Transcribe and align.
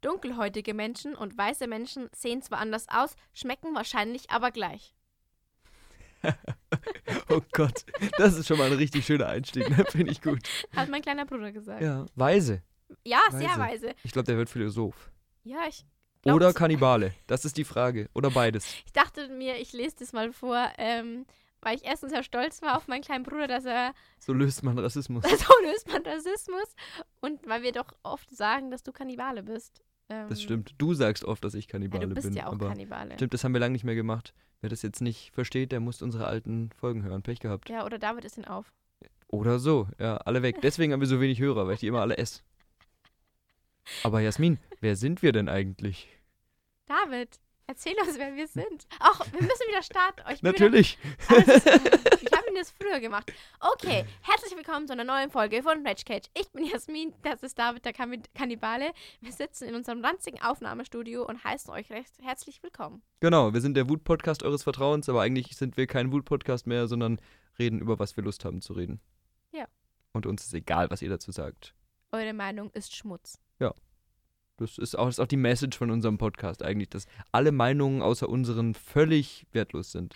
Dunkelhäutige 0.00 0.74
Menschen 0.74 1.14
und 1.14 1.36
weiße 1.36 1.66
Menschen 1.66 2.08
sehen 2.14 2.42
zwar 2.42 2.58
anders 2.58 2.86
aus, 2.88 3.16
schmecken 3.32 3.74
wahrscheinlich 3.74 4.30
aber 4.30 4.50
gleich. 4.50 4.94
oh 7.28 7.40
Gott, 7.52 7.84
das 8.18 8.36
ist 8.36 8.46
schon 8.46 8.58
mal 8.58 8.70
ein 8.70 8.78
richtig 8.78 9.06
schöner 9.06 9.26
Einstieg, 9.26 9.68
ne? 9.70 9.84
finde 9.88 10.12
ich 10.12 10.22
gut. 10.22 10.40
Hat 10.74 10.88
mein 10.88 11.02
kleiner 11.02 11.24
Bruder 11.24 11.52
gesagt. 11.52 11.82
Ja, 11.82 12.06
weise. 12.14 12.62
Ja, 13.04 13.20
sehr 13.30 13.58
weise. 13.58 13.94
Ich 14.02 14.12
glaube, 14.12 14.26
der 14.26 14.36
wird 14.36 14.48
Philosoph. 14.48 15.10
Ja, 15.44 15.60
ich. 15.68 15.84
Oder. 16.24 16.52
Kannibale, 16.52 17.14
das 17.26 17.44
ist 17.44 17.56
die 17.56 17.64
Frage. 17.64 18.08
Oder 18.14 18.30
beides. 18.30 18.74
Ich 18.84 18.92
dachte 18.92 19.28
mir, 19.28 19.58
ich 19.58 19.72
lese 19.72 19.96
das 20.00 20.12
mal 20.12 20.32
vor, 20.32 20.70
ähm, 20.76 21.24
weil 21.66 21.76
ich 21.76 21.84
erstens 21.84 22.12
sehr 22.12 22.22
stolz 22.22 22.62
war 22.62 22.76
auf 22.76 22.86
meinen 22.86 23.02
kleinen 23.02 23.24
Bruder, 23.24 23.48
dass 23.48 23.64
er 23.64 23.92
So 24.20 24.32
löst 24.32 24.62
man 24.62 24.78
Rassismus. 24.78 25.24
so 25.28 25.52
löst 25.64 25.88
man 25.88 26.02
Rassismus 26.06 26.74
und 27.20 27.44
weil 27.48 27.62
wir 27.64 27.72
doch 27.72 27.92
oft 28.04 28.30
sagen, 28.30 28.70
dass 28.70 28.84
du 28.84 28.92
Kannibale 28.92 29.42
bist. 29.42 29.82
Ähm, 30.08 30.28
Das 30.28 30.40
stimmt. 30.40 30.76
Du 30.78 30.94
sagst 30.94 31.24
oft, 31.24 31.42
dass 31.42 31.54
ich 31.54 31.64
Ja, 31.66 31.72
Kannibale 31.72 32.06
du 32.06 32.14
bist 32.14 32.28
bin. 32.28 32.36
ja 32.36 32.46
auch 32.46 32.52
aber 32.52 32.68
Kannibale. 32.68 33.14
Stimmt, 33.14 33.34
das 33.34 33.42
haben 33.42 33.52
wir 33.52 33.58
lange 33.58 33.72
nicht 33.72 33.82
mehr 33.82 33.96
gemacht. 33.96 34.32
Wer 34.60 34.70
das 34.70 34.82
jetzt 34.82 35.00
nicht 35.02 35.32
versteht, 35.32 35.72
der 35.72 35.80
muss 35.80 36.02
unsere 36.02 36.26
alten 36.28 36.70
Folgen 36.70 37.02
hören. 37.02 37.22
Pech 37.22 37.40
gehabt. 37.40 37.68
Ja, 37.68 37.84
oder 37.84 37.98
David 37.98 38.24
ist 38.24 38.38
ihn 38.38 38.44
auf. 38.44 38.72
Oder 39.26 39.58
so. 39.58 39.88
Ja, 39.98 40.18
alle 40.18 40.42
weg. 40.42 40.62
Deswegen 40.62 40.92
haben 40.92 41.00
wir 41.00 41.08
so 41.08 41.20
wenig 41.20 41.40
Hörer, 41.40 41.66
weil 41.66 41.74
ich 41.74 41.80
die 41.80 41.88
immer 41.88 42.00
alle 42.00 42.16
esse. 42.16 42.42
Aber 44.04 44.20
Jasmin, 44.20 44.58
wer 44.80 44.94
sind 44.94 45.22
wir 45.22 45.32
denn 45.32 45.48
eigentlich? 45.48 46.08
David, 46.86 47.40
erzähl 47.66 47.94
uns, 48.00 48.18
wer 48.18 48.34
wir 48.36 48.46
sind. 48.46 48.86
Ach, 49.00 49.20
wir 49.32 49.42
müssen 49.42 49.68
wieder 49.68 49.82
starten. 49.82 50.22
Oh, 50.26 50.30
ich 50.32 50.42
Natürlich. 50.42 50.98
Wieder, 51.28 51.56
ist, 51.56 51.66
ich 52.22 52.32
habe 52.32 52.48
ihn 52.48 52.54
das 52.54 52.70
früher 52.80 53.00
gemacht. 53.00 53.32
Okay, 53.60 54.04
herzlich 54.22 54.56
willkommen 54.56 54.86
zu 54.86 54.92
einer 54.92 55.04
neuen 55.04 55.30
Folge 55.30 55.62
von 55.62 55.86
Rage 55.86 56.04
Cage. 56.04 56.26
Ich 56.38 56.50
bin 56.52 56.64
Jasmin, 56.64 57.14
das 57.22 57.42
ist 57.42 57.58
David, 57.58 57.84
der 57.84 57.92
Kann- 57.92 58.22
Kannibale. 58.34 58.92
Wir 59.20 59.32
sitzen 59.32 59.68
in 59.68 59.74
unserem 59.74 60.04
ranzigen 60.04 60.40
Aufnahmestudio 60.42 61.24
und 61.26 61.42
heißen 61.42 61.72
euch 61.72 61.90
recht 61.90 62.12
herzlich 62.22 62.62
willkommen. 62.62 63.02
Genau, 63.20 63.52
wir 63.52 63.60
sind 63.60 63.74
der 63.74 63.88
Wut-Podcast 63.88 64.42
eures 64.42 64.62
Vertrauens, 64.62 65.08
aber 65.08 65.22
eigentlich 65.22 65.56
sind 65.56 65.76
wir 65.76 65.86
kein 65.86 66.12
Wut-Podcast 66.12 66.66
mehr, 66.66 66.86
sondern 66.86 67.20
reden 67.58 67.80
über 67.80 67.98
was 67.98 68.16
wir 68.16 68.24
Lust 68.24 68.44
haben 68.44 68.60
zu 68.60 68.74
reden. 68.74 69.00
Ja. 69.52 69.66
Und 70.12 70.26
uns 70.26 70.44
ist 70.44 70.54
egal, 70.54 70.90
was 70.90 71.02
ihr 71.02 71.08
dazu 71.10 71.32
sagt. 71.32 71.74
Eure 72.12 72.32
Meinung 72.32 72.70
ist 72.70 72.94
Schmutz. 72.94 73.40
Das 74.58 74.78
ist 74.78 74.96
auch, 74.98 75.06
das 75.06 75.16
ist 75.16 75.20
auch 75.20 75.26
die 75.26 75.36
Message 75.36 75.76
von 75.76 75.90
unserem 75.90 76.16
Podcast 76.18 76.62
eigentlich, 76.62 76.88
dass 76.90 77.06
alle 77.32 77.52
Meinungen 77.52 78.00
außer 78.02 78.28
unseren 78.28 78.74
völlig 78.74 79.46
wertlos 79.52 79.92
sind. 79.92 80.14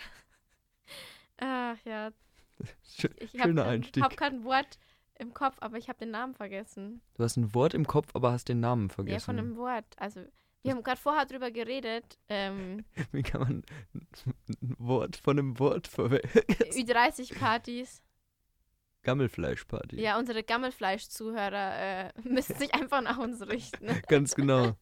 Ach 1.37 1.77
ja, 1.85 2.09
Schö- 2.97 3.11
ich 3.19 3.31
Schöner 3.31 3.63
habe 3.63 3.71
Einstieg. 3.73 4.03
hab 4.03 4.17
kein 4.17 4.43
Wort 4.43 4.79
im 5.19 5.33
Kopf, 5.33 5.57
aber 5.59 5.77
ich 5.77 5.87
habe 5.89 5.99
den 5.99 6.11
Namen 6.11 6.33
vergessen. 6.33 7.01
Du 7.15 7.23
hast 7.23 7.37
ein 7.37 7.53
Wort 7.53 7.73
im 7.75 7.85
Kopf, 7.85 8.09
aber 8.15 8.31
hast 8.31 8.49
den 8.49 8.59
Namen 8.59 8.87
Ja, 8.89 8.93
vergessen. 8.95 9.25
von 9.25 9.37
einem 9.37 9.55
Wort. 9.57 9.85
Also, 9.97 10.21
wir 10.63 10.71
haben 10.71 10.83
gerade 10.83 10.99
vorher 10.99 11.25
drüber 11.25 11.51
geredet. 11.51 12.17
Ähm, 12.27 12.85
Wie 13.11 13.21
kann 13.23 13.41
man 13.41 13.63
ein 13.93 14.75
Wort 14.79 15.15
von 15.17 15.37
einem 15.37 15.59
Wort 15.59 15.87
verwechseln? 15.87 16.43
Ü30-Partys. 16.71 18.01
Gammelfleischparty. 19.03 19.99
Ja, 20.01 20.17
unsere 20.17 20.43
Gammelfleisch-Zuhörer 20.43 22.07
äh, 22.07 22.11
müssen 22.23 22.55
sich 22.55 22.73
einfach 22.73 23.01
nach 23.01 23.17
uns 23.17 23.41
richten. 23.47 23.87
Ganz 24.07 24.35
genau. 24.35 24.75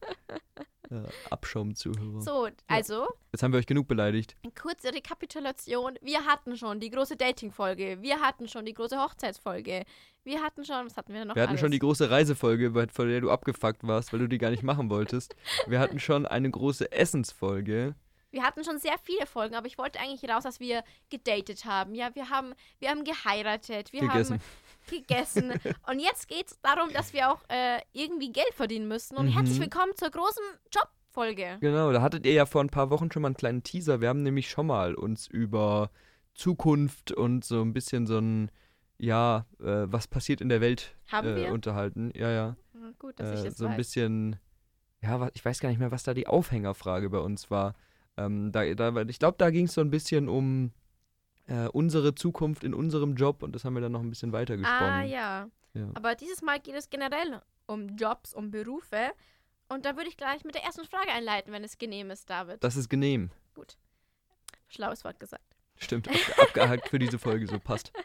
Ja, 0.92 1.04
Abschaumzuhörer. 1.30 2.20
So, 2.20 2.48
also, 2.66 3.06
Jetzt 3.30 3.44
haben 3.44 3.52
wir 3.52 3.58
euch 3.58 3.66
genug 3.68 3.86
beleidigt. 3.86 4.34
kurze 4.60 4.92
Rekapitulation. 4.92 5.96
Wir 6.02 6.26
hatten 6.26 6.56
schon 6.56 6.80
die 6.80 6.90
große 6.90 7.16
Dating-Folge. 7.16 7.98
Wir 8.02 8.20
hatten 8.20 8.48
schon 8.48 8.64
die 8.64 8.74
große 8.74 9.00
Hochzeitsfolge. 9.00 9.84
Wir 10.24 10.42
hatten 10.42 10.64
schon, 10.64 10.86
was 10.86 10.96
hatten 10.96 11.14
wir 11.14 11.24
noch 11.24 11.36
Wir 11.36 11.42
hatten 11.42 11.50
alles? 11.50 11.60
schon 11.60 11.70
die 11.70 11.78
große 11.78 12.10
Reisefolge, 12.10 12.72
von 12.92 13.08
der 13.08 13.20
du 13.20 13.30
abgefuckt 13.30 13.86
warst, 13.86 14.12
weil 14.12 14.18
du 14.18 14.26
die 14.26 14.38
gar 14.38 14.50
nicht 14.50 14.64
machen 14.64 14.90
wolltest. 14.90 15.36
Wir 15.68 15.78
hatten 15.78 16.00
schon 16.00 16.26
eine 16.26 16.50
große 16.50 16.90
Essensfolge. 16.90 17.94
Wir 18.30 18.42
hatten 18.44 18.62
schon 18.64 18.78
sehr 18.78 18.96
viele 19.02 19.26
Folgen, 19.26 19.54
aber 19.56 19.66
ich 19.66 19.76
wollte 19.78 19.98
eigentlich 19.98 20.28
raus, 20.30 20.44
dass 20.44 20.60
wir 20.60 20.84
gedatet 21.10 21.64
haben. 21.64 21.94
Ja, 21.94 22.14
wir 22.14 22.30
haben, 22.30 22.54
wir 22.78 22.90
haben 22.90 23.02
geheiratet, 23.04 23.92
wir 23.92 24.02
Gegessen. 24.02 24.34
haben 24.34 24.42
gegessen. 24.88 25.52
Und 25.88 25.98
jetzt 25.98 26.28
geht 26.28 26.46
es 26.50 26.60
darum, 26.60 26.92
dass 26.92 27.12
wir 27.12 27.30
auch 27.32 27.40
äh, 27.48 27.80
irgendwie 27.92 28.30
Geld 28.32 28.54
verdienen 28.54 28.86
müssen. 28.88 29.16
Und 29.16 29.26
Mhm. 29.26 29.32
herzlich 29.32 29.58
willkommen 29.60 29.92
zur 29.96 30.10
großen 30.10 30.42
Jobfolge. 30.72 31.58
Genau, 31.60 31.90
da 31.92 32.02
hattet 32.02 32.24
ihr 32.24 32.32
ja 32.32 32.46
vor 32.46 32.62
ein 32.62 32.70
paar 32.70 32.90
Wochen 32.90 33.10
schon 33.10 33.22
mal 33.22 33.28
einen 33.28 33.36
kleinen 33.36 33.62
Teaser. 33.64 34.00
Wir 34.00 34.08
haben 34.08 34.22
nämlich 34.22 34.48
schon 34.48 34.66
mal 34.68 34.94
uns 34.94 35.26
über 35.26 35.90
Zukunft 36.34 37.10
und 37.12 37.44
so 37.44 37.60
ein 37.62 37.72
bisschen 37.72 38.06
so 38.06 38.18
ein, 38.18 38.50
ja, 38.98 39.46
äh, 39.58 39.86
was 39.90 40.06
passiert 40.06 40.40
in 40.40 40.48
der 40.48 40.60
Welt 40.60 40.94
Haben 41.10 41.28
äh, 41.28 41.36
wir? 41.36 41.52
unterhalten. 41.52 42.12
Ja, 42.14 42.30
ja. 42.30 42.56
Ah, 42.74 42.92
Gut, 42.98 43.18
dass 43.18 43.30
ich 43.32 43.40
Äh, 43.40 43.48
das 43.48 43.56
so 43.58 43.64
ein 43.64 43.72
weiß. 43.72 43.76
bisschen, 43.76 44.36
ja, 45.02 45.28
ich 45.34 45.44
weiß 45.44 45.58
gar 45.60 45.68
nicht 45.68 45.78
mehr, 45.78 45.90
was 45.90 46.04
da 46.04 46.14
die 46.14 46.28
Aufhängerfrage 46.28 47.10
bei 47.10 47.18
uns 47.18 47.50
war. 47.50 47.74
Ähm, 48.16 48.52
da, 48.52 48.74
da, 48.74 49.02
ich 49.02 49.18
glaube, 49.18 49.36
da 49.38 49.50
ging 49.50 49.66
es 49.66 49.74
so 49.74 49.80
ein 49.80 49.90
bisschen 49.90 50.28
um 50.28 50.72
äh, 51.46 51.68
unsere 51.68 52.14
Zukunft 52.14 52.64
in 52.64 52.74
unserem 52.74 53.14
Job 53.14 53.42
und 53.42 53.52
das 53.54 53.64
haben 53.64 53.74
wir 53.74 53.80
dann 53.80 53.92
noch 53.92 54.00
ein 54.02 54.10
bisschen 54.10 54.32
weiter 54.32 54.56
gesponnen. 54.56 54.92
Ah, 54.92 55.02
ja. 55.02 55.48
Ja. 55.74 55.88
Aber 55.94 56.14
dieses 56.14 56.42
Mal 56.42 56.58
geht 56.60 56.74
es 56.74 56.90
generell 56.90 57.40
um 57.66 57.96
Jobs, 57.96 58.34
um 58.34 58.50
Berufe. 58.50 59.12
Und 59.68 59.84
da 59.84 59.96
würde 59.96 60.08
ich 60.08 60.16
gleich 60.16 60.42
mit 60.44 60.56
der 60.56 60.64
ersten 60.64 60.84
Frage 60.84 61.12
einleiten, 61.12 61.52
wenn 61.52 61.62
es 61.62 61.78
genehm 61.78 62.10
ist, 62.10 62.28
David. 62.28 62.62
Das 62.64 62.74
ist 62.76 62.88
genehm. 62.88 63.30
Gut. 63.54 63.76
Schlaues 64.68 65.04
Wort 65.04 65.20
gesagt. 65.20 65.44
Stimmt, 65.76 66.08
ab, 66.08 66.16
abgehakt 66.42 66.88
für 66.88 66.98
diese 66.98 67.18
Folge, 67.18 67.46
so 67.46 67.58
passt. 67.58 67.92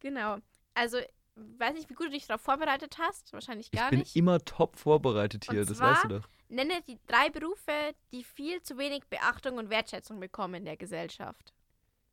Genau. 0.00 0.38
Also, 0.74 0.98
weiß 1.36 1.74
nicht, 1.74 1.88
wie 1.88 1.94
gut 1.94 2.06
du 2.08 2.10
dich 2.10 2.26
darauf 2.26 2.42
vorbereitet 2.42 2.96
hast. 2.98 3.32
Wahrscheinlich 3.32 3.68
Ich 3.72 3.78
gar 3.78 3.90
bin 3.90 4.00
nicht. 4.00 4.14
immer 4.16 4.38
top 4.44 4.76
vorbereitet 4.76 5.46
hier, 5.50 5.60
Und 5.60 5.70
das 5.70 5.78
zwar- 5.78 5.92
weißt 5.92 6.04
du 6.04 6.08
doch. 6.08 6.28
Nenne 6.48 6.80
die 6.86 6.98
drei 7.06 7.30
Berufe, 7.30 7.94
die 8.12 8.22
viel 8.24 8.62
zu 8.62 8.78
wenig 8.78 9.04
Beachtung 9.10 9.58
und 9.58 9.70
Wertschätzung 9.70 10.20
bekommen 10.20 10.54
in 10.54 10.64
der 10.64 10.76
Gesellschaft. 10.76 11.52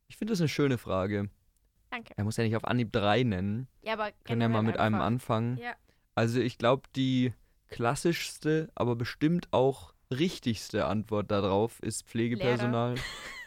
Ich 0.08 0.16
finde 0.16 0.32
das 0.32 0.40
eine 0.40 0.48
schöne 0.48 0.78
Frage. 0.78 1.30
Danke. 1.90 2.12
Er 2.16 2.24
muss 2.24 2.36
ja 2.36 2.44
nicht 2.44 2.56
auf 2.56 2.64
Anhieb 2.64 2.92
drei 2.92 3.22
nennen. 3.22 3.68
Ja, 3.82 3.92
aber 3.94 4.10
Können 4.24 4.40
ja 4.40 4.48
mal 4.48 4.62
mit 4.62 4.76
einem 4.78 5.00
anfangen. 5.00 5.56
Ja. 5.58 5.74
Also 6.14 6.40
ich 6.40 6.58
glaube, 6.58 6.82
die 6.96 7.32
klassischste, 7.68 8.70
aber 8.74 8.96
bestimmt 8.96 9.48
auch 9.52 9.94
richtigste 10.10 10.86
Antwort 10.86 11.30
darauf 11.30 11.80
ist 11.80 12.06
Pflegepersonal. 12.06 12.96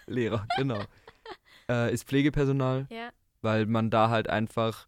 Lehrer, 0.05 0.47
genau. 0.57 0.79
äh, 1.69 1.93
ist 1.93 2.07
Pflegepersonal, 2.07 2.87
Ja. 2.89 3.11
weil 3.41 3.65
man 3.65 3.89
da 3.89 4.09
halt 4.09 4.29
einfach 4.29 4.87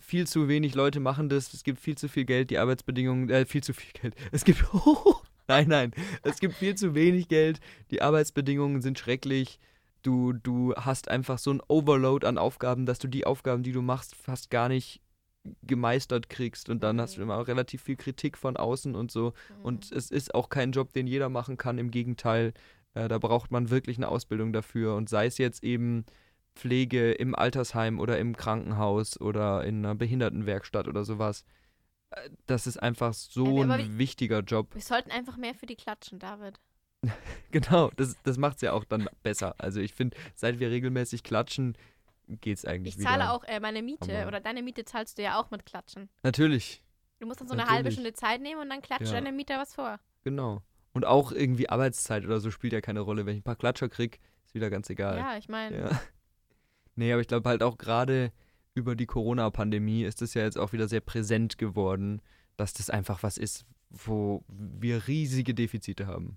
viel 0.00 0.26
zu 0.26 0.48
wenig 0.48 0.74
Leute 0.74 1.00
machen 1.00 1.28
das, 1.28 1.52
es 1.52 1.62
gibt 1.62 1.80
viel 1.80 1.96
zu 1.96 2.08
viel 2.08 2.24
Geld, 2.24 2.50
die 2.50 2.58
Arbeitsbedingungen, 2.58 3.30
äh, 3.30 3.46
viel 3.46 3.62
zu 3.62 3.72
viel 3.72 3.92
Geld. 3.92 4.14
Es 4.32 4.44
gibt, 4.44 4.64
nein, 5.48 5.68
nein, 5.68 5.92
es 6.22 6.40
gibt 6.40 6.54
viel 6.54 6.74
zu 6.74 6.94
wenig 6.94 7.28
Geld, 7.28 7.60
die 7.90 8.02
Arbeitsbedingungen 8.02 8.82
sind 8.82 8.98
schrecklich. 8.98 9.58
Du, 10.02 10.32
du 10.32 10.74
hast 10.76 11.08
einfach 11.10 11.38
so 11.38 11.52
ein 11.52 11.60
Overload 11.68 12.26
an 12.26 12.38
Aufgaben, 12.38 12.86
dass 12.86 12.98
du 12.98 13.06
die 13.06 13.26
Aufgaben, 13.26 13.62
die 13.62 13.72
du 13.72 13.82
machst, 13.82 14.14
fast 14.14 14.50
gar 14.50 14.68
nicht 14.68 15.02
gemeistert 15.62 16.28
kriegst 16.28 16.68
und 16.68 16.82
dann 16.82 17.00
hast 17.00 17.16
du 17.16 17.22
immer 17.22 17.38
auch 17.38 17.48
relativ 17.48 17.82
viel 17.82 17.96
Kritik 17.96 18.36
von 18.36 18.56
außen 18.56 18.94
und 18.94 19.10
so. 19.10 19.32
Mhm. 19.58 19.64
Und 19.64 19.92
es 19.92 20.10
ist 20.10 20.34
auch 20.34 20.48
kein 20.48 20.72
Job, 20.72 20.92
den 20.92 21.06
jeder 21.06 21.28
machen 21.28 21.56
kann. 21.56 21.78
Im 21.78 21.90
Gegenteil, 21.90 22.52
äh, 22.94 23.08
da 23.08 23.18
braucht 23.18 23.50
man 23.50 23.70
wirklich 23.70 23.96
eine 23.96 24.08
Ausbildung 24.08 24.52
dafür. 24.52 24.96
Und 24.96 25.08
sei 25.08 25.26
es 25.26 25.38
jetzt 25.38 25.62
eben 25.64 26.04
Pflege 26.54 27.12
im 27.12 27.34
Altersheim 27.34 27.98
oder 28.00 28.18
im 28.18 28.36
Krankenhaus 28.36 29.20
oder 29.20 29.64
in 29.64 29.84
einer 29.84 29.94
Behindertenwerkstatt 29.94 30.88
oder 30.88 31.04
sowas. 31.04 31.44
Äh, 32.10 32.30
Das 32.46 32.66
ist 32.66 32.76
einfach 32.82 33.12
so 33.14 33.58
Ja, 33.62 33.70
ein 33.74 33.98
wichtiger 33.98 34.40
Job. 34.40 34.74
Wir 34.74 34.82
sollten 34.82 35.10
einfach 35.10 35.36
mehr 35.36 35.54
für 35.54 35.66
die 35.66 35.76
klatschen, 35.76 36.18
David. 36.18 36.58
Genau, 37.52 37.90
das, 37.96 38.16
das 38.22 38.36
macht 38.38 38.56
es 38.56 38.62
ja 38.62 38.72
auch 38.72 38.84
dann 38.84 39.08
besser. 39.24 39.54
Also 39.58 39.80
ich 39.80 39.92
finde, 39.94 40.16
seit 40.36 40.60
wir 40.60 40.70
regelmäßig 40.70 41.22
klatschen, 41.24 41.76
geht 42.28 42.58
es 42.58 42.64
eigentlich 42.64 42.94
Ich 42.94 43.00
wieder. 43.00 43.10
zahle 43.10 43.32
auch 43.32 43.42
äh, 43.44 43.58
meine 43.58 43.82
Miete 43.82 44.16
Aber- 44.18 44.28
oder 44.28 44.40
deine 44.40 44.62
Miete 44.62 44.84
zahlst 44.84 45.18
du 45.18 45.22
ja 45.22 45.40
auch 45.40 45.50
mit 45.50 45.66
Klatschen. 45.66 46.08
Natürlich, 46.22 46.82
Du 47.18 47.26
musst 47.26 47.40
dann 47.40 47.48
so 47.48 47.52
eine 47.54 47.62
halbe 47.64 47.76
Natürlich. 47.90 47.94
Stunde 47.94 48.12
Zeit 48.14 48.40
nehmen 48.40 48.60
und 48.62 48.70
dann 48.70 48.80
klatscht 48.82 49.08
Ja. 49.08 49.12
deine 49.14 49.32
Mieter 49.32 49.58
was 49.58 49.74
vor. 49.74 49.98
genau. 50.22 50.62
Und 50.92 51.04
auch 51.04 51.30
irgendwie 51.32 51.68
Arbeitszeit 51.68 52.24
oder 52.24 52.40
so 52.40 52.50
spielt 52.50 52.72
ja 52.72 52.80
keine 52.80 53.00
Rolle. 53.00 53.24
Wenn 53.26 53.34
ich 53.34 53.40
ein 53.40 53.44
paar 53.44 53.54
Klatscher 53.56 53.88
krieg, 53.88 54.18
ist 54.44 54.54
wieder 54.54 54.70
ganz 54.70 54.90
egal. 54.90 55.18
Ja, 55.18 55.36
ich 55.36 55.48
meine, 55.48 55.78
Ja. 55.78 56.00
Nee, 56.96 57.12
aber 57.12 57.20
ich 57.20 57.28
glaube 57.28 57.48
halt 57.48 57.62
auch 57.62 57.78
gerade 57.78 58.32
über 58.74 58.94
die 58.94 59.06
Corona-Pandemie 59.06 60.04
ist 60.04 60.22
es 60.22 60.34
ja 60.34 60.42
jetzt 60.42 60.58
auch 60.58 60.72
wieder 60.72 60.88
sehr 60.88 61.00
präsent 61.00 61.58
geworden, 61.58 62.22
dass 62.56 62.72
das 62.72 62.90
einfach 62.90 63.22
was 63.22 63.36
ist, 63.38 63.64
wo 63.90 64.44
wir 64.48 65.06
riesige 65.06 65.54
Defizite 65.54 66.06
haben. 66.06 66.36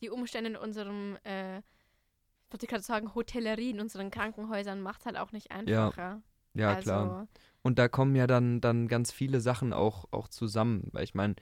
die 0.00 0.10
Umstände 0.10 0.50
in 0.50 0.56
unserem, 0.56 1.16
äh, 1.24 1.58
ich 1.58 2.52
wollte 2.52 2.66
gerade 2.66 2.82
sagen, 2.82 3.14
Hotellerie 3.14 3.70
in 3.70 3.80
unseren 3.80 4.10
Krankenhäusern 4.10 4.80
macht 4.80 5.06
halt 5.06 5.16
auch 5.16 5.32
nicht 5.32 5.50
einfacher. 5.50 6.22
Ja, 6.54 6.74
also, 6.74 6.82
klar. 6.82 7.28
Und 7.62 7.78
da 7.78 7.88
kommen 7.88 8.16
ja 8.16 8.26
dann, 8.26 8.60
dann 8.60 8.88
ganz 8.88 9.12
viele 9.12 9.40
Sachen 9.40 9.72
auch, 9.72 10.06
auch 10.10 10.28
zusammen. 10.28 10.88
Weil 10.92 11.04
ich 11.04 11.14
meine, 11.14 11.34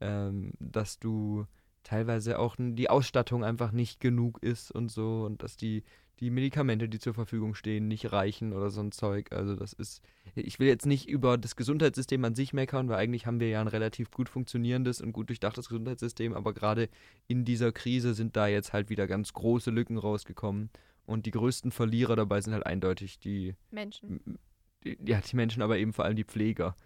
ähm, 0.00 0.52
dass 0.58 0.98
du 0.98 1.46
teilweise 1.82 2.38
auch 2.38 2.56
die 2.58 2.88
Ausstattung 2.88 3.44
einfach 3.44 3.72
nicht 3.72 4.00
genug 4.00 4.42
ist 4.42 4.70
und 4.70 4.90
so 4.90 5.24
und 5.24 5.42
dass 5.42 5.56
die, 5.56 5.82
die 6.20 6.30
Medikamente, 6.30 6.88
die 6.88 6.98
zur 6.98 7.14
Verfügung 7.14 7.54
stehen, 7.54 7.88
nicht 7.88 8.12
reichen 8.12 8.52
oder 8.52 8.70
so 8.70 8.80
ein 8.80 8.92
Zeug. 8.92 9.32
Also 9.32 9.56
das 9.56 9.72
ist, 9.72 10.02
ich 10.34 10.58
will 10.60 10.68
jetzt 10.68 10.86
nicht 10.86 11.08
über 11.08 11.36
das 11.38 11.56
Gesundheitssystem 11.56 12.24
an 12.24 12.34
sich 12.34 12.52
meckern, 12.52 12.88
weil 12.88 12.98
eigentlich 12.98 13.26
haben 13.26 13.40
wir 13.40 13.48
ja 13.48 13.60
ein 13.60 13.68
relativ 13.68 14.10
gut 14.10 14.28
funktionierendes 14.28 15.00
und 15.00 15.12
gut 15.12 15.28
durchdachtes 15.28 15.68
Gesundheitssystem, 15.68 16.34
aber 16.34 16.52
gerade 16.54 16.88
in 17.26 17.44
dieser 17.44 17.72
Krise 17.72 18.14
sind 18.14 18.36
da 18.36 18.46
jetzt 18.46 18.72
halt 18.72 18.88
wieder 18.88 19.06
ganz 19.06 19.32
große 19.32 19.70
Lücken 19.70 19.98
rausgekommen. 19.98 20.70
Und 21.04 21.26
die 21.26 21.32
größten 21.32 21.72
Verlierer 21.72 22.14
dabei 22.14 22.40
sind 22.40 22.52
halt 22.52 22.66
eindeutig 22.66 23.18
die 23.18 23.56
Menschen. 23.70 24.38
Die, 24.84 24.96
ja, 25.04 25.20
die 25.20 25.36
Menschen, 25.36 25.62
aber 25.62 25.78
eben 25.78 25.92
vor 25.92 26.04
allem 26.04 26.16
die 26.16 26.24
Pfleger 26.24 26.76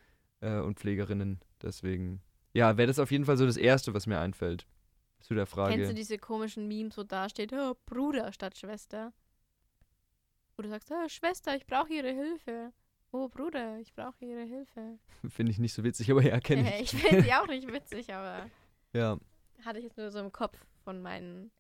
äh, 0.41 0.59
und 0.61 0.81
Pflegerinnen. 0.81 1.41
Deswegen, 1.63 2.23
ja, 2.55 2.79
wäre 2.79 2.87
das 2.87 2.99
auf 2.99 3.11
jeden 3.11 3.27
Fall 3.27 3.37
so 3.37 3.45
das 3.45 3.59
Erste, 3.59 3.93
was 3.93 4.07
mir 4.07 4.19
einfällt. 4.19 4.67
Zu 5.27 5.35
der 5.35 5.47
Frage. 5.47 5.75
Kennst 5.75 5.91
du 5.91 5.95
diese 5.95 6.19
komischen 6.19 6.69
Memes, 6.69 6.97
wo 6.97 7.03
da 7.03 7.29
steht, 7.29 7.53
oh, 7.53 7.75
Bruder 7.85 8.33
statt 8.33 8.57
Schwester? 8.57 9.13
Wo 10.57 10.63
du 10.63 10.69
sagst, 10.69 10.89
oh, 10.93 11.09
Schwester, 11.09 11.57
ich 11.57 11.67
brauche 11.67 11.93
ihre 11.93 12.13
Hilfe. 12.13 12.73
Oh, 13.11 13.27
Bruder, 13.29 13.81
ich 13.81 13.93
brauche 13.93 14.25
ihre 14.25 14.45
Hilfe. 14.45 15.01
Finde 15.29 15.51
ich 15.51 15.59
nicht 15.59 15.75
so 15.75 15.83
witzig, 15.83 16.13
aber 16.13 16.23
ja, 16.23 16.39
kenne 16.39 16.81
ich. 16.81 16.95
ich 16.95 17.03
finde 17.03 17.25
sie 17.25 17.33
auch 17.33 17.49
nicht 17.49 17.67
witzig, 17.73 18.15
aber. 18.15 18.49
Ja. 18.93 19.19
Hatte 19.65 19.81
ich 19.81 19.85
jetzt 19.87 19.99
nur 19.99 20.13
so 20.13 20.21
im 20.21 20.31
Kopf 20.31 20.57
von 20.85 21.03
meinen, 21.03 21.51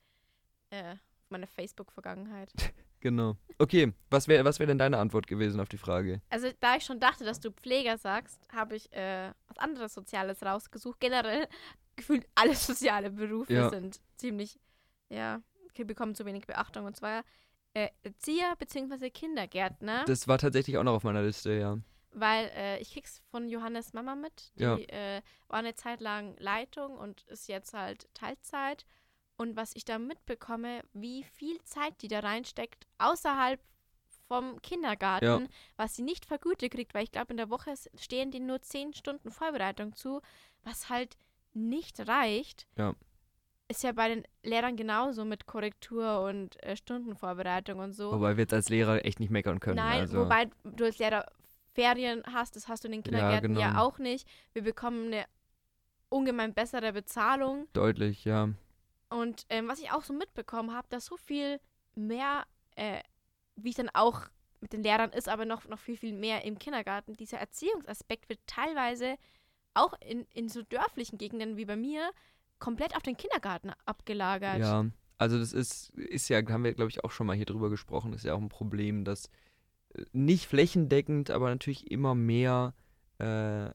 äh, 0.70 0.94
meiner 1.28 1.48
Facebook-Vergangenheit. 1.48 2.52
genau. 3.00 3.36
Okay, 3.58 3.92
was 4.10 4.28
wäre 4.28 4.44
was 4.44 4.60
wär 4.60 4.68
denn 4.68 4.78
deine 4.78 4.98
Antwort 4.98 5.26
gewesen 5.26 5.58
auf 5.58 5.68
die 5.68 5.78
Frage? 5.78 6.20
Also, 6.30 6.50
da 6.60 6.76
ich 6.76 6.84
schon 6.84 7.00
dachte, 7.00 7.24
dass 7.24 7.40
du 7.40 7.50
Pfleger 7.50 7.98
sagst, 7.98 8.40
habe 8.52 8.76
ich 8.76 8.92
äh, 8.92 9.32
was 9.48 9.58
anderes 9.58 9.92
Soziales 9.92 10.44
rausgesucht. 10.44 11.00
Generell 11.00 11.48
gefühlt 11.96 12.26
alle 12.34 12.54
soziale 12.54 13.10
Berufe 13.10 13.54
ja. 13.54 13.70
sind 13.70 14.00
ziemlich, 14.16 14.60
ja, 15.08 15.42
bekommen 15.74 16.14
zu 16.14 16.24
wenig 16.24 16.46
Beachtung. 16.46 16.86
Und 16.86 16.96
zwar 16.96 17.22
äh, 17.74 17.90
Erzieher 18.02 18.54
bzw. 18.56 19.10
Kindergärtner. 19.10 20.04
Das 20.06 20.28
war 20.28 20.38
tatsächlich 20.38 20.78
auch 20.78 20.84
noch 20.84 20.94
auf 20.94 21.04
meiner 21.04 21.22
Liste, 21.22 21.52
ja. 21.52 21.78
Weil 22.12 22.50
äh, 22.56 22.78
ich 22.78 22.92
krieg's 22.92 23.22
von 23.30 23.48
Johannes 23.48 23.92
Mama 23.92 24.14
mit. 24.14 24.52
Die 24.58 24.62
ja. 24.62 24.76
äh, 24.78 25.20
war 25.48 25.58
eine 25.58 25.74
Zeit 25.74 26.00
lang 26.00 26.34
Leitung 26.38 26.96
und 26.96 27.24
ist 27.24 27.48
jetzt 27.48 27.74
halt 27.74 28.08
Teilzeit. 28.14 28.86
Und 29.36 29.56
was 29.56 29.76
ich 29.76 29.84
da 29.84 29.98
mitbekomme, 29.98 30.82
wie 30.94 31.24
viel 31.24 31.62
Zeit 31.64 32.00
die 32.00 32.08
da 32.08 32.20
reinsteckt, 32.20 32.86
außerhalb 32.96 33.60
vom 34.28 34.60
Kindergarten, 34.62 35.42
ja. 35.42 35.48
was 35.76 35.94
sie 35.94 36.02
nicht 36.02 36.24
vergütet 36.24 36.72
kriegt, 36.72 36.94
weil 36.94 37.04
ich 37.04 37.12
glaube, 37.12 37.32
in 37.32 37.36
der 37.36 37.50
Woche 37.50 37.74
stehen 37.96 38.30
denen 38.30 38.46
nur 38.46 38.62
zehn 38.62 38.94
Stunden 38.94 39.30
Vorbereitung 39.30 39.94
zu, 39.94 40.20
was 40.64 40.88
halt 40.88 41.16
nicht 41.56 42.06
reicht. 42.06 42.66
Ja 42.76 42.94
ist 43.68 43.82
ja 43.82 43.92
bei 43.92 44.08
den 44.08 44.24
Lehrern 44.42 44.76
genauso 44.76 45.24
mit 45.24 45.46
Korrektur 45.46 46.22
und 46.22 46.62
äh, 46.62 46.76
Stundenvorbereitung 46.76 47.80
und 47.80 47.92
so. 47.92 48.12
Wobei 48.12 48.36
wir 48.36 48.42
jetzt 48.42 48.54
als 48.54 48.68
Lehrer 48.68 49.04
echt 49.04 49.20
nicht 49.20 49.30
meckern 49.30 49.60
können. 49.60 49.76
Nein, 49.76 50.00
also. 50.00 50.20
wobei 50.20 50.48
du 50.64 50.84
als 50.84 50.98
Lehrer 50.98 51.26
Ferien 51.74 52.22
hast, 52.32 52.56
das 52.56 52.68
hast 52.68 52.84
du 52.84 52.88
in 52.88 52.92
den 52.92 53.02
Kindergärten 53.02 53.56
ja, 53.56 53.68
genau. 53.68 53.78
ja 53.78 53.82
auch 53.82 53.98
nicht. 53.98 54.26
Wir 54.52 54.62
bekommen 54.62 55.06
eine 55.06 55.24
ungemein 56.08 56.54
bessere 56.54 56.92
Bezahlung. 56.92 57.66
Deutlich, 57.72 58.24
ja. 58.24 58.50
Und 59.10 59.46
ähm, 59.50 59.68
was 59.68 59.80
ich 59.80 59.90
auch 59.90 60.02
so 60.02 60.12
mitbekommen 60.12 60.72
habe, 60.72 60.86
dass 60.90 61.06
so 61.06 61.16
viel 61.16 61.60
mehr, 61.94 62.44
äh, 62.76 63.00
wie 63.56 63.70
es 63.70 63.76
dann 63.76 63.90
auch 63.92 64.22
mit 64.60 64.72
den 64.72 64.82
Lehrern 64.82 65.10
ist, 65.10 65.28
aber 65.28 65.44
noch, 65.44 65.66
noch 65.68 65.78
viel, 65.78 65.96
viel 65.96 66.12
mehr 66.12 66.44
im 66.44 66.58
Kindergarten, 66.58 67.14
dieser 67.14 67.38
Erziehungsaspekt 67.38 68.28
wird 68.28 68.40
teilweise 68.46 69.16
auch 69.76 69.94
in, 70.00 70.26
in 70.34 70.48
so 70.48 70.62
dörflichen 70.62 71.18
Gegenden 71.18 71.56
wie 71.56 71.64
bei 71.64 71.76
mir 71.76 72.10
komplett 72.58 72.96
auf 72.96 73.02
den 73.02 73.16
Kindergarten 73.16 73.70
abgelagert. 73.84 74.58
Ja, 74.58 74.86
also 75.18 75.38
das 75.38 75.52
ist, 75.52 75.90
ist 75.90 76.28
ja, 76.28 76.38
haben 76.48 76.64
wir, 76.64 76.74
glaube 76.74 76.90
ich, 76.90 77.04
auch 77.04 77.10
schon 77.10 77.26
mal 77.26 77.36
hier 77.36 77.46
drüber 77.46 77.70
gesprochen, 77.70 78.12
ist 78.12 78.24
ja 78.24 78.34
auch 78.34 78.40
ein 78.40 78.48
Problem, 78.48 79.04
dass 79.04 79.26
äh, 79.94 80.04
nicht 80.12 80.46
flächendeckend, 80.46 81.30
aber 81.30 81.48
natürlich 81.48 81.90
immer 81.90 82.14
mehr 82.14 82.74
äh, 83.18 83.70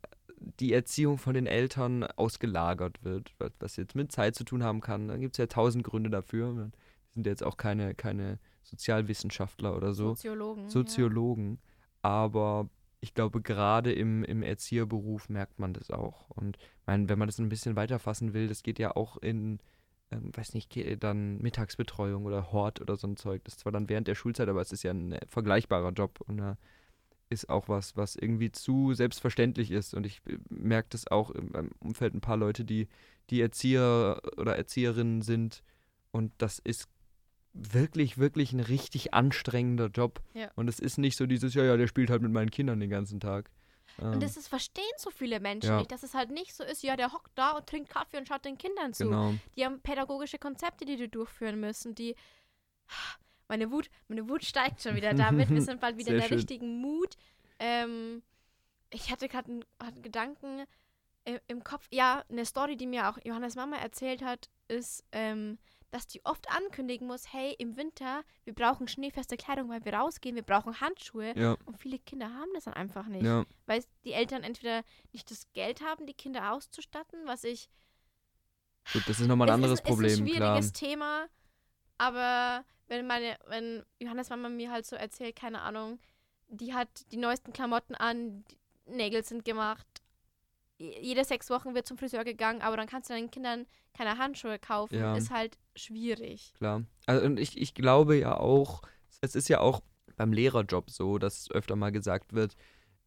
die 0.60 0.74
Erziehung 0.74 1.18
von 1.18 1.34
den 1.34 1.46
Eltern 1.46 2.04
ausgelagert 2.04 3.04
wird, 3.04 3.34
was, 3.38 3.52
was 3.60 3.76
jetzt 3.76 3.96
mit 3.96 4.12
Zeit 4.12 4.36
zu 4.36 4.44
tun 4.44 4.64
haben 4.64 4.82
kann. 4.82 5.08
Da 5.08 5.18
gibt 5.18 5.36
es 5.36 5.38
ja 5.38 5.48
tausend 5.48 5.84
Gründe 5.84 6.10
dafür. 6.10 6.56
Wir 6.56 6.72
sind 7.12 7.28
jetzt 7.28 7.44
auch 7.44 7.58
keine, 7.58 7.94
keine 7.94 8.40
Sozialwissenschaftler 8.64 9.76
oder 9.76 9.94
so. 9.94 10.10
Soziologen. 10.10 10.70
Soziologen. 10.70 11.60
Ja. 12.04 12.10
Aber 12.10 12.70
ich 13.02 13.16
glaube, 13.16 13.42
gerade 13.42 13.92
im, 13.92 14.24
im 14.24 14.44
Erzieherberuf 14.44 15.28
merkt 15.28 15.60
man 15.60 15.74
das 15.74 15.90
auch. 15.90 16.30
Und 16.30 16.58
mein, 16.86 17.10
wenn 17.10 17.18
man 17.20 17.28
das 17.28 17.40
ein 17.40 17.50
bisschen 17.50 17.76
weiterfassen 17.76 18.34
will, 18.34 18.48
das 18.48 18.62
geht 18.62 18.78
ja 18.78 18.96
auch 18.96 19.18
in, 19.18 19.60
ähm, 20.12 20.32
weiß 20.36 20.54
nicht, 20.54 20.72
dann 21.04 21.40
Mittagsbetreuung 21.40 22.26
oder 22.26 22.52
Hort 22.52 22.80
oder 22.80 22.96
so 22.96 23.08
ein 23.08 23.18
Zeug. 23.18 23.44
Das 23.44 23.56
ist 23.56 23.62
zwar 23.62 23.72
dann 23.72 23.90
während 23.90 24.08
der 24.08 24.16
Schulzeit, 24.16 24.48
aber 24.48 24.62
es 24.62 24.72
ist 24.72 24.84
ja 24.84 24.92
ein 24.92 25.14
äh, 25.14 25.20
vergleichbarer 25.28 25.92
Job 25.92 26.22
und 26.28 26.38
da 26.38 26.58
ist 27.30 27.50
auch 27.50 27.70
was, 27.70 27.98
was 27.98 28.16
irgendwie 28.16 28.52
zu 28.52 28.94
selbstverständlich 28.94 29.72
ist. 29.72 29.96
Und 29.96 30.06
ich 30.06 30.22
äh, 30.28 30.38
merke 30.50 30.90
das 30.92 31.08
auch 31.08 31.32
im 31.32 31.72
Umfeld 31.80 32.14
ein 32.14 32.22
paar 32.22 32.38
Leute, 32.38 32.64
die, 32.66 32.88
die 33.32 33.42
Erzieher 33.42 34.22
oder 34.38 34.56
Erzieherinnen 34.56 35.24
sind. 35.24 35.64
Und 36.12 36.34
das 36.38 36.60
ist 36.60 36.88
wirklich, 37.54 38.18
wirklich 38.18 38.54
ein 38.54 38.60
richtig 38.60 39.14
anstrengender 39.14 39.88
Job. 39.88 40.22
Ja. 40.34 40.50
Und 40.56 40.68
es 40.68 40.80
ist 40.80 40.98
nicht 40.98 41.18
so 41.18 41.26
dieses, 41.26 41.54
ja, 41.54 41.64
ja, 41.64 41.78
der 41.78 41.88
spielt 41.88 42.10
halt 42.10 42.22
mit 42.22 42.32
meinen 42.32 42.52
Kindern 42.52 42.80
den 42.80 42.90
ganzen 42.90 43.20
Tag. 43.20 43.50
Ähm, 44.00 44.14
und 44.14 44.24
das 44.24 44.38
ist, 44.38 44.48
verstehen 44.48 44.84
so 44.98 45.10
viele 45.10 45.40
Menschen 45.40 45.70
ja. 45.70 45.78
nicht, 45.80 45.92
dass 45.92 46.04
es 46.04 46.14
halt 46.14 46.32
nicht 46.32 46.56
so 46.56 46.64
ist, 46.64 46.84
ja, 46.84 46.96
der 46.96 47.12
hockt 47.12 47.32
da 47.36 47.52
und 47.52 47.68
trinkt 47.68 47.90
Kaffee 47.90 48.18
und 48.18 48.28
schaut 48.28 48.46
den 48.46 48.58
Kindern 48.58 48.94
zu. 48.94 49.06
Genau. 49.06 49.34
Die 49.56 49.66
haben 49.66 49.82
pädagogische 49.82 50.38
Konzepte, 50.38 50.86
die 50.86 50.96
die 50.96 51.10
durchführen 51.10 51.60
müssen, 51.60 51.96
die 51.96 52.16
meine 53.48 53.70
Wut, 53.70 53.90
meine 54.08 54.30
Wut 54.30 54.46
steigt 54.46 54.82
schon 54.82 54.96
wieder 54.96 55.14
damit. 55.14 55.50
Wir 55.50 55.62
sind 55.62 55.82
bald 55.82 55.98
wieder 55.98 56.06
Sehr 56.06 56.16
in 56.16 56.20
der 56.22 56.28
schön. 56.28 56.38
richtigen 56.38 56.80
Mut. 56.80 57.16
Ähm, 57.60 58.24
ich 58.92 59.12
hatte 59.12 59.28
gerade 59.28 59.52
einen, 59.52 59.66
einen, 59.78 60.02
Gedanken 60.02 60.64
äh, 61.26 61.40
im 61.48 61.64
Kopf. 61.64 61.86
Ja, 61.92 62.24
eine 62.30 62.46
Story, 62.46 62.78
die 62.78 62.88
mir 62.88 63.10
auch 63.10 63.18
Johannes 63.26 63.56
Mama 63.56 63.76
erzählt 63.76 64.22
hat, 64.22 64.50
ist, 64.70 65.04
ähm, 65.12 65.58
dass 65.92 66.08
die 66.08 66.26
oft 66.26 66.50
ankündigen 66.50 67.06
muss, 67.06 67.32
hey, 67.32 67.54
im 67.60 67.76
Winter, 67.76 68.24
wir 68.46 68.54
brauchen 68.54 68.88
schneefeste 68.88 69.38
Kleidung, 69.38 69.70
weil 69.70 69.84
wir 69.86 69.94
rausgehen, 69.94 70.36
wir 70.36 70.44
brauchen 70.44 70.80
Handschuhe. 70.80 71.38
Ja. 71.38 71.58
Und 71.66 71.78
viele 71.78 72.00
Kinder 72.00 72.34
haben 72.34 72.50
das 72.54 72.64
dann 72.64 72.74
einfach 72.74 73.08
nicht. 73.08 73.24
Ja. 73.24 73.46
Weil 73.66 73.84
die 74.06 74.14
Eltern 74.14 74.44
entweder 74.44 74.84
nicht 75.12 75.30
das 75.30 75.52
Geld 75.54 75.82
haben, 75.82 76.08
die 76.08 76.14
Kinder 76.14 76.54
auszustatten, 76.54 77.20
was 77.26 77.44
ich. 77.44 77.70
Gut, 78.94 79.04
das 79.08 79.20
ist 79.20 79.28
nochmal 79.28 79.50
ein 79.50 79.56
anderes 79.56 79.80
ist, 79.80 79.86
Problem, 79.86 80.12
ist 80.12 80.20
ein 80.22 80.28
schwieriges 80.28 80.74
klar. 80.74 80.90
Thema. 80.90 81.28
Aber 81.98 82.66
wenn 82.88 83.06
meine, 83.06 83.38
wenn 83.48 83.86
Johannes 84.00 84.30
Mama 84.30 84.50
mir 84.50 84.72
halt 84.72 84.86
so 84.86 84.96
erzählt, 84.96 85.36
keine 85.36 85.62
Ahnung, 85.62 86.00
die 86.48 86.74
hat 86.74 86.90
die 87.12 87.18
neuesten 87.18 87.54
Klamotten 87.54 87.96
an, 87.96 88.44
Nägel 88.86 89.24
sind 89.24 89.46
gemacht, 89.46 89.88
jede 90.82 91.24
sechs 91.24 91.50
Wochen 91.50 91.76
wird 91.76 91.88
zum 91.88 91.98
Friseur 91.98 92.24
gegangen, 92.24 92.62
aber 92.62 92.78
dann 92.78 92.88
kannst 92.88 93.10
du 93.10 93.14
deinen 93.14 93.32
Kindern 93.32 93.66
keine 93.94 94.18
Handschuhe 94.18 94.58
kaufen. 94.58 94.96
Ja. 94.96 95.16
Ist 95.16 95.32
halt 95.32 95.58
schwierig. 95.76 96.54
Klar. 96.58 96.84
Also 97.06 97.26
und 97.26 97.40
ich, 97.40 97.60
ich 97.60 97.74
glaube 97.74 98.18
ja 98.18 98.38
auch, 98.38 98.82
es 99.22 99.36
ist 99.36 99.50
ja 99.50 99.60
auch 99.60 99.82
beim 100.16 100.34
Lehrerjob 100.34 100.90
so, 100.90 101.18
dass 101.18 101.52
öfter 101.52 101.76
mal 101.76 101.92
gesagt 101.92 102.34
wird, 102.34 102.56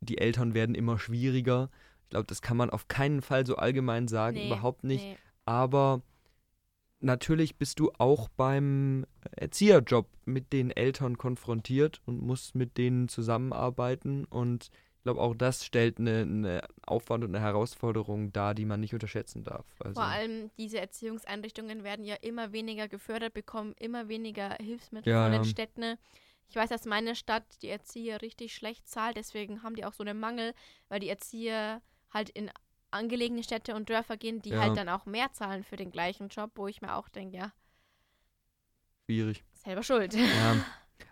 die 0.01 0.19
Eltern 0.19 0.55
werden 0.55 0.75
immer 0.75 0.99
schwieriger. 0.99 1.71
Ich 2.05 2.11
glaube, 2.11 2.27
das 2.27 2.43
kann 2.43 2.57
man 2.57 2.71
auf 2.71 2.89
keinen 2.89 3.23
Fall 3.23 3.47
so 3.47 3.57
allgemein 3.57 4.09
sagen, 4.09 4.37
nee, 4.37 4.47
überhaupt 4.47 4.85
nicht. 4.85 5.05
Nee. 5.05 5.17
Aber 5.47 6.03
natürlich 7.01 7.57
bist 7.57 7.81
du 7.81 7.91
auch 7.99 8.29
beim 8.29 9.07
Erzieherjob 9.37 10.09
mit 10.25 10.53
den 10.53 10.71
Eltern 10.71 11.19
konfrontiert 11.19 12.01
und 12.07 12.23
musst 12.23 12.55
mit 12.55 12.79
denen 12.79 13.09
zusammenarbeiten 13.09 14.25
und 14.25 14.71
glaube, 15.05 15.21
auch 15.21 15.35
das 15.35 15.65
stellt 15.65 15.99
eine, 15.99 16.23
eine, 16.23 16.69
Aufwand 16.87 17.25
und 17.25 17.35
eine 17.35 17.45
Herausforderung 17.45 18.33
dar, 18.33 18.55
die 18.55 18.65
man 18.65 18.81
nicht 18.81 18.95
unterschätzen 18.95 19.45
darf. 19.45 19.65
Also 19.79 19.95
Vor 19.95 20.05
allem 20.05 20.51
diese 20.59 20.81
Erziehungseinrichtungen 20.81 21.85
werden 21.85 22.05
ja 22.05 22.17
immer 22.17 22.53
weniger 22.53 22.89
gefördert, 22.89 23.35
bekommen 23.35 23.75
immer 23.79 24.09
weniger 24.09 24.57
Hilfsmittel 24.61 25.13
ja, 25.13 25.25
von 25.25 25.33
den 25.33 25.45
ja. 25.45 25.49
Städten. 25.49 25.99
Ich 26.49 26.57
weiß, 26.57 26.71
dass 26.71 26.87
meine 26.87 27.15
Stadt 27.15 27.45
die 27.63 27.69
Erzieher 27.69 28.23
richtig 28.23 28.55
schlecht 28.55 28.89
zahlt, 28.89 29.17
deswegen 29.17 29.63
haben 29.63 29.77
die 29.77 29.85
auch 29.85 29.93
so 29.93 30.03
einen 30.03 30.19
Mangel, 30.19 30.55
weil 30.89 31.01
die 31.01 31.09
Erzieher 31.09 31.81
halt 32.11 32.31
in 32.31 32.51
angelegene 32.91 33.43
Städte 33.43 33.75
und 33.75 33.89
Dörfer 33.91 34.17
gehen, 34.17 34.41
die 34.41 34.51
ja. 34.51 34.61
halt 34.61 34.77
dann 34.77 34.89
auch 34.89 35.05
mehr 35.05 35.33
zahlen 35.33 35.65
für 35.65 35.77
den 35.77 35.91
gleichen 35.91 36.29
Job, 36.29 36.53
wo 36.55 36.67
ich 36.67 36.81
mir 36.81 36.95
auch 36.97 37.09
denke, 37.09 37.37
ja. 37.37 37.53
Schwierig. 39.05 39.45
Selber 39.53 39.83
schuld. 39.83 40.15
Ja. 40.15 40.65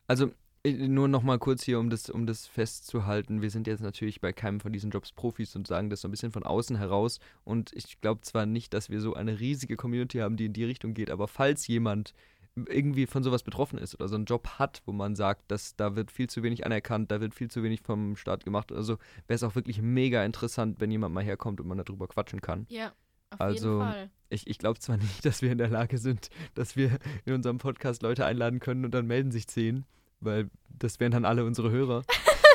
Also 0.06 0.32
nur 0.64 1.08
noch 1.08 1.22
mal 1.22 1.38
kurz 1.38 1.64
hier, 1.64 1.80
um 1.80 1.90
das, 1.90 2.08
um 2.08 2.26
das 2.26 2.46
festzuhalten. 2.46 3.42
Wir 3.42 3.50
sind 3.50 3.66
jetzt 3.66 3.80
natürlich 3.80 4.20
bei 4.20 4.32
keinem 4.32 4.60
von 4.60 4.72
diesen 4.72 4.90
Jobs 4.90 5.10
Profis 5.12 5.56
und 5.56 5.66
sagen 5.66 5.90
das 5.90 6.02
so 6.02 6.08
ein 6.08 6.12
bisschen 6.12 6.30
von 6.30 6.44
außen 6.44 6.76
heraus. 6.76 7.18
Und 7.44 7.72
ich 7.74 8.00
glaube 8.00 8.20
zwar 8.20 8.46
nicht, 8.46 8.72
dass 8.72 8.88
wir 8.88 9.00
so 9.00 9.14
eine 9.14 9.40
riesige 9.40 9.76
Community 9.76 10.18
haben, 10.18 10.36
die 10.36 10.46
in 10.46 10.52
die 10.52 10.64
Richtung 10.64 10.94
geht, 10.94 11.10
aber 11.10 11.26
falls 11.26 11.66
jemand 11.66 12.14
irgendwie 12.54 13.06
von 13.06 13.22
sowas 13.24 13.42
betroffen 13.42 13.78
ist 13.78 13.94
oder 13.94 14.08
so 14.08 14.14
einen 14.14 14.26
Job 14.26 14.46
hat, 14.58 14.82
wo 14.84 14.92
man 14.92 15.16
sagt, 15.16 15.50
dass 15.50 15.74
da 15.74 15.96
wird 15.96 16.12
viel 16.12 16.28
zu 16.28 16.42
wenig 16.42 16.66
anerkannt, 16.66 17.10
da 17.10 17.20
wird 17.20 17.34
viel 17.34 17.50
zu 17.50 17.62
wenig 17.62 17.80
vom 17.80 18.14
Staat 18.14 18.44
gemacht. 18.44 18.70
Also 18.70 18.98
wäre 19.26 19.36
es 19.36 19.42
auch 19.42 19.54
wirklich 19.54 19.80
mega 19.80 20.22
interessant, 20.24 20.78
wenn 20.78 20.90
jemand 20.90 21.14
mal 21.14 21.24
herkommt 21.24 21.60
und 21.60 21.66
man 21.66 21.78
darüber 21.78 22.06
quatschen 22.08 22.40
kann. 22.42 22.66
Ja, 22.68 22.92
Auf 23.30 23.40
Also, 23.40 23.80
jeden 23.80 23.92
Fall. 23.92 24.10
Ich, 24.28 24.46
ich 24.46 24.58
glaube 24.58 24.78
zwar 24.78 24.98
nicht, 24.98 25.24
dass 25.24 25.42
wir 25.42 25.50
in 25.50 25.58
der 25.58 25.70
Lage 25.70 25.98
sind, 25.98 26.28
dass 26.54 26.76
wir 26.76 26.98
in 27.24 27.32
unserem 27.32 27.58
Podcast 27.58 28.02
Leute 28.02 28.26
einladen 28.26 28.60
können 28.60 28.84
und 28.84 28.92
dann 28.92 29.06
melden 29.06 29.32
sich 29.32 29.48
zehn, 29.48 29.86
weil 30.24 30.50
das 30.78 30.98
wären 31.00 31.12
dann 31.12 31.24
alle 31.24 31.44
unsere 31.44 31.70
Hörer. 31.70 32.02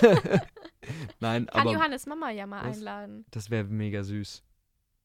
Nein, 1.19 1.47
Kann 1.47 1.61
aber 1.61 1.73
Johannes 1.73 2.05
Mama 2.05 2.29
ja 2.31 2.45
mal 2.47 2.65
was? 2.65 2.77
einladen. 2.77 3.25
das 3.31 3.49
wäre 3.49 3.65
mega 3.65 4.03
süß. 4.03 4.43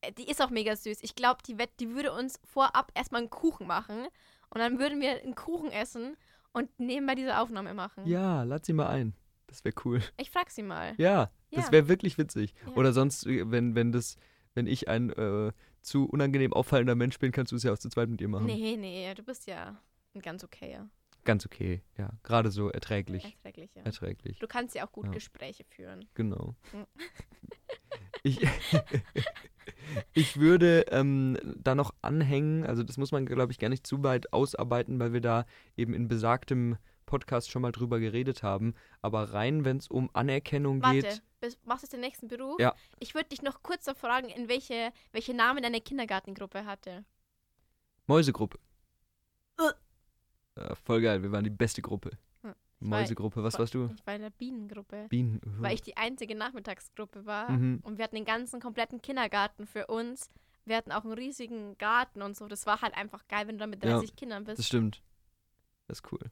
Äh, 0.03 0.13
Die 0.13 0.29
ist 0.31 0.41
auch 0.43 0.51
mega 0.51 0.77
süß. 0.77 0.99
Ich 1.03 1.15
glaube, 1.15 1.41
die, 1.47 1.59
wett- 1.59 1.79
die 1.81 1.95
würde 1.95 2.13
uns 2.13 2.39
vorab 2.45 2.93
erstmal 2.95 3.23
einen 3.23 3.31
Kuchen 3.31 3.67
machen 3.67 4.07
und 4.51 4.59
dann 4.61 4.79
würden 4.79 5.01
wir 5.01 5.23
einen 5.23 5.35
Kuchen 5.35 5.71
essen 5.71 6.17
und 6.53 6.69
nebenbei 6.79 7.15
diese 7.15 7.39
Aufnahme 7.39 7.75
machen. 7.75 8.07
Ja, 8.07 8.43
lad 8.43 8.65
sie 8.67 8.73
mal 8.75 8.89
ein. 8.89 9.15
Das 9.47 9.65
wäre 9.65 9.75
cool. 9.85 10.03
Ich 10.19 10.31
frag 10.31 10.51
sie 10.51 10.63
mal. 10.63 10.95
Ja, 10.99 11.31
das 11.51 11.67
Ja. 11.67 11.73
wäre 11.73 11.89
wirklich 11.89 12.17
witzig. 12.19 12.55
Ja. 12.67 12.73
Oder 12.75 12.93
sonst, 12.93 13.27
äh, 13.27 13.51
wenn, 13.51 13.75
wenn 13.75 13.93
das, 13.93 14.17
wenn 14.55 14.67
ich 14.67 14.89
ein 14.89 15.11
äh, 15.11 15.53
zu 15.81 16.05
unangenehm 16.07 16.53
auffallender 16.53 16.95
Mensch 16.95 17.19
bin, 17.19 17.33
kannst 17.33 17.53
du 17.53 17.57
es 17.57 17.63
ja 17.65 17.73
auch 17.73 17.79
zu 17.79 17.89
zweit 17.89 18.09
mit 18.09 18.21
ihr 18.21 18.29
machen. 18.29 18.47
Nee, 18.47 18.77
nee, 18.79 19.13
du 19.15 19.23
bist 19.23 19.47
ja 19.47 19.77
ein 20.15 20.21
ganz 20.23 20.45
okayer. 20.45 20.89
Ganz 21.25 21.47
okay, 21.47 21.83
ja. 21.97 22.11
Gerade 22.23 22.51
so 22.51 22.69
erträglich. 22.71 23.25
Erträglich, 23.25 23.71
ja. 23.75 23.83
Erträglich, 23.83 24.39
Du 24.39 24.47
kannst 24.49 24.75
ja 24.75 24.87
auch 24.87 24.93
gut 24.93 25.07
Ja. 25.07 25.13
Gespräche 25.13 25.65
führen. 25.65 26.07
genau. 26.15 26.55
Mhm. 26.73 26.87
Ich, 28.25 28.39
ich 30.15 30.37
würde 30.39 30.87
ähm, 30.91 31.37
da 31.57 31.75
noch 31.75 31.93
anhängen, 32.03 32.65
also 32.65 32.85
das 32.85 32.97
muss 32.97 33.11
man, 33.11 33.27
glaube 33.27 33.51
ich, 33.51 33.59
gar 33.59 33.69
nicht 33.69 33.85
zu 33.85 34.05
weit 34.05 34.33
ausarbeiten, 34.33 35.01
weil 35.01 35.13
wir 35.13 35.21
da 35.21 35.45
eben 35.77 35.93
in 35.93 36.07
besagtem 36.07 36.77
Podcast 37.05 37.51
schon 37.51 37.63
mal 37.63 37.73
drüber 37.73 37.99
geredet 37.99 38.43
haben. 38.43 38.75
Aber 39.01 39.33
rein, 39.33 39.65
wenn 39.65 39.79
es 39.79 39.89
um 39.89 40.09
Anerkennung 40.13 40.81
geht. 40.81 41.05
Warte, 41.05 41.21
bis, 41.41 41.59
machst 41.65 41.83
du 41.83 41.87
jetzt 41.87 41.93
den 41.95 42.01
nächsten 42.01 42.29
Beruf? 42.29 42.61
Ja. 42.61 42.75
Ich 43.01 43.15
würde 43.15 43.29
dich 43.31 43.43
noch 43.43 43.63
kurz 43.63 43.87
noch 43.87 43.97
fragen, 43.97 44.29
in 44.29 44.49
welche, 44.49 44.93
welche 45.11 45.35
Namen 45.35 45.63
deine 45.63 45.81
Kindergartengruppe 45.81 46.65
hatte. 46.65 47.05
Mäusegruppe. 48.07 48.59
Äh. 50.57 50.61
Ja, 50.69 50.75
voll 50.75 51.01
geil, 51.01 51.23
wir 51.23 51.33
waren 51.33 51.45
die 51.45 51.51
beste 51.51 51.83
Gruppe. 51.83 52.11
War- 52.43 52.55
Mäusegruppe, 52.81 53.45
was 53.45 53.55
war- 53.55 53.61
warst 53.61 53.75
du? 53.75 53.91
Ich 53.97 54.05
war 54.07 54.17
in 54.17 54.23
der 54.23 54.31
Bienengruppe. 54.31 55.07
Bienen. 55.09 55.41
Weil 55.61 55.75
ich 55.75 55.83
die 55.83 55.97
einzige 55.97 56.35
Nachmittagsgruppe 56.35 57.25
war. 57.27 57.49
Mhm. 57.51 57.79
Und 57.85 57.97
wir 57.99 58.03
hatten 58.05 58.17
den 58.17 58.25
ganzen 58.25 58.59
kompletten 58.61 59.01
Kindergarten 59.01 59.67
für 59.67 59.87
uns. 59.87 60.31
Wir 60.65 60.77
hatten 60.77 60.91
auch 60.91 61.05
einen 61.05 61.13
riesigen 61.13 61.79
Garten 61.79 62.23
und 62.23 62.37
so. 62.37 62.49
Das 62.49 62.67
war 62.67 62.83
halt 62.83 62.97
einfach 62.97 63.29
geil, 63.29 63.47
wenn 63.47 63.57
du 63.57 63.61
da 63.61 63.67
mit 63.69 63.85
Ja, 63.85 63.93
30 63.99 64.17
Kindern 64.17 64.43
bist. 64.45 64.59
Das 64.59 64.67
stimmt. 64.67 65.01
Das 65.87 65.99
ist 66.01 66.13
cool. 66.13 66.19
Ja. 66.23 66.31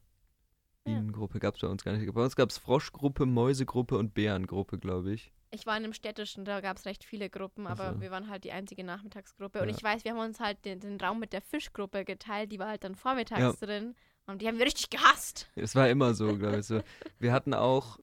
Bienengruppe 0.94 1.38
gab 1.38 1.54
es 1.54 1.60
bei 1.60 1.68
uns 1.68 1.84
gar 1.84 1.92
nicht. 1.96 2.12
Bei 2.12 2.22
uns 2.24 2.34
gab 2.34 2.48
es 2.50 2.58
Froschgruppe, 2.58 3.26
Mäusegruppe 3.26 3.96
und 3.96 4.14
Bärengruppe, 4.14 4.78
glaube 4.78 5.12
ich. 5.12 5.32
Ich 5.52 5.66
war 5.66 5.76
in 5.76 5.84
einem 5.84 5.92
städtischen, 5.92 6.44
da 6.44 6.60
gab 6.60 6.78
es 6.78 6.84
recht 6.86 7.04
viele 7.04 7.28
Gruppen, 7.30 7.66
aber 7.68 7.94
so. 7.94 8.00
wir 8.00 8.10
waren 8.10 8.28
halt 8.28 8.42
die 8.44 8.52
einzige 8.52 8.82
Nachmittagsgruppe. 8.82 9.60
Und 9.62 9.68
Ja. 9.68 9.74
ich 9.76 9.82
weiß, 9.84 10.04
wir 10.04 10.12
haben 10.12 10.18
uns 10.20 10.40
halt 10.40 10.64
den, 10.64 10.80
den 10.80 11.00
Raum 11.00 11.18
mit 11.20 11.32
der 11.32 11.42
Fischgruppe 11.42 12.04
geteilt, 12.04 12.50
die 12.50 12.58
war 12.58 12.68
halt 12.68 12.82
dann 12.82 12.94
vormittags 12.96 13.58
drin. 13.60 13.94
Und 14.30 14.42
die 14.42 14.48
haben 14.48 14.58
wir 14.58 14.66
richtig 14.66 14.90
gehasst. 14.90 15.50
Es 15.56 15.74
war 15.74 15.88
immer 15.88 16.14
so, 16.14 16.36
glaube 16.36 16.58
ich. 16.60 16.66
So. 16.66 16.80
Wir 17.18 17.32
hatten 17.32 17.54
auch 17.54 17.98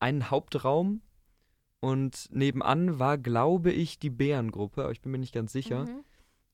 einen 0.00 0.30
Hauptraum 0.30 1.02
und 1.80 2.28
nebenan 2.30 2.98
war, 2.98 3.18
glaube 3.18 3.72
ich, 3.72 3.98
die 3.98 4.10
Bärengruppe, 4.10 4.82
aber 4.82 4.92
ich 4.92 5.00
bin 5.00 5.12
mir 5.12 5.18
nicht 5.18 5.34
ganz 5.34 5.52
sicher. 5.52 5.84
Mhm. 5.84 6.04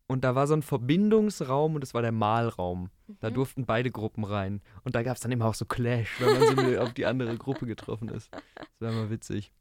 Und 0.09 0.25
da 0.25 0.35
war 0.35 0.47
so 0.47 0.55
ein 0.55 0.62
Verbindungsraum 0.62 1.75
und 1.75 1.81
das 1.81 1.95
war 1.95 2.02
der 2.02 2.12
Malraum. 2.12 2.91
Da 3.21 3.31
Mhm. 3.31 3.35
durften 3.35 3.64
beide 3.67 3.91
Gruppen 3.91 4.25
rein. 4.25 4.61
Und 4.85 4.95
da 4.95 5.02
gab 5.02 5.14
es 5.17 5.23
dann 5.23 5.33
immer 5.33 5.47
auch 5.47 5.55
so 5.55 5.64
Clash, 5.64 6.21
wenn 6.21 6.38
man 6.57 6.73
so 6.75 6.79
auf 6.81 6.93
die 6.93 7.07
andere 7.07 7.37
Gruppe 7.38 7.67
getroffen 7.67 8.09
ist. 8.11 8.31
Das 8.33 8.67
war 8.81 8.91
immer 8.91 9.11
witzig. 9.11 9.52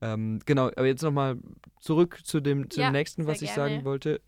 Ähm, 0.00 0.40
genau, 0.44 0.66
aber 0.66 0.86
jetzt 0.86 1.02
nochmal 1.02 1.38
zurück 1.80 2.20
zu 2.24 2.40
dem, 2.40 2.70
zu 2.70 2.80
Ja, 2.80 2.88
dem 2.90 2.92
nächsten, 2.92 3.26
was 3.26 3.40
ich 3.42 3.54
gerne. 3.54 3.74
sagen 3.74 3.84
wollte. 3.84 4.20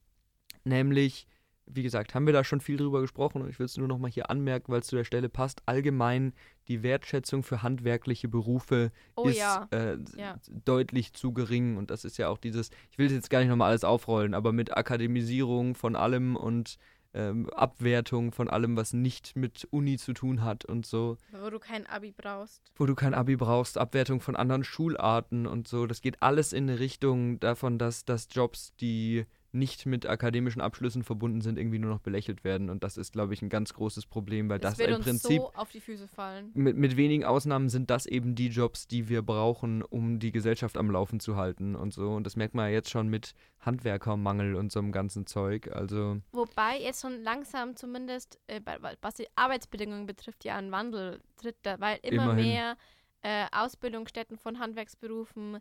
Nämlich, 0.65 1.27
wie 1.75 1.83
gesagt, 1.83 2.15
haben 2.15 2.27
wir 2.27 2.33
da 2.33 2.45
schon 2.45 2.61
viel 2.61 2.77
drüber 2.77 3.01
gesprochen 3.01 3.43
und 3.43 3.49
ich 3.51 3.59
will 3.59 3.67
es 3.67 3.77
nur 3.77 3.89
nochmal 3.89 4.11
hier 4.11 4.31
anmerken, 4.31 4.73
weil 4.73 4.81
es 4.81 4.87
zu 4.87 4.97
der 4.97 5.05
Stelle 5.05 5.29
passt. 5.29 5.63
Allgemein 5.67 6.33
die 6.69 6.83
Wertschätzung 6.83 7.43
für 7.43 7.63
handwerkliche 7.63 8.29
Berufe 8.29 8.93
Oh 9.17 9.29
ist 9.29 9.39
ja. 9.39 9.67
äh, 9.71 9.97
Ja. 10.17 10.37
deutlich 10.65 11.13
zu 11.15 11.33
gering. 11.33 11.77
Und 11.77 11.91
das 11.91 12.05
ist 12.05 12.17
ja 12.19 12.29
auch 12.29 12.39
dieses, 12.39 12.71
ich 12.91 12.99
will 12.99 13.11
jetzt 13.11 13.31
gar 13.31 13.41
nicht 13.41 13.49
nochmal 13.49 13.71
alles 13.71 13.85
aufrollen, 13.85 14.35
aber 14.35 14.53
mit 14.53 14.77
Akademisierung 14.77 15.75
von 15.75 15.97
allem 15.97 16.37
und 16.37 16.77
ähm, 17.13 17.51
Abwertung 17.51 18.31
von 18.31 18.49
allem, 18.49 18.77
was 18.77 18.93
nicht 18.93 19.35
mit 19.35 19.67
Uni 19.73 19.99
zu 19.99 20.13
tun 20.13 20.45
hat 20.45 20.65
und 20.65 20.87
so, 20.87 21.17
Wo 21.33 21.51
du 21.51 21.59
kein 21.59 21.85
Abi 21.87 22.13
brauchst. 22.17 22.63
wo 22.77 22.87
du 22.87 22.95
kein 22.95 23.15
Abi 23.15 23.35
brauchst, 23.35 23.79
Abwertung 23.79 24.21
von 24.21 24.37
anderen 24.37 24.63
Schularten 24.63 25.49
und 25.49 25.67
so. 25.67 25.89
Das 25.89 26.03
geht 26.03 26.23
alles 26.23 26.53
in 26.53 26.71
eine 26.71 26.79
Richtung 26.79 27.41
davon, 27.41 27.79
dass, 27.79 28.05
dass 28.05 28.29
Jobs, 28.31 28.77
die 28.77 29.25
nicht 29.53 29.85
mit 29.87 30.07
akademischen 30.07 30.61
Abschlüssen 30.61 31.03
verbunden 31.03 31.41
sind, 31.41 31.59
irgendwie 31.59 31.79
nur 31.79 31.91
noch 31.91 32.01
belächelt 32.01 32.45
werden. 32.45 32.71
Und 32.71 32.85
das 32.85 32.97
ist, 32.97 33.13
glaube 33.13 33.35
ich, 33.35 33.43
ein 33.43 33.49
ganz 33.49 33.75
großes 33.75 34.07
Problem, 34.07 34.49
weil 34.49 34.59
Das 34.59 34.73
das, 34.73 34.79
wird 34.87 34.97
im 34.99 35.03
Prinzip 35.03 35.41
so 35.43 35.53
auf 35.55 35.71
die 35.71 35.81
Füße 35.81 36.07
fallen. 36.09 36.51
mit, 36.55 36.77
mit 36.77 36.97
wenigen 36.97 37.25
Ausnahmen 37.25 37.69
sind 37.69 37.91
das 37.91 38.07
eben 38.07 38.35
die 38.35 38.49
Jobs, 38.49 38.87
die 38.87 39.09
wir 39.09 39.23
brauchen, 39.23 39.83
um 39.83 40.19
die 40.21 40.31
Gesellschaft 40.33 40.77
am 40.77 40.91
Laufen 40.91 41.19
zu 41.21 41.37
halten 41.37 41.75
und 41.75 41.93
so. 41.93 42.11
Und 42.13 42.25
das 42.25 42.37
merkt 42.37 42.55
man 42.55 42.67
ja 42.69 42.73
jetzt 42.75 42.91
schon 42.91 43.09
mit 43.09 43.35
Handwerkermangel 43.61 44.55
und 44.55 44.71
so 44.71 44.79
einem 44.79 44.93
ganzen 44.93 45.27
Zeug. 45.27 45.69
Also, 45.75 46.19
Wobei 46.33 46.79
jetzt 46.81 47.01
schon 47.03 47.23
langsam 47.23 47.77
zumindest, 47.77 48.39
äh, 48.47 48.61
was 49.01 49.15
die 49.15 49.27
Arbeitsbedingungen 49.37 50.07
betrifft, 50.07 50.45
ja 50.45 50.57
ein 50.57 50.71
Wandel 50.71 51.21
tritt, 51.37 51.57
da, 51.63 51.81
weil 51.81 51.99
immer 52.03 52.25
Immerhin. 52.25 52.47
mehr 52.47 52.77
äh, 53.23 53.47
Ausbildungsstätten 53.53 54.39
von 54.39 54.59
Handwerksberufen 54.59 55.59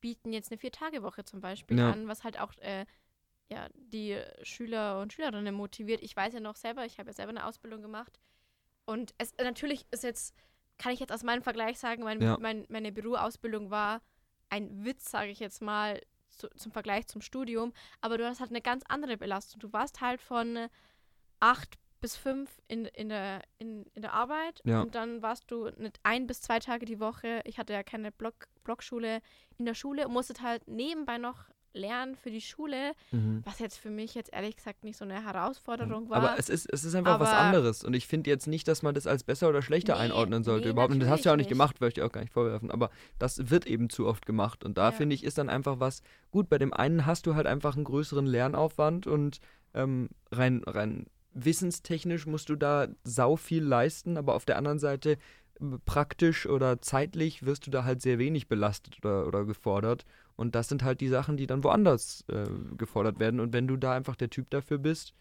bieten 0.00 0.32
jetzt 0.32 0.50
eine 0.50 0.58
Vier-Tage-Woche 0.58 1.24
zum 1.24 1.40
Beispiel 1.40 1.78
Ja. 1.78 1.90
an, 1.90 2.06
was 2.08 2.22
halt 2.24 2.38
auch 2.40 2.52
äh, 2.58 2.84
ja, 3.48 3.68
die 3.74 4.20
Schüler 4.42 5.00
und 5.00 5.12
Schülerinnen 5.12 5.54
motiviert. 5.54 6.02
Ich 6.02 6.16
weiß 6.16 6.34
ja 6.34 6.40
noch 6.40 6.56
selber, 6.56 6.84
ich 6.84 6.98
habe 6.98 7.10
ja 7.10 7.14
selber 7.14 7.30
eine 7.30 7.46
Ausbildung 7.46 7.82
gemacht 7.82 8.18
und 8.84 9.14
es 9.18 9.36
natürlich 9.38 9.86
ist 9.90 10.02
jetzt, 10.04 10.34
kann 10.78 10.92
ich 10.92 11.00
jetzt 11.00 11.12
aus 11.12 11.22
meinem 11.22 11.42
Vergleich 11.42 11.78
sagen, 11.78 12.02
mein, 12.02 12.20
Ja. 12.20 12.36
mein, 12.40 12.66
meine 12.68 12.92
Büroausbildung 12.92 13.70
war 13.70 14.02
ein 14.48 14.84
Witz, 14.84 15.10
sage 15.10 15.30
ich 15.30 15.38
jetzt 15.40 15.62
mal, 15.62 16.00
zu, 16.30 16.48
zum 16.56 16.70
Vergleich 16.72 17.06
zum 17.06 17.20
Studium, 17.20 17.72
aber 18.00 18.18
du 18.18 18.26
hast 18.26 18.40
halt 18.40 18.50
eine 18.50 18.60
ganz 18.60 18.82
andere 18.88 19.16
Belastung. 19.16 19.60
Du 19.60 19.72
warst 19.72 20.00
halt 20.00 20.20
von 20.20 20.68
acht 21.40 21.78
bis 22.00 22.16
fünf 22.16 22.60
in, 22.68 22.84
in, 22.84 23.08
der, 23.08 23.42
in, 23.58 23.84
in 23.94 24.02
der 24.02 24.12
Arbeit 24.12 24.60
Ja. 24.64 24.82
und 24.82 24.94
dann 24.94 25.22
warst 25.22 25.50
du 25.50 25.70
nicht 25.78 25.98
ein 26.02 26.26
bis 26.26 26.42
zwei 26.42 26.58
Tage 26.58 26.84
die 26.84 27.00
Woche. 27.00 27.40
Ich 27.44 27.58
hatte 27.58 27.72
ja 27.72 27.82
keine 27.82 28.12
Block, 28.12 28.48
Blockschule 28.64 29.20
in 29.56 29.64
der 29.64 29.74
Schule 29.74 30.06
und 30.06 30.12
musstet 30.12 30.42
halt 30.42 30.68
nebenbei 30.68 31.16
noch 31.18 31.46
lernen 31.76 32.16
für 32.16 32.30
die 32.30 32.40
Schule, 32.40 32.92
mhm. 33.12 33.42
was 33.44 33.58
jetzt 33.58 33.76
für 33.78 33.90
mich 33.90 34.14
jetzt 34.14 34.32
ehrlich 34.32 34.56
gesagt 34.56 34.82
nicht 34.82 34.96
so 34.96 35.04
eine 35.04 35.24
Herausforderung 35.24 36.08
war. 36.10 36.16
aber 36.16 36.38
es 36.38 36.48
ist, 36.48 36.66
es 36.72 36.84
ist 36.84 36.94
einfach 36.94 37.20
was 37.20 37.28
Aber- 37.28 37.38
anderes. 37.38 37.84
Und 37.84 37.94
ich 37.94 38.06
finde 38.06 38.30
jetzt 38.30 38.46
nicht, 38.46 38.66
dass 38.66 38.82
man 38.82 38.94
das 38.94 39.06
als 39.06 39.22
besser 39.24 39.48
oder 39.48 39.62
schlechter 39.62 39.94
Nee, 39.94 40.00
einordnen 40.00 40.42
sollte. 40.42 40.66
nee, 40.66 40.70
Überhaupt. 40.72 40.92
Und 40.92 41.00
das 41.00 41.08
hast 41.08 41.24
du 41.24 41.28
ja 41.28 41.32
auch 41.32 41.36
nicht 41.36 41.46
natürlich 41.46 41.58
gemacht, 41.58 41.80
möchte 41.80 42.00
ich 42.00 42.06
auch 42.06 42.12
gar 42.12 42.22
nicht 42.22 42.32
vorwerfen. 42.32 42.70
Aber 42.70 42.90
das 43.18 43.50
wird 43.50 43.66
eben 43.66 43.90
zu 43.90 44.06
oft 44.06 44.26
gemacht. 44.26 44.64
Und 44.64 44.78
da 44.78 44.86
Ja. 44.86 44.92
finde 44.92 45.14
ich, 45.14 45.22
ist 45.22 45.38
dann 45.38 45.48
einfach 45.48 45.78
was, 45.78 46.02
gut, 46.30 46.48
bei 46.48 46.58
dem 46.58 46.72
einen 46.72 47.06
hast 47.06 47.26
du 47.26 47.34
halt 47.34 47.46
einfach 47.46 47.76
einen 47.76 47.84
größeren 47.84 48.26
Lernaufwand 48.26 49.06
und 49.06 49.38
ähm, 49.74 50.08
rein, 50.32 50.62
rein 50.66 51.06
wissenstechnisch 51.34 52.26
musst 52.26 52.48
du 52.48 52.56
da 52.56 52.88
sau 53.04 53.36
viel 53.36 53.62
leisten, 53.62 54.16
aber 54.16 54.34
auf 54.34 54.44
der 54.46 54.56
anderen 54.56 54.78
Seite 54.78 55.18
praktisch 55.84 56.46
oder 56.46 56.80
zeitlich 56.82 57.44
wirst 57.44 57.66
du 57.66 57.70
da 57.70 57.84
halt 57.84 58.02
sehr 58.02 58.18
wenig 58.18 58.48
belastet 58.48 58.98
oder, 58.98 59.26
oder 59.26 59.44
gefordert. 59.44 60.04
Und 60.36 60.54
das 60.54 60.68
sind 60.68 60.82
halt 60.82 61.00
die 61.00 61.08
Sachen, 61.08 61.36
die 61.36 61.46
dann 61.46 61.64
woanders 61.64 62.24
äh, 62.28 62.44
gefordert 62.76 63.18
werden. 63.18 63.40
Und 63.40 63.52
wenn 63.52 63.66
du 63.66 63.76
da 63.76 63.92
einfach 63.94 64.16
der 64.16 64.30
Typ 64.30 64.50
dafür 64.50 64.78
bist, 64.78 65.14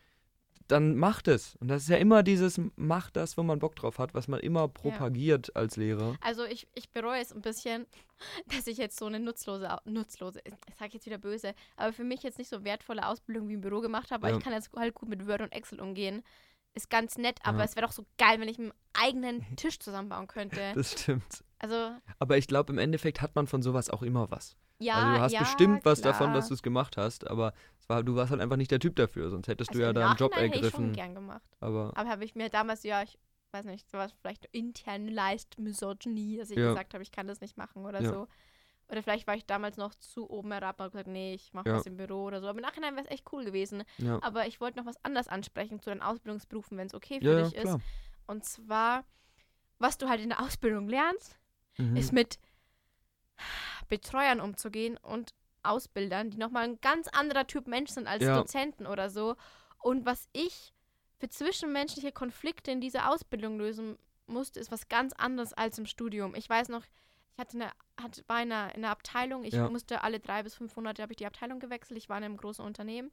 dann 0.68 0.96
mach 0.96 1.22
das. 1.22 1.56
Und 1.58 1.68
das 1.68 1.84
ist 1.84 1.90
ja 1.90 1.98
immer 1.98 2.24
dieses, 2.24 2.60
mach 2.76 3.12
das, 3.12 3.38
wo 3.38 3.44
man 3.44 3.60
Bock 3.60 3.76
drauf 3.76 4.00
hat, 4.00 4.14
was 4.16 4.28
man 4.28 4.40
immer 4.40 4.68
propagiert 4.68 5.56
als 5.56 5.78
Lehrer. 5.78 6.16
Also 6.22 6.44
ich, 6.46 6.68
ich 6.74 6.90
bereue 6.90 7.22
es 7.22 7.32
ein 7.32 7.42
bisschen, 7.42 7.86
dass 8.48 8.66
ich 8.68 8.78
jetzt 8.78 8.98
so 8.98 9.06
eine 9.06 9.20
nutzlose, 9.20 9.70
nutzlose, 9.86 10.42
ich 10.46 10.76
sage 10.76 10.94
jetzt 10.94 11.06
wieder 11.06 11.20
böse, 11.20 11.54
aber 11.78 11.94
für 11.94 12.04
mich 12.04 12.24
jetzt 12.24 12.40
nicht 12.40 12.50
so 12.50 12.64
wertvolle 12.64 13.08
Ausbildung 13.08 13.48
wie 13.48 13.54
im 13.54 13.62
Büro 13.62 13.80
gemacht 13.80 14.12
habe, 14.12 14.24
weil 14.24 14.32
Ja. 14.32 14.38
ich 14.40 14.44
kann 14.44 14.54
jetzt 14.54 14.72
halt 14.76 14.96
gut 14.96 15.08
mit 15.10 15.28
Word 15.28 15.42
und 15.42 15.52
Excel 15.52 15.80
umgehen. 15.80 16.24
Ist 16.76 16.90
ganz 16.90 17.18
nett, 17.18 17.40
aber 17.44 17.60
Ja. 17.60 17.64
es 17.64 17.76
wäre 17.76 17.86
doch 17.88 17.94
so 17.94 18.06
geil, 18.18 18.40
wenn 18.40 18.50
ich 18.50 18.60
einen 18.60 18.74
eigenen 18.94 19.44
Tisch 19.56 19.80
zusammenbauen 19.80 20.28
könnte. 20.28 20.74
Das 20.76 20.92
stimmt. 20.92 21.44
Also, 21.58 21.96
Aber 22.20 22.38
ich 22.38 22.48
glaube, 22.48 22.72
im 22.74 22.78
Endeffekt 22.80 23.22
hat 23.22 23.34
man 23.36 23.48
von 23.48 23.62
sowas 23.62 23.90
auch 23.90 24.04
immer 24.04 24.30
was. 24.30 24.58
ja, 24.80 24.96
also 24.96 25.14
du 25.14 25.20
hast 25.22 25.32
ja, 25.32 25.40
bestimmt 25.40 25.86
was 25.86 26.02
klar. 26.02 26.12
davon, 26.14 26.34
dass 26.34 26.50
du 26.50 26.54
es 26.54 26.62
gemacht 26.62 26.98
hast, 26.98 27.28
aber 27.28 27.54
war, 27.88 28.04
du 28.04 28.16
warst 28.16 28.32
halt 28.32 28.42
einfach 28.42 28.58
nicht 28.58 28.72
der 28.72 28.80
Typ 28.80 28.96
dafür, 28.98 29.30
sonst 29.30 29.48
hättest 29.48 29.70
also 29.70 29.80
du 29.80 29.86
ja 29.86 29.94
da 29.94 30.06
einen 30.06 30.18
Job 30.18 30.32
Nachhinein 30.32 30.52
hätte 30.52 30.58
ich 30.60 30.66
ergriffen. 30.66 30.86
schon 30.88 30.94
gern 30.94 31.16
gemacht. 31.16 31.50
Aber 31.62 31.94
Aber 31.96 32.10
habe 32.10 32.26
ich 32.26 32.36
mir 32.36 32.50
damals, 32.50 32.84
ja, 32.84 33.04
ich 33.04 33.18
weiß 33.54 33.66
nicht, 33.66 33.90
sowas 33.90 34.12
vielleicht 34.20 34.46
internalized 34.52 35.58
Misogynie, 35.60 36.38
dass 36.38 36.50
ich 36.50 36.58
Ja. 36.58 36.70
gesagt 36.70 36.94
habe, 36.94 37.04
ich 37.04 37.12
kann 37.12 37.28
das 37.28 37.40
nicht 37.40 37.56
machen 37.58 37.86
oder 37.86 38.04
so. 38.04 38.28
Oder 38.90 39.02
vielleicht 39.02 39.26
war 39.28 39.36
ich 39.36 39.46
damals 39.46 39.78
noch 39.78 39.96
zu 39.96 40.30
oben 40.30 40.52
herab 40.52 40.76
und 40.80 40.84
habe 40.84 40.92
gesagt, 40.92 41.08
nee, 41.08 41.34
ich 41.34 41.54
mache 41.54 41.70
Ja. 41.70 41.76
was 41.76 41.86
im 41.88 41.98
Büro 41.98 42.24
oder 42.26 42.40
so. 42.42 42.48
Aber 42.48 42.60
im 42.60 42.62
Nachhinein 42.64 42.96
wäre 42.96 43.06
es 43.06 43.12
echt 43.12 43.26
cool 43.32 43.44
gewesen. 43.44 43.84
ja, 43.98 44.20
Aber 44.22 44.46
ich 44.48 44.62
wollte 44.62 44.78
noch 44.78 44.86
was 44.86 45.04
anderes 45.04 45.28
ansprechen 45.28 45.80
zu 45.80 45.90
den 45.90 46.02
Ausbildungsberufen, 46.02 46.78
wenn 46.78 46.88
es 46.88 46.94
okay 46.94 47.20
für 47.20 47.26
ja, 47.40 47.42
dich 47.44 47.56
ist. 47.56 47.78
Und 48.28 48.46
zwar, 48.46 49.04
was 49.80 49.98
du 49.98 50.08
halt 50.08 50.22
in 50.22 50.30
der 50.30 50.40
Ausbildung 50.42 50.88
lernst, 50.88 51.40
Mhm. 51.78 51.96
ist 51.98 52.14
mit 52.14 52.40
Betreuern 53.90 54.40
umzugehen 54.40 54.98
und 54.98 55.34
Ausbildern, 55.64 56.30
die 56.30 56.38
nochmal 56.38 56.64
ein 56.64 56.80
ganz 56.80 57.08
anderer 57.08 57.48
Typ 57.48 57.68
Mensch 57.68 57.92
sind 57.92 58.08
als. 58.08 58.24
Dozenten 58.24 58.86
oder 58.88 59.10
so. 59.10 59.36
Und 59.80 60.06
was 60.06 60.30
ich 60.32 60.74
für 61.18 61.28
zwischenmenschliche 61.30 62.12
Konflikte 62.12 62.72
in 62.72 62.82
dieser 62.82 63.12
Ausbildung 63.12 63.58
lösen 63.58 63.98
musste, 64.28 64.60
ist 64.60 64.72
was 64.72 64.88
ganz 64.90 65.14
anderes 65.14 65.54
als 65.54 65.78
im 65.78 65.86
Studium. 65.86 66.36
Ich 66.36 66.50
weiß 66.50 66.70
noch, 66.70 66.84
ich 67.36 67.40
hatte 67.40 67.58
eine, 67.60 67.72
hatte, 68.02 68.24
war 68.28 68.42
in 68.42 68.52
einer, 68.52 68.74
in 68.76 68.84
einer 68.84 68.92
Abteilung, 68.92 69.44
ich 69.44 69.54
Ja. 69.54 69.70
musste 69.70 70.04
alle 70.04 70.22
drei 70.22 70.42
bis 70.44 70.56
fünf 70.56 70.76
Monate 70.78 71.02
habe 71.02 71.12
ich 71.12 71.18
die 71.18 71.26
Abteilung 71.26 71.60
gewechselt, 71.60 71.98
ich 71.98 72.08
war 72.08 72.18
in 72.18 72.24
einem 72.24 72.38
großen 72.38 72.64
Unternehmen. 72.64 73.12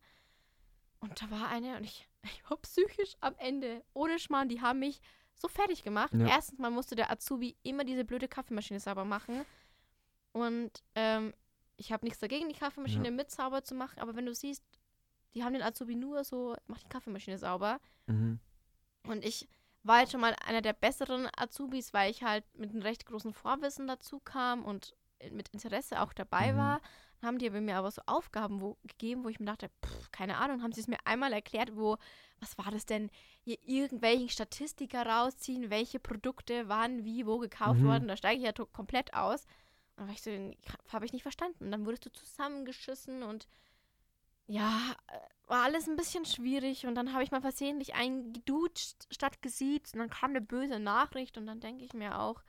Und 1.00 1.20
da 1.20 1.28
war 1.32 1.48
eine 1.48 1.76
und 1.76 1.82
ich, 1.84 2.08
ich 2.22 2.48
war 2.48 2.56
psychisch 2.58 3.14
am 3.20 3.34
Ende. 3.38 3.82
Ohne 3.94 4.20
Schmarrn, 4.20 4.48
die 4.48 4.60
haben 4.60 4.78
mich 4.78 5.00
so 5.34 5.48
fertig 5.48 5.82
gemacht. 5.82 6.14
Ja. 6.14 6.26
Erstens 6.26 6.60
mal 6.60 6.70
musste 6.70 6.94
der 6.94 7.10
Azubi 7.10 7.56
immer 7.64 7.82
diese 7.82 8.04
blöde 8.04 8.28
Kaffeemaschine 8.28 8.78
sauber 8.78 9.04
machen. 9.04 9.44
Und 10.30 10.70
ähm, 10.94 11.34
ich 11.76 11.90
habe 11.92 12.04
nichts 12.04 12.20
dagegen, 12.20 12.48
die 12.48 12.54
Kaffeemaschine 12.54 13.10
mit 13.10 13.32
sauber 13.32 13.64
zu 13.64 13.74
machen. 13.74 13.98
Aber 13.98 14.14
wenn 14.14 14.26
du 14.26 14.34
siehst, 14.34 14.62
die 15.34 15.42
haben 15.42 15.54
den 15.54 15.62
Azubi 15.62 15.96
nur 15.96 16.22
so, 16.22 16.54
mach 16.68 16.78
die 16.78 16.88
Kaffeemaschine 16.88 17.38
sauber. 17.38 17.80
Mhm. 18.06 18.38
Und 19.08 19.24
ich 19.24 19.48
war 19.84 20.00
jetzt 20.00 20.12
schon 20.12 20.20
mal 20.20 20.34
einer 20.44 20.62
der 20.62 20.72
besseren 20.72 21.28
Azubis, 21.36 21.92
weil 21.92 22.10
ich 22.10 22.22
halt 22.22 22.44
mit 22.56 22.70
einem 22.70 22.82
recht 22.82 23.06
großen 23.06 23.32
Vorwissen 23.32 23.86
dazu 23.86 24.20
kam 24.20 24.64
und 24.64 24.94
mit 25.30 25.48
Interesse 25.50 26.00
auch 26.00 26.12
dabei 26.12 26.52
Mhm. 26.52 26.56
war. 26.56 26.80
Dann 27.20 27.28
haben 27.28 27.38
die 27.38 27.48
aber 27.48 27.60
mir 27.60 27.76
aber 27.76 27.90
so 27.90 28.02
Aufgaben 28.06 28.60
wo, 28.60 28.76
gegeben, 28.82 29.22
wo 29.24 29.28
ich 29.28 29.38
mir 29.38 29.46
dachte, 29.46 29.70
pff, 29.84 30.10
keine 30.10 30.38
Ahnung, 30.38 30.62
haben 30.62 30.72
sie 30.72 30.80
es 30.80 30.88
mir 30.88 30.98
einmal 31.04 31.32
erklärt, 31.32 31.76
wo, 31.76 31.96
was 32.40 32.58
war 32.58 32.70
das 32.72 32.84
denn, 32.86 33.10
hier 33.42 33.58
irgendwelchen 33.64 34.28
Statistiker 34.28 35.06
rausziehen, 35.06 35.70
welche 35.70 36.00
Produkte 36.00 36.68
wann, 36.68 37.04
wie, 37.04 37.26
wo 37.26 37.38
gekauft 37.38 37.80
Mhm. 37.80 37.84
wurden. 37.84 38.08
Da 38.08 38.16
steige 38.16 38.38
ich 38.40 38.44
ja 38.44 38.52
komplett 38.52 39.14
aus. 39.14 39.44
Und 39.96 39.98
dann 39.98 40.06
war 40.08 40.14
ich 40.14 40.22
so, 40.22 40.30
habe 40.92 41.04
ich 41.06 41.12
nicht 41.12 41.22
verstanden. 41.22 41.64
Und 41.64 41.70
dann 41.70 41.86
wurdest 41.86 42.06
du 42.06 42.10
zusammengeschissen 42.12 43.22
und 43.22 43.46
ja, 44.46 44.94
äh, 45.08 45.50
war 45.50 45.64
alles 45.64 45.88
ein 45.88 45.96
bisschen 45.96 46.24
schwierig 46.24 46.86
und 46.86 46.94
dann 46.94 47.12
habe 47.12 47.22
ich 47.22 47.30
mal 47.30 47.40
versehentlich 47.40 47.94
einen 47.94 48.32
gedutscht 48.32 49.06
statt 49.10 49.42
gesiezt 49.42 49.94
und 49.94 50.00
dann 50.00 50.10
kam 50.10 50.30
eine 50.30 50.40
böse 50.40 50.78
Nachricht 50.78 51.36
und 51.36 51.46
dann 51.46 51.60
denke 51.60 51.84
ich 51.84 51.92
mir 51.92 52.18
auch, 52.18 52.42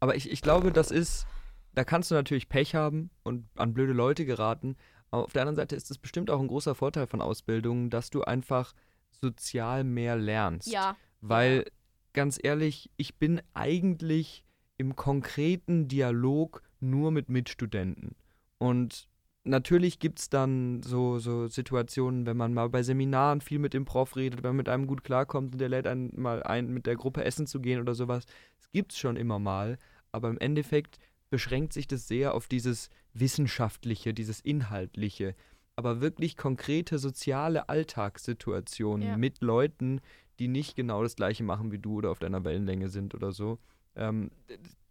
Aber 0.00 0.16
ich, 0.16 0.30
ich 0.30 0.42
glaube, 0.42 0.70
das 0.70 0.90
ist, 0.90 1.26
da 1.72 1.84
kannst 1.84 2.10
du 2.10 2.14
natürlich 2.14 2.48
Pech 2.48 2.74
haben 2.74 3.10
und 3.22 3.48
an 3.56 3.72
blöde 3.72 3.92
Leute 3.92 4.26
geraten. 4.26 4.76
Aber 5.10 5.24
auf 5.24 5.32
der 5.32 5.42
anderen 5.42 5.56
Seite 5.56 5.76
ist 5.76 5.90
es 5.90 5.98
bestimmt 5.98 6.30
auch 6.30 6.40
ein 6.40 6.48
großer 6.48 6.74
Vorteil 6.74 7.06
von 7.06 7.22
Ausbildungen, 7.22 7.88
dass 7.88 8.10
du 8.10 8.22
einfach 8.22 8.74
sozial 9.10 9.84
mehr 9.84 10.16
lernst. 10.16 10.68
ja, 10.68 10.96
Weil, 11.20 11.64
ganz 12.12 12.38
ehrlich, 12.42 12.90
ich 12.96 13.16
bin 13.16 13.40
eigentlich 13.54 14.44
im 14.76 14.96
konkreten 14.96 15.88
Dialog 15.88 16.62
nur 16.80 17.10
mit 17.12 17.28
Mitstudenten. 17.28 18.16
Und 18.58 19.08
natürlich 19.44 19.98
gibt 19.98 20.18
es 20.18 20.28
dann 20.30 20.82
so, 20.82 21.18
so 21.18 21.46
Situationen, 21.46 22.26
wenn 22.26 22.36
man 22.36 22.54
mal 22.54 22.68
bei 22.68 22.82
Seminaren 22.82 23.40
viel 23.40 23.58
mit 23.58 23.74
dem 23.74 23.84
Prof 23.84 24.16
redet, 24.16 24.42
wenn 24.42 24.50
man 24.50 24.56
mit 24.56 24.68
einem 24.68 24.86
gut 24.86 25.04
klarkommt 25.04 25.52
und 25.52 25.58
der 25.60 25.68
lädt 25.68 25.86
einen 25.86 26.10
mal 26.20 26.42
ein, 26.42 26.68
mit 26.68 26.86
der 26.86 26.96
Gruppe 26.96 27.24
essen 27.24 27.46
zu 27.46 27.60
gehen 27.60 27.80
oder 27.80 27.94
sowas. 27.94 28.24
Das 28.58 28.70
gibt 28.72 28.92
es 28.92 28.98
schon 28.98 29.16
immer 29.16 29.38
mal. 29.38 29.78
Aber 30.12 30.28
im 30.28 30.38
Endeffekt 30.38 30.98
beschränkt 31.30 31.72
sich 31.72 31.86
das 31.86 32.06
sehr 32.08 32.34
auf 32.34 32.46
dieses 32.48 32.88
Wissenschaftliche, 33.12 34.14
dieses 34.14 34.40
Inhaltliche. 34.40 35.34
Aber 35.76 36.00
wirklich 36.00 36.36
konkrete 36.36 36.98
soziale 36.98 37.68
Alltagssituationen 37.68 39.08
Ja. 39.08 39.16
mit 39.16 39.40
Leuten, 39.40 40.00
die 40.38 40.48
nicht 40.48 40.76
genau 40.76 41.02
das 41.02 41.16
gleiche 41.16 41.44
machen 41.44 41.72
wie 41.72 41.78
du 41.78 41.96
oder 41.96 42.10
auf 42.10 42.18
deiner 42.18 42.44
Wellenlänge 42.44 42.88
sind 42.88 43.14
oder 43.14 43.32
so, 43.32 43.58
ähm, 43.96 44.30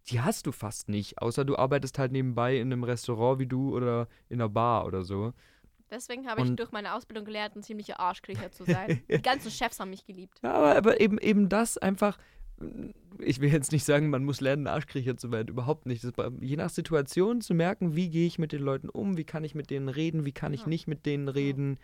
die 0.09 0.21
hast 0.21 0.45
du 0.47 0.51
fast 0.51 0.89
nicht. 0.89 1.21
Außer 1.21 1.45
du 1.45 1.55
arbeitest 1.55 1.97
halt 1.99 2.11
nebenbei 2.11 2.57
in 2.57 2.71
einem 2.73 2.83
Restaurant 2.83 3.39
wie 3.39 3.47
du 3.47 3.75
oder 3.75 4.07
in 4.29 4.41
einer 4.41 4.49
Bar 4.49 4.85
oder 4.85 5.03
so. 5.03 5.33
deswegen 5.89 6.27
habe 6.27 6.41
ich 6.41 6.49
Und- 6.49 6.59
durch 6.59 6.71
meine 6.71 6.93
Ausbildung 6.95 7.23
gelernt, 7.25 7.55
ein 7.55 7.63
ziemlicher 7.63 7.99
Arschkriecher 7.99 8.51
zu 8.51 8.63
sein. 8.65 9.01
Die 9.09 9.21
ganzen 9.21 9.51
Chefs 9.51 9.79
haben 9.79 9.91
mich 9.91 10.05
geliebt. 10.05 10.39
Ja, 10.43 10.53
aber, 10.53 10.75
aber 10.75 10.99
eben, 10.99 11.17
eben 11.19 11.49
das 11.49 11.77
einfach. 11.77 12.17
Ich 13.19 13.41
will 13.41 13.51
jetzt 13.51 13.71
nicht 13.71 13.83
sagen, 13.83 14.09
man 14.09 14.23
muss 14.23 14.39
lernen, 14.41 14.67
ein 14.67 14.73
Arschkriecher 14.73 15.17
zu 15.17 15.31
werden, 15.31 15.49
überhaupt 15.49 15.85
nicht. 15.85 16.03
Ist 16.03 16.13
je 16.39 16.55
nach 16.55 16.69
Situation 16.69 17.41
zu 17.41 17.53
merken, 17.53 17.95
wie 17.95 18.09
gehe 18.09 18.25
ich 18.27 18.39
mit 18.39 18.51
den 18.51 18.61
Leuten 18.61 18.89
um, 18.89 19.17
wie 19.17 19.23
kann 19.23 19.43
ich 19.43 19.53
mit 19.55 19.69
denen 19.69 19.89
reden, 19.89 20.25
wie 20.25 20.31
kann 20.31 20.53
ich 20.53 20.61
Ja. 20.61 20.67
nicht 20.67 20.87
mit 20.87 21.05
denen 21.05 21.27
reden, 21.27 21.77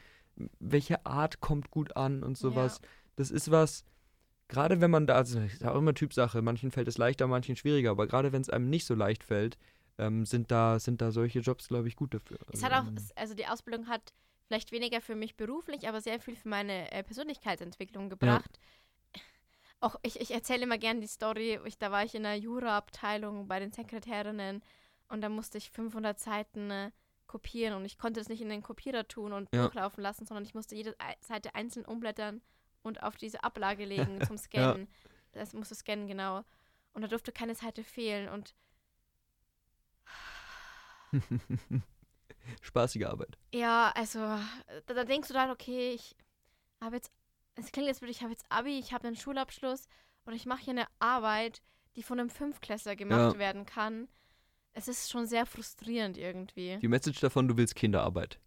welche 0.60 1.06
Art 1.06 1.40
kommt 1.42 1.70
gut 1.72 1.96
an 1.98 2.24
und 2.24 2.38
sowas. 2.38 2.82
Das 3.16 3.30
ist 3.32 3.52
was, 3.52 3.84
gerade 4.50 4.82
wenn 4.82 4.92
man 4.92 5.08
da, 5.08 5.16
also 5.16 5.40
das 5.40 5.54
ist 5.54 5.66
auch 5.66 5.76
immer 5.76 5.94
Typsache, 5.94 6.42
manchen 6.42 6.72
fällt 6.72 6.88
es 6.90 6.98
leichter, 6.98 7.28
manchen 7.28 7.56
schwieriger, 7.56 7.92
aber 7.92 8.08
gerade 8.08 8.32
wenn 8.34 8.42
es 8.42 8.50
einem 8.50 8.70
nicht 8.70 8.86
so 8.86 8.96
leicht 8.96 9.24
fällt, 9.24 9.58
ähm, 9.98 10.26
sind, 10.26 10.52
da, 10.52 10.80
sind 10.80 11.02
da 11.02 11.12
solche 11.12 11.40
Jobs, 11.40 11.68
glaube 11.70 11.88
ich, 11.88 11.96
gut 11.96 12.14
dafür. 12.14 12.40
Es 12.52 12.64
hat 12.64 12.74
auch, 12.74 12.88
Ähm, 12.88 12.96
es- 12.98 13.16
also 13.16 13.34
die 13.34 13.48
Ausbildung 13.48 13.88
hat 13.88 14.14
vielleicht 14.48 14.72
weniger 14.72 15.00
für 15.02 15.16
mich 15.16 15.38
beruflich, 15.38 15.88
aber 15.88 16.02
sehr 16.02 16.20
viel 16.20 16.36
für 16.36 16.50
meine 16.50 16.92
äh, 16.92 17.04
Persönlichkeitsentwicklung 17.04 18.10
gebracht. 18.10 18.60
Auch 19.82 19.96
ich, 20.04 20.20
ich 20.20 20.32
erzähle 20.32 20.64
immer 20.64 20.78
gerne 20.78 21.00
die 21.00 21.08
Story. 21.08 21.60
Ich, 21.66 21.78
da 21.78 21.92
war 21.92 22.04
ich 22.04 22.14
in 22.16 22.24
der 22.24 22.36
Jura-Abteilung 22.38 23.48
bei 23.48 23.60
den 23.60 23.72
Sekretärinnen 23.72 24.62
und 25.08 25.22
da 25.22 25.30
musste 25.30 25.58
ich 25.58 25.72
500 25.72 26.20
Seiten 26.20 26.70
äh, 26.70 26.92
kopieren 27.28 27.76
und 27.76 27.86
ich 27.86 27.98
konnte 27.98 28.20
das 28.20 28.28
nicht 28.30 28.42
in 28.42 28.50
den 28.50 28.64
Kopierer 28.64 29.08
tun 29.08 29.32
und 29.32 29.48
Ja. 29.54 29.62
durchlaufen 29.64 30.02
lassen, 30.04 30.26
sondern 30.26 30.44
ich 30.44 30.54
musste 30.54 30.76
jede 30.76 30.96
Ei- 31.00 31.16
Seite 31.22 31.56
einzeln 31.56 31.86
umblättern 31.86 32.42
und 32.84 33.04
auf 33.04 33.16
diese 33.18 33.44
Ablage 33.44 33.86
legen 33.86 34.22
zum 34.26 34.38
Scannen. 34.38 34.88
Das 35.34 35.54
musste 35.54 35.76
scannen, 35.76 36.08
genau. 36.08 36.44
Und 36.94 37.02
da 37.04 37.08
durfte 37.08 37.32
keine 37.32 37.56
Seite 37.56 37.84
fehlen 37.84 38.30
und 38.30 38.54
Spaßige 42.62 43.06
Arbeit. 43.06 43.38
Ja, 43.54 43.92
also 43.96 44.20
da, 44.20 44.94
da 44.94 45.04
denkst 45.04 45.28
du 45.28 45.34
dann, 45.34 45.52
okay, 45.52 45.92
ich 45.92 46.16
habe 46.82 46.96
jetzt, 46.96 47.12
es 47.56 47.72
klingt 47.72 47.88
jetzt 47.88 48.02
wirklich, 48.02 48.18
ich 48.18 48.24
habe 48.24 48.32
jetzt 48.32 48.46
Abi, 48.50 48.80
ich 48.80 48.94
habe 48.94 49.08
einen 49.08 49.16
Schulabschluss 49.16 49.88
und 50.26 50.34
ich 50.34 50.46
mache 50.46 50.62
hier 50.64 50.72
eine 50.72 50.88
Arbeit, 51.00 51.62
die 51.96 52.04
von 52.04 52.20
einem 52.20 52.30
Fünfklässler 52.30 52.96
gemacht 52.96 53.34
Ja. 53.34 53.40
werden 53.40 53.66
kann. 53.66 54.08
Es 54.74 54.88
ist 54.88 55.10
schon 55.10 55.26
sehr 55.26 55.46
frustrierend 55.46 56.18
irgendwie. 56.18 56.78
Die 56.78 56.88
Message 56.88 57.20
davon, 57.20 57.48
du 57.48 57.58
willst 57.58 57.76
Kinderarbeit. 57.76 58.40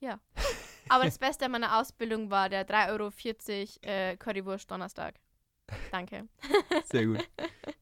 Aber 0.88 1.04
das 1.04 1.18
Beste 1.18 1.44
an 1.46 1.52
meiner 1.52 1.78
Ausbildung 1.78 2.30
war 2.30 2.48
der 2.48 2.66
3,40 2.66 2.90
Euro 2.90 3.10
äh, 3.82 4.16
Currywurst 4.16 4.70
Donnerstag. 4.70 5.14
Danke. 5.90 6.28
Sehr 6.84 7.06
gut. 7.06 7.28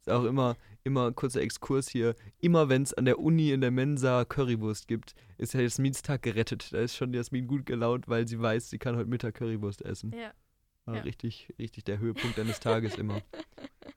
Ist 0.01 0.09
auch 0.11 0.25
immer, 0.25 0.57
immer 0.85 1.12
kurzer 1.12 1.43
Exkurs 1.43 1.88
hier. 1.88 2.14
Immer 2.40 2.69
wenn 2.69 2.83
es 2.83 2.95
an 2.95 3.05
der 3.05 3.19
Uni 3.19 3.51
in 3.51 3.61
der 3.61 3.71
Mensa 3.71 4.25
Currywurst 4.25 4.88
gibt, 4.88 5.14
ist 5.37 5.53
ja 5.55 5.61
Jasmins 5.61 6.03
Tag 6.03 6.23
gerettet. 6.23 6.73
Da 6.73 6.79
ist 6.79 6.97
schon 6.97 7.12
Jasmin 7.12 7.47
gut 7.47 7.67
gelaunt, 7.67 8.09
weil 8.09 8.27
sie 8.27 8.40
weiß, 8.40 8.71
sie 8.71 8.79
kann 8.79 8.97
heute 8.97 9.09
Mittag 9.11 9.35
Currywurst 9.35 9.83
essen. 9.83 10.12
Ja. 10.17 10.33
War 10.87 10.97
Ja. 10.97 11.03
richtig, 11.03 11.49
richtig 11.59 11.85
der 11.85 11.99
Höhepunkt 11.99 12.38
deines 12.38 12.61
Tages 12.61 12.97
immer. 12.97 13.21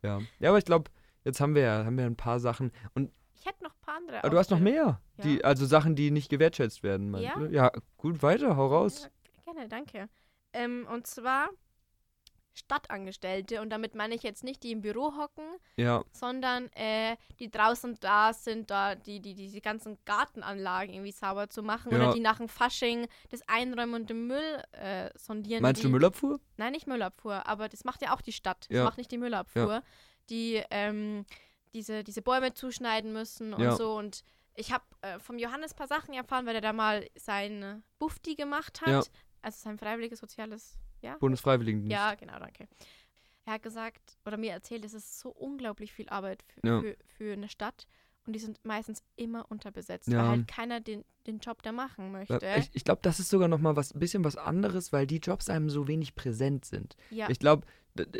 Ja. 0.03 0.21
Ja, 0.39 0.49
aber 0.49 0.57
ich 0.57 0.65
glaube, 0.65 0.91
jetzt 1.23 1.39
haben 1.41 1.55
wir 1.55 1.61
ja 1.61 1.85
haben 1.85 1.97
wir 1.97 2.05
ein 2.05 2.15
paar 2.15 2.39
Sachen. 2.39 2.71
Und 2.93 3.11
Ich 3.39 3.45
hätte 3.45 3.63
noch 3.63 3.71
ein 3.73 3.81
paar 3.81 3.95
andere. 3.97 4.19
aber 4.19 4.29
du 4.29 4.37
hast 4.37 4.51
noch 4.51 4.59
mehr. 4.59 5.01
Die, 5.23 5.43
also 5.43 5.65
Sachen, 5.65 5.95
die 5.95 6.11
nicht 6.11 6.29
gewertschätzt 6.29 6.83
werden. 6.83 7.11
meinst 7.11 7.27
Ja. 7.27 7.35
du? 7.39 7.45
Ja, 7.47 7.71
gut, 7.97 8.21
weiter, 8.23 8.55
hau 8.57 8.67
raus. 8.67 9.09
Ja, 9.45 9.53
gerne, 9.53 9.67
danke. 9.69 10.09
Ähm, 10.53 10.87
und 10.91 11.07
zwar 11.07 11.49
Stadtangestellte 12.53 13.61
und 13.61 13.69
damit 13.69 13.93
meine 13.93 14.15
ich 14.15 14.23
jetzt 14.23 14.43
nicht 14.43 14.63
die 14.63 14.71
im 14.71 14.81
Büro 14.81 15.13
hocken, 15.15 15.43
Ja, 15.75 16.03
sondern 16.11 16.71
äh, 16.73 17.15
die 17.39 17.51
draußen 17.51 17.97
da 17.99 18.33
sind, 18.33 18.71
da 18.71 18.95
die, 18.95 19.19
die 19.19 19.35
diese 19.35 19.61
ganzen 19.61 19.97
Gartenanlagen 20.05 20.91
irgendwie 20.93 21.11
sauber 21.11 21.49
zu 21.49 21.61
machen 21.61 21.91
Ja. 21.91 21.97
oder 21.99 22.13
die 22.13 22.19
nach 22.19 22.37
dem 22.37 22.49
Fasching 22.49 23.07
das 23.29 23.41
Einräumen 23.47 23.93
und 23.93 24.09
den 24.09 24.25
Müll 24.25 24.63
äh, 24.71 25.11
sondieren. 25.15 25.61
meinst 25.61 25.81
die, 25.81 25.85
du 25.85 25.91
Müllabfuhr? 25.91 26.39
Nein, 26.57 26.71
nicht 26.71 26.87
Müllabfuhr, 26.87 27.45
aber 27.45 27.69
das 27.69 27.83
macht 27.83 28.01
ja 28.01 28.15
auch 28.15 28.21
die 28.21 28.33
Stadt. 28.33 28.65
Das 28.69 28.77
Ja. 28.77 28.83
macht 28.85 28.97
nicht 28.97 29.11
die 29.11 29.19
Müllabfuhr. 29.19 29.83
Die 30.31 30.61
ähm, 30.71 31.25
diese, 31.73 32.03
diese 32.03 32.21
Bäume 32.21 32.53
zuschneiden 32.53 33.13
müssen 33.13 33.53
und 33.53 33.61
Ja. 33.63 33.75
so. 33.75 33.95
Und 33.97 34.23
ich 34.55 34.71
habe 34.71 34.83
äh, 35.01 35.19
vom 35.19 35.37
Johannes 35.37 35.73
ein 35.73 35.77
paar 35.77 35.87
Sachen 35.87 36.13
erfahren, 36.13 36.45
weil 36.45 36.55
er 36.55 36.61
da 36.61 36.73
mal 36.73 37.05
sein 37.15 37.61
äh, 37.63 37.75
Bufti 37.99 38.35
gemacht 38.35 38.81
hat. 38.81 38.87
Ja. 38.89 39.01
Also 39.41 39.57
sein 39.63 39.77
freiwilliges 39.77 40.19
soziales, 40.19 40.77
ja? 41.01 41.15
Bundesfreiwilligendienst. 41.17 41.91
Ja, 41.93 42.15
genau, 42.15 42.39
danke. 42.39 42.67
Er 43.45 43.53
hat 43.53 43.63
gesagt 43.63 44.17
oder 44.25 44.35
mir 44.37 44.51
erzählt, 44.51 44.83
es 44.83 44.93
ist 44.93 45.19
so 45.19 45.29
unglaublich 45.29 45.93
viel 45.93 46.09
Arbeit 46.09 46.43
für, 46.43 46.67
Ja. 46.67 46.81
für, 46.81 46.97
für 47.05 47.33
eine 47.33 47.47
Stadt 47.47 47.87
und 48.25 48.33
die 48.33 48.39
sind 48.39 48.59
meistens 48.65 49.03
immer 49.15 49.49
unterbesetzt, 49.49 50.09
Ja. 50.09 50.17
weil 50.17 50.27
halt 50.29 50.47
keiner 50.49 50.81
den, 50.81 51.05
den 51.27 51.39
Job 51.39 51.61
da 51.63 51.71
machen 51.71 52.11
möchte. 52.11 52.39
Ja, 52.41 52.57
Ich, 52.57 52.69
ich 52.73 52.83
glaube, 52.83 52.99
das 53.03 53.19
ist 53.21 53.29
sogar 53.29 53.47
noch 53.47 53.59
mal 53.59 53.75
was, 53.77 53.93
ein 53.93 53.99
bisschen 53.99 54.25
was 54.25 54.35
anderes, 54.35 54.91
weil 54.91 55.07
die 55.07 55.19
Jobs 55.19 55.49
einem 55.49 55.69
so 55.69 55.87
wenig 55.87 56.15
präsent 56.15 56.65
sind. 56.65 56.97
ja, 57.09 57.29
Ich 57.29 57.39
glaube, 57.39 57.65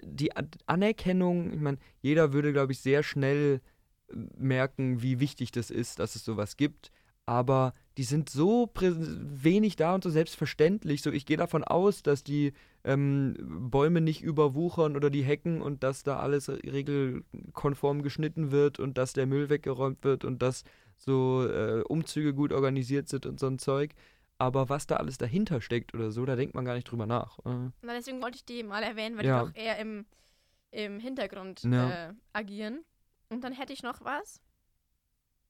die 0.03 0.35
An- 0.35 0.49
Anerkennung, 0.65 1.53
ich 1.53 1.59
meine, 1.59 1.77
jeder 2.01 2.33
würde, 2.33 2.53
glaube 2.53 2.71
ich, 2.71 2.79
sehr 2.79 3.03
schnell 3.03 3.61
äh, 4.09 4.15
merken, 4.37 5.01
wie 5.01 5.19
wichtig 5.19 5.51
das 5.51 5.71
ist, 5.71 5.99
dass 5.99 6.15
es 6.15 6.25
sowas 6.25 6.57
gibt. 6.57 6.91
Aber 7.25 7.73
die 7.97 8.03
sind 8.03 8.29
so 8.29 8.69
wenig 8.73 9.75
da 9.75 9.93
und 9.93 10.03
so 10.03 10.09
selbstverständlich. 10.09 11.01
So, 11.01 11.11
ich 11.11 11.25
gehe 11.25 11.35
davon 11.35 11.65
aus, 11.65 12.01
dass 12.01 12.23
die 12.23 12.53
ähm, 12.85 13.35
Bäume 13.69 13.99
nicht 13.99 14.23
überwuchern 14.23 14.95
oder 14.95 15.09
die 15.09 15.23
Hecken 15.23 15.61
und 15.61 15.83
dass 15.83 16.03
da 16.03 16.19
alles 16.19 16.47
regelkonform 16.47 18.01
geschnitten 18.01 18.51
wird 18.51 18.79
und 18.79 18.97
dass 18.97 19.11
der 19.11 19.25
Müll 19.25 19.49
weggeräumt 19.49 20.05
wird 20.05 20.23
und 20.23 20.41
dass 20.41 20.63
so 20.95 21.45
äh, 21.45 21.81
Umzüge 21.81 22.33
gut 22.33 22.53
organisiert 22.53 23.09
sind 23.09 23.25
und 23.25 23.41
so 23.41 23.47
ein 23.47 23.59
Zeug. 23.59 23.91
Aber 24.39 24.69
was 24.69 24.85
da 24.87 24.97
alles 24.97 25.17
dahinter 25.17 25.61
steckt 25.61 25.93
oder 25.95 26.11
so, 26.11 26.23
da 26.25 26.35
denkt 26.35 26.53
man 26.53 26.63
gar 26.65 26.75
nicht 26.75 26.83
drüber 26.89 27.05
nach. 27.07 27.39
Äh, 27.39 27.71
Na, 27.81 27.93
deswegen 27.93 28.21
wollte 28.21 28.35
ich 28.37 28.45
die 28.45 28.61
mal 28.63 28.83
erwähnen, 28.83 29.17
weil 29.17 29.25
Ja. 29.25 29.43
die 29.45 29.51
doch 29.51 29.55
eher 29.59 29.77
im, 29.79 30.05
im 30.71 30.99
Hintergrund 30.99 31.63
Ja. 31.63 32.09
äh, 32.09 32.13
agieren. 32.33 32.83
Und 33.29 33.43
dann 33.43 33.53
hätte 33.53 33.73
ich 33.73 33.83
noch 33.83 34.01
was. 34.03 34.41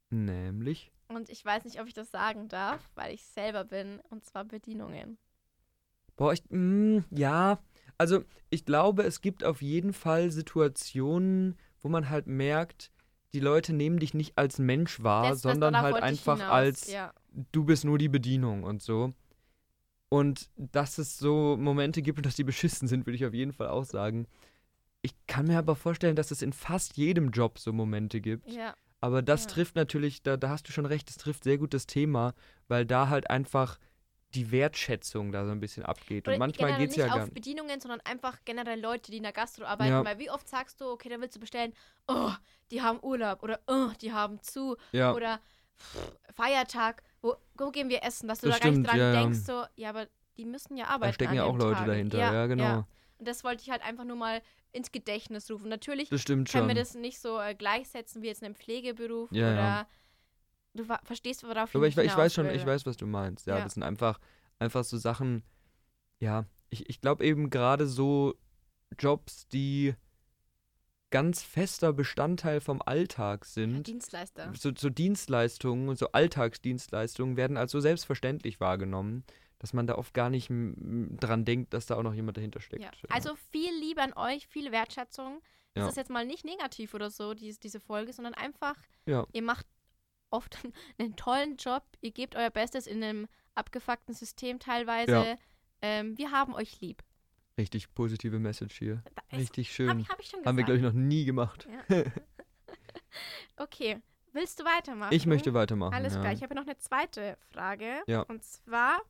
nämlich. 0.09 0.91
Und 1.09 1.29
ich 1.29 1.43
weiß 1.43 1.63
nicht, 1.65 1.79
ob 1.79 1.87
ich 1.87 1.93
das 1.93 2.11
sagen 2.11 2.47
darf, 2.49 2.89
weil 2.95 3.13
ich 3.13 3.25
selber 3.25 3.63
bin. 3.63 3.99
Und 4.09 4.25
zwar 4.25 4.43
Bedienungen. 4.45 5.17
Boah, 6.15 6.33
ich, 6.33 6.43
mm, 6.49 6.99
ja, 7.11 7.59
also 7.97 8.23
ich 8.49 8.65
glaube, 8.65 9.03
es 9.03 9.21
gibt 9.21 9.43
auf 9.43 9.61
jeden 9.61 9.93
Fall 9.93 10.31
Situationen, 10.31 11.57
wo 11.81 11.89
man 11.89 12.09
halt 12.09 12.27
merkt, 12.27 12.91
die 13.33 13.39
Leute 13.39 13.73
nehmen 13.73 13.99
dich 13.99 14.13
nicht 14.13 14.37
als 14.37 14.59
Mensch 14.59 15.01
wahr, 15.03 15.29
Das- 15.31 15.41
sondern 15.41 15.77
halt 15.79 15.95
einfach 16.01 16.37
hinaus, 16.37 16.51
als 16.51 16.91
Ja. 16.91 17.13
Du 17.51 17.63
bist 17.63 17.85
nur 17.85 17.97
die 17.97 18.09
Bedienung 18.09 18.63
und 18.63 18.81
so. 18.81 19.13
Und 20.09 20.49
dass 20.55 20.97
es 20.97 21.17
so 21.17 21.57
Momente 21.57 22.01
gibt 22.01 22.17
und 22.19 22.25
dass 22.25 22.35
die 22.35 22.43
beschissen 22.43 22.87
sind, 22.87 23.05
würde 23.05 23.15
ich 23.15 23.25
auf 23.25 23.33
jeden 23.33 23.53
Fall 23.53 23.67
auch 23.67 23.83
sagen. 23.85 24.27
Ich 25.01 25.13
kann 25.27 25.45
mir 25.47 25.57
aber 25.57 25.75
vorstellen, 25.75 26.15
dass 26.15 26.31
es 26.31 26.41
in 26.41 26.53
fast 26.53 26.97
jedem 26.97 27.31
Job 27.31 27.59
so 27.59 27.71
Momente 27.73 28.21
gibt. 28.21 28.49
ja. 28.51 28.73
Aber 28.99 29.21
das 29.21 29.43
Ja. 29.43 29.49
trifft 29.51 29.75
natürlich, 29.75 30.23
da, 30.23 30.37
da 30.37 30.49
hast 30.49 30.67
du 30.67 30.71
schon 30.71 30.87
recht, 30.87 31.07
das 31.07 31.17
trifft 31.17 31.43
sehr 31.43 31.59
gut 31.59 31.75
das 31.75 31.85
Thema, 31.85 32.33
weil 32.67 32.83
da 32.83 33.09
halt 33.09 33.29
einfach 33.29 33.77
die 34.33 34.49
Wertschätzung 34.51 35.31
da 35.31 35.45
so 35.45 35.51
ein 35.51 35.59
bisschen 35.59 35.83
abgeht. 35.85 36.27
Oder 36.27 36.33
Und 36.33 36.39
manchmal 36.39 36.77
geht 36.77 36.89
es 36.89 36.97
nicht 36.97 37.05
ja 37.05 37.11
auf 37.11 37.15
gar 37.15 37.23
nicht. 37.25 37.35
Bedienungen, 37.35 37.79
sondern 37.79 38.01
einfach 38.01 38.39
generell 38.43 38.81
Leute, 38.81 39.11
die 39.11 39.17
in 39.17 39.23
der 39.23 39.33
Gastro 39.33 39.65
arbeiten. 39.65 39.91
Ja. 39.91 40.03
Weil 40.03 40.17
wie 40.17 40.31
oft 40.31 40.49
sagst 40.49 40.81
du, 40.81 40.85
okay, 40.85 41.09
da 41.09 41.21
willst 41.21 41.35
du 41.35 41.39
bestellen, 41.39 41.73
oh, 42.07 42.31
die 42.71 42.81
haben 42.81 42.99
Urlaub 43.03 43.43
oder 43.43 43.59
oh, 43.67 43.89
die 44.01 44.11
haben 44.11 44.41
zu 44.41 44.75
Ja, 44.91 45.13
oder 45.13 45.39
pff, 45.79 46.11
Feiertag, 46.33 47.03
wo, 47.21 47.35
wo 47.55 47.71
gehen 47.71 47.89
wir 47.89 48.03
essen, 48.03 48.27
dass 48.27 48.39
du 48.41 48.47
Das 48.47 48.59
da 48.59 48.63
gar 48.65 48.69
nicht 48.71 48.75
stimmt, 48.77 48.87
dran 48.87 48.97
ja, 48.99 49.13
ja. 49.13 49.21
denkst, 49.21 49.39
so, 49.39 49.63
ja, 49.75 49.89
aber 49.89 50.07
die 50.37 50.45
müssen 50.45 50.77
ja 50.77 50.85
arbeiten. 50.85 51.09
da 51.11 51.13
stecken 51.13 51.33
ja 51.33 51.43
auch 51.45 51.57
Leute 51.57 51.77
Tag. 51.79 51.87
dahinter. 51.87 52.17
Ja, 52.19 52.45
genau. 52.45 52.85
Und 53.19 53.27
das 53.27 53.43
wollte 53.43 53.63
ich 53.63 53.69
halt 53.71 53.81
einfach 53.81 54.03
nur 54.03 54.15
mal 54.15 54.41
ins 54.71 54.91
Gedächtnis 54.91 55.49
rufen. 55.49 55.69
Natürlich 55.69 56.09
stimmt 56.21 56.51
können 56.51 56.67
wir 56.67 56.75
das 56.75 56.93
nicht 56.93 57.19
so 57.19 57.39
äh, 57.39 57.55
gleichsetzen 57.55 58.21
wie 58.21 58.27
jetzt 58.27 58.43
einen 58.43 58.53
Pflegeberuf 58.53 59.31
Ja, 59.31 59.47
oder 59.47 59.55
ja. 59.55 59.87
du 60.75 60.83
verstehst, 61.03 61.43
worauf 61.43 61.73
Aber 61.73 61.87
ich, 61.87 61.95
hinaus 61.95 62.11
ich 62.11 62.17
weiß 62.17 62.33
schon, 62.35 62.49
ich 62.51 62.65
weiß, 62.65 62.85
was 62.85 62.97
du 62.97 63.07
meinst. 63.07 63.47
Ja, 63.47 63.57
Ja. 63.57 63.63
das 63.63 63.73
sind 63.73 63.81
einfach, 63.83 64.19
einfach 64.59 64.83
so 64.83 64.97
Sachen, 64.97 65.43
ja, 66.19 66.45
ich, 66.69 66.87
ich 66.89 67.01
glaube 67.01 67.25
eben 67.25 67.49
gerade 67.49 67.87
so 67.87 68.35
Jobs, 68.99 69.47
die 69.47 69.95
ganz 71.09 71.41
fester 71.43 71.93
Bestandteil 71.93 72.59
vom 72.59 72.81
Alltag 72.85 73.45
sind. 73.45 73.87
Dienstleister. 73.87 74.51
so, 74.57 74.71
so 74.77 74.89
Dienstleistungen, 74.89 75.95
so 75.95 76.11
Alltagsdienstleistungen 76.11 77.37
werden 77.37 77.57
als 77.57 77.71
so 77.71 77.79
selbstverständlich 77.79 78.59
wahrgenommen, 78.59 79.23
dass 79.59 79.73
man 79.73 79.87
da 79.87 79.95
oft 79.95 80.13
gar 80.13 80.29
nicht 80.29 80.49
dran 80.49 81.45
denkt, 81.45 81.73
dass 81.73 81.85
da 81.85 81.95
auch 81.95 82.03
noch 82.03 82.13
jemand 82.13 82.37
dahinter 82.37 82.59
steckt. 82.61 82.83
Ja. 82.83 82.91
Also 83.09 83.35
viel 83.51 83.71
Liebe 83.79 84.01
an 84.01 84.13
euch, 84.13 84.47
viel 84.47 84.71
Wertschätzung. 84.71 85.41
Das 85.73 85.83
Ja. 85.83 85.89
ist 85.89 85.97
jetzt 85.97 86.09
mal 86.09 86.25
nicht 86.25 86.43
negativ 86.45 86.93
oder 86.93 87.09
so, 87.09 87.33
dies, 87.33 87.59
diese 87.59 87.79
Folge, 87.79 88.11
sondern 88.13 88.33
einfach, 88.33 88.75
Ja. 89.05 89.25
ihr 89.31 89.41
macht 89.43 89.65
oft 90.29 90.57
einen 90.99 91.15
tollen 91.15 91.55
Job, 91.57 91.83
ihr 92.01 92.11
gebt 92.11 92.35
euer 92.35 92.49
Bestes 92.49 92.85
in 92.85 93.01
einem 93.03 93.27
abgefuckten 93.55 94.13
System 94.13 94.59
teilweise. 94.59 95.37
Ähm, 95.81 96.17
wir 96.17 96.31
haben 96.31 96.53
euch 96.53 96.81
lieb. 96.81 97.03
Richtig 97.57 97.93
positive 97.95 98.37
Message 98.39 98.77
hier. 98.77 99.03
Richtig 99.31 99.67
Hab, 99.69 99.73
schön. 99.75 100.07
hab 100.07 100.19
ich 100.19 100.27
schon 100.27 100.39
gesagt. 100.39 100.45
Haben 100.45 100.57
wir, 100.57 100.63
glaube 100.63 100.77
ich, 100.77 100.83
noch 100.83 100.93
nie 100.93 101.25
gemacht. 101.25 101.67
Ja. 101.89 102.03
okay, 103.57 103.99
willst 104.33 104.59
du 104.59 104.63
weitermachen? 104.65 105.13
Ich 105.13 105.25
möchte 105.25 105.53
weitermachen. 105.53 105.93
Alles 105.93 106.13
ja. 106.13 106.19
klar, 106.21 106.33
ich 106.33 106.43
habe 106.43 106.53
noch 106.55 106.63
eine 106.67 106.77
zweite 106.77 107.37
Frage. 107.51 108.01
Ja. 108.05 108.21
Und 108.21 108.43
zwar, 108.43 109.01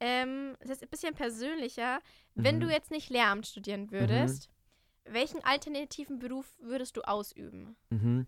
ähm, 0.00 0.56
es 0.60 0.70
ist 0.70 0.82
ein 0.82 0.88
bisschen 0.88 1.14
persönlicher. 1.14 2.00
Wenn 2.34 2.56
Mhm. 2.56 2.60
du 2.60 2.70
jetzt 2.70 2.90
nicht 2.90 3.10
Lehramt 3.10 3.46
studieren 3.46 3.90
würdest, 3.90 4.48
welchen 5.04 5.42
alternativen 5.44 6.18
Beruf 6.18 6.52
würdest 6.58 6.96
du 6.96 7.02
ausüben? 7.02 7.76
Mhm. 7.90 8.26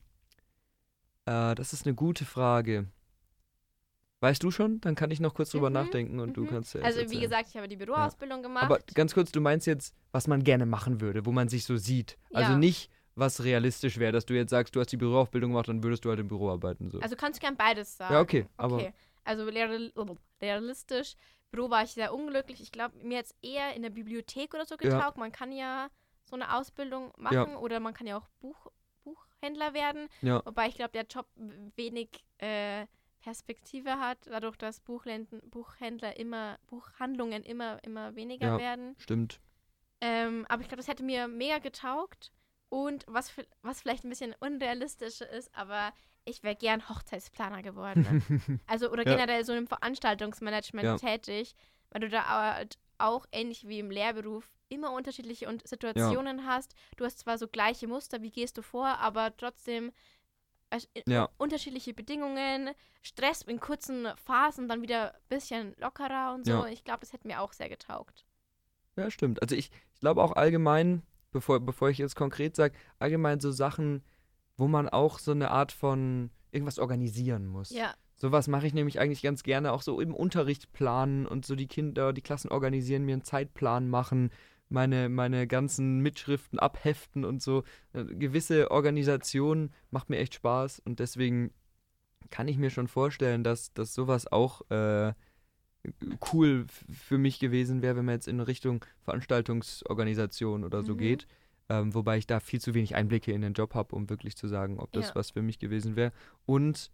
Äh, 1.27 1.55
das 1.55 1.73
ist 1.73 1.87
eine 1.87 1.95
gute 1.95 2.25
Frage. 2.25 2.87
Weißt 4.21 4.43
du 4.43 4.51
schon? 4.51 4.81
Dann 4.83 4.95
kann 4.95 5.11
ich 5.11 5.19
noch 5.21 5.33
kurz 5.35 5.51
drüber 5.51 5.71
Mhm, 5.71 5.75
nachdenken 5.75 6.21
und 6.21 6.35
du 6.37 6.43
Mhm. 6.43 6.49
kannst 6.49 6.75
ja 6.75 6.83
Also 6.83 7.01
wie 7.11 7.21
gesagt, 7.21 7.49
ich 7.49 7.57
habe 7.57 7.69
die 7.69 7.77
Büroausbildung 7.77 8.43
gemacht. 8.43 8.65
Aber 8.65 8.79
ganz 8.95 9.15
kurz, 9.15 9.33
du 9.33 9.41
meinst 9.41 9.67
jetzt, 9.67 9.95
was 10.13 10.27
man 10.27 10.45
gerne 10.45 10.67
machen 10.67 11.01
würde, 11.01 11.25
wo 11.25 11.33
man 11.33 11.49
sich 11.49 11.65
so 11.65 11.77
sieht. 11.77 12.19
Also 12.35 12.53
Ja. 12.53 12.59
nicht, 12.59 12.91
was 13.15 13.43
realistisch 13.43 13.99
wäre, 13.99 14.13
dass 14.13 14.27
du 14.27 14.35
jetzt 14.35 14.51
sagst, 14.51 14.77
du 14.77 14.81
hast 14.81 14.93
die 14.93 14.99
Büroaufbildung 14.99 15.51
gemacht, 15.53 15.69
dann 15.69 15.83
würdest 15.83 16.05
du 16.05 16.11
halt 16.11 16.21
im 16.21 16.29
Büro 16.29 16.51
arbeiten. 16.51 16.91
So. 16.91 17.01
also 17.01 17.17
kannst 17.17 17.41
du 17.41 17.47
gern 17.47 17.57
beides 17.57 17.97
sagen. 17.97 18.13
Ja, 18.15 18.21
okay, 18.21 18.47
aber- 18.59 18.77
Okay. 18.77 18.93
Also 19.25 19.45
real- 19.45 19.93
realistisch. 20.41 21.15
Büro 21.51 21.69
war 21.71 21.83
ich 21.85 21.91
sehr 21.93 22.15
unglücklich. 22.15 22.61
Ich 22.61 22.73
glaube, 22.73 22.97
mir 23.03 23.19
jetzt 23.19 23.35
eher 23.43 23.75
in 23.75 23.83
der 23.83 23.91
Bibliothek 23.91 24.55
oder 24.55 24.65
so 24.67 24.77
Ja. 24.81 24.97
getaugt. 24.99 25.17
Man 25.19 25.33
kann 25.33 25.53
ja 25.53 25.89
so 26.25 26.37
eine 26.37 26.55
Ausbildung 26.57 27.13
machen 27.17 27.57
oder 27.57 27.81
man 27.81 27.93
kann 27.93 28.07
ja 28.07 28.17
auch 28.17 28.29
Buch, 28.41 28.67
Buchhändler 29.05 29.75
werden. 29.75 30.09
Ja. 30.23 30.43
Wobei 30.45 30.69
ich 30.69 30.75
glaube, 30.77 30.93
der 30.93 31.05
Job 31.05 31.27
wenig 31.77 32.09
äh, 32.39 32.87
Perspektive 33.21 33.99
hat, 33.99 34.19
dadurch, 34.27 34.57
dass 34.57 34.81
Buchländen, 34.81 35.41
Buchhändler 35.51 36.17
immer, 36.19 36.59
Buchhandlungen 36.67 37.43
immer, 37.43 37.83
immer 37.85 38.15
weniger 38.17 38.49
Ja. 38.49 38.59
werden. 38.59 38.97
Stimmt. 38.99 39.41
Ähm, 40.01 40.47
aber 40.49 40.63
ich 40.63 40.69
glaube, 40.69 40.79
das 40.79 40.89
hätte 40.89 41.05
mir 41.05 41.29
mega 41.29 41.59
getaugt. 41.59 42.33
Und 42.71 43.05
was, 43.09 43.33
was 43.63 43.81
vielleicht 43.83 44.05
ein 44.05 44.11
bisschen 44.11 44.35
unrealistisch 44.39 45.21
ist, 45.23 45.53
aber 45.55 45.93
ich 46.25 46.43
wäre 46.45 46.55
gern 46.55 46.89
Hochzeitsplaner 46.89 47.63
geworden. 47.63 48.05
also 48.67 48.91
oder 48.91 49.05
Ja. 49.07 49.17
generell 49.17 49.45
so 49.45 49.53
im 49.53 49.67
Veranstaltungsmanagement 49.67 50.85
Ja. 50.87 50.97
tätig, 50.97 51.57
weil 51.91 52.03
du 52.03 52.09
da 52.09 52.55
halt 52.55 52.79
auch 52.99 53.27
ähnlich 53.33 53.67
wie 53.67 53.81
im 53.81 53.91
Lehrberuf 53.91 54.49
immer 54.69 54.93
unterschiedliche 54.93 55.49
Situationen 55.65 56.47
hast. 56.47 56.75
Du 56.97 57.05
hast 57.05 57.19
zwar 57.19 57.39
so 57.39 57.49
gleiche 57.49 57.89
Muster, 57.89 58.23
wie 58.23 58.31
gehst 58.31 58.57
du 58.57 58.63
vor, 58.63 58.87
aber 58.99 59.37
trotzdem 59.37 59.91
Ja. 61.07 61.29
unterschiedliche 61.37 61.95
Bedingungen, 61.95 62.71
Stress 63.03 63.43
in 63.43 63.61
kurzen 63.61 64.07
Phasen, 64.17 64.69
dann 64.69 64.83
wieder 64.83 65.15
ein 65.15 65.21
bisschen 65.29 65.75
lockerer 65.79 66.35
und 66.35 66.45
so. 66.45 66.53
Ja. 66.53 66.67
Ich 66.67 66.85
glaube, 66.85 67.01
das 67.01 67.13
hätte 67.13 67.27
mir 67.27 67.41
auch 67.41 67.53
sehr 67.53 67.69
getaugt. 67.69 68.25
Ja, 68.97 69.11
stimmt. 69.11 69.43
Also 69.43 69.57
ich, 69.57 69.71
ich 69.95 70.01
glaube 70.01 70.23
auch 70.23 70.33
allgemein, 70.33 71.03
bevor, 71.33 71.61
bevor 71.61 71.91
ich 71.91 71.99
jetzt 71.99 72.17
konkret 72.17 72.57
sage, 72.57 72.75
allgemein 72.99 73.41
so 73.41 73.51
Sachen, 73.51 74.05
wo 74.57 74.69
man 74.69 74.89
auch 74.89 75.19
so 75.19 75.33
eine 75.33 75.51
Art 75.51 75.73
von 75.73 76.31
irgendwas 76.53 76.79
organisieren 76.79 77.47
muss. 77.47 77.71
Ja, 77.71 77.95
Sowas 78.21 78.49
mache 78.49 78.67
ich 78.67 78.75
nämlich 78.75 79.01
eigentlich 79.01 79.23
ganz 79.23 79.43
gerne, 79.43 79.73
auch 79.73 79.81
so 79.81 79.99
im 79.99 80.15
Unterricht 80.15 80.73
planen 80.75 81.25
und 81.27 81.47
so 81.47 81.57
die 81.57 81.69
Kinder, 81.69 82.13
die 82.13 82.21
Klassen 82.21 82.51
organisieren, 82.51 83.07
mir 83.07 83.15
einen 83.15 83.25
Zeitplan 83.25 83.89
machen, 83.89 84.31
meine, 84.71 85.09
meine 85.09 85.47
ganzen 85.47 86.01
Mitschriften 86.01 86.59
abheften 86.59 87.25
und 87.25 87.43
so. 87.43 87.65
Äh, 87.93 88.05
Gewisse 88.05 88.71
Organisation 88.71 89.71
macht 89.91 90.11
mir 90.11 90.19
echt 90.19 90.35
Spaß 90.35 90.81
und 90.81 91.01
deswegen 91.01 91.53
kann 92.31 92.49
ich 92.49 92.59
mir 92.59 92.71
schon 92.71 92.87
vorstellen, 92.89 93.43
dass, 93.43 93.73
dass 93.73 93.95
sowas 93.95 94.31
auch 94.31 94.63
äh, 94.71 95.13
cool 96.33 96.67
für 96.69 97.19
mich 97.19 97.39
gewesen 97.39 97.83
wäre, 97.83 97.97
wenn 97.97 98.05
man 98.05 98.15
jetzt 98.15 98.29
in 98.29 98.41
Richtung 98.41 98.85
Veranstaltungsorganisation 99.03 100.65
oder 100.65 100.83
so 100.83 100.95
Mhm. 100.95 100.99
geht. 100.99 101.27
Ähm, 101.69 101.95
wobei 101.95 102.19
ich 102.19 102.27
da 102.27 102.41
viel 102.41 102.61
zu 102.61 102.75
wenig 102.75 102.95
Einblicke 102.97 103.33
in 103.33 103.43
den 103.43 103.53
Job 103.55 103.75
habe, 103.75 103.95
um 103.95 104.11
wirklich 104.11 104.37
zu 104.37 104.49
sagen, 104.49 104.79
ob 104.79 104.93
das 104.93 105.09
Ja. 105.09 105.15
was 105.15 105.31
für 105.31 105.43
mich 105.43 105.59
gewesen 105.59 105.97
wäre. 105.97 106.13
Und 106.45 106.91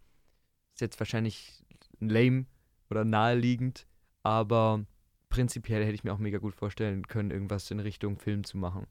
ist 0.73 0.81
jetzt 0.81 0.99
wahrscheinlich 0.99 1.63
lame 1.99 2.45
oder 2.89 3.03
naheliegend, 3.03 3.87
aber 4.23 4.85
prinzipiell 5.29 5.83
hätte 5.83 5.93
ich 5.93 6.03
mir 6.03 6.13
auch 6.13 6.17
mega 6.19 6.37
gut 6.37 6.55
vorstellen 6.55 7.07
können, 7.07 7.31
irgendwas 7.31 7.69
in 7.71 7.79
Richtung 7.79 8.17
Film 8.17 8.43
zu 8.43 8.57
machen. 8.57 8.87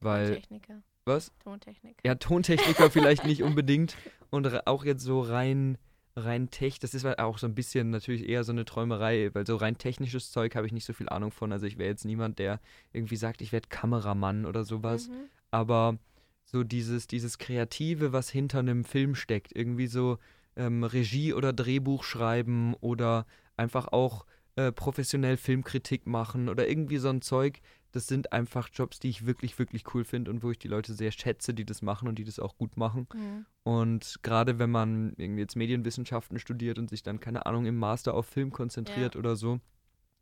Weil, 0.00 0.26
Tontechniker. 0.26 0.82
was? 1.04 1.32
Tontechniker. 1.42 2.00
Ja, 2.04 2.14
Tontechniker 2.16 2.90
vielleicht 2.90 3.24
nicht 3.24 3.42
unbedingt 3.42 3.96
und 4.30 4.66
auch 4.66 4.84
jetzt 4.84 5.02
so 5.02 5.20
rein, 5.20 5.78
rein 6.16 6.50
tech, 6.50 6.78
das 6.78 6.94
ist 6.94 7.04
halt 7.04 7.18
auch 7.18 7.38
so 7.38 7.46
ein 7.46 7.54
bisschen 7.54 7.90
natürlich 7.90 8.28
eher 8.28 8.44
so 8.44 8.52
eine 8.52 8.64
Träumerei, 8.64 9.30
weil 9.34 9.46
so 9.46 9.56
rein 9.56 9.78
technisches 9.78 10.30
Zeug 10.30 10.54
habe 10.56 10.66
ich 10.66 10.72
nicht 10.72 10.84
so 10.84 10.92
viel 10.92 11.08
Ahnung 11.08 11.30
von. 11.30 11.52
Also 11.52 11.66
ich 11.66 11.78
wäre 11.78 11.90
jetzt 11.90 12.04
niemand, 12.04 12.38
der 12.38 12.60
irgendwie 12.92 13.16
sagt, 13.16 13.40
ich 13.40 13.52
werde 13.52 13.68
Kameramann 13.68 14.46
oder 14.46 14.64
sowas 14.64 15.08
Mhm. 15.08 15.28
aber 15.50 15.98
so 16.44 16.62
dieses, 16.62 17.06
dieses 17.06 17.38
Kreative, 17.38 18.12
was 18.12 18.30
hinter 18.30 18.60
einem 18.60 18.84
Film 18.84 19.14
steckt, 19.14 19.54
irgendwie 19.54 19.88
so 19.88 20.18
ähm, 20.54 20.84
Regie 20.84 21.32
oder 21.34 21.52
Drehbuch 21.52 22.04
schreiben 22.04 22.74
oder 22.74 23.26
einfach 23.56 23.88
auch 23.88 24.26
äh, 24.56 24.72
professionell 24.72 25.36
Filmkritik 25.36 26.06
machen 26.06 26.48
oder 26.48 26.68
irgendwie 26.68 26.98
so 26.98 27.08
ein 27.08 27.22
Zeug, 27.22 27.60
das 27.92 28.06
sind 28.06 28.32
einfach 28.32 28.68
Jobs, 28.72 28.98
die 28.98 29.08
ich 29.08 29.24
wirklich, 29.24 29.58
wirklich 29.58 29.94
cool 29.94 30.04
finde 30.04 30.30
und 30.30 30.42
wo 30.42 30.50
ich 30.50 30.58
die 30.58 30.68
Leute 30.68 30.92
sehr 30.92 31.12
schätze, 31.12 31.54
die 31.54 31.64
das 31.64 31.82
machen 31.82 32.08
und 32.08 32.18
die 32.18 32.24
das 32.24 32.38
auch 32.38 32.58
gut 32.58 32.76
machen. 32.76 33.06
Mhm. 33.14 33.46
Und 33.62 34.16
gerade 34.22 34.58
wenn 34.58 34.70
man 34.70 35.14
irgendwie 35.16 35.40
jetzt 35.40 35.56
Medienwissenschaften 35.56 36.38
studiert 36.38 36.78
und 36.78 36.90
sich 36.90 37.02
dann, 37.02 37.20
keine 37.20 37.46
Ahnung, 37.46 37.66
im 37.66 37.76
Master 37.76 38.14
auf 38.14 38.26
Film 38.26 38.52
konzentriert 38.52 39.16
oder 39.16 39.36
so, 39.36 39.60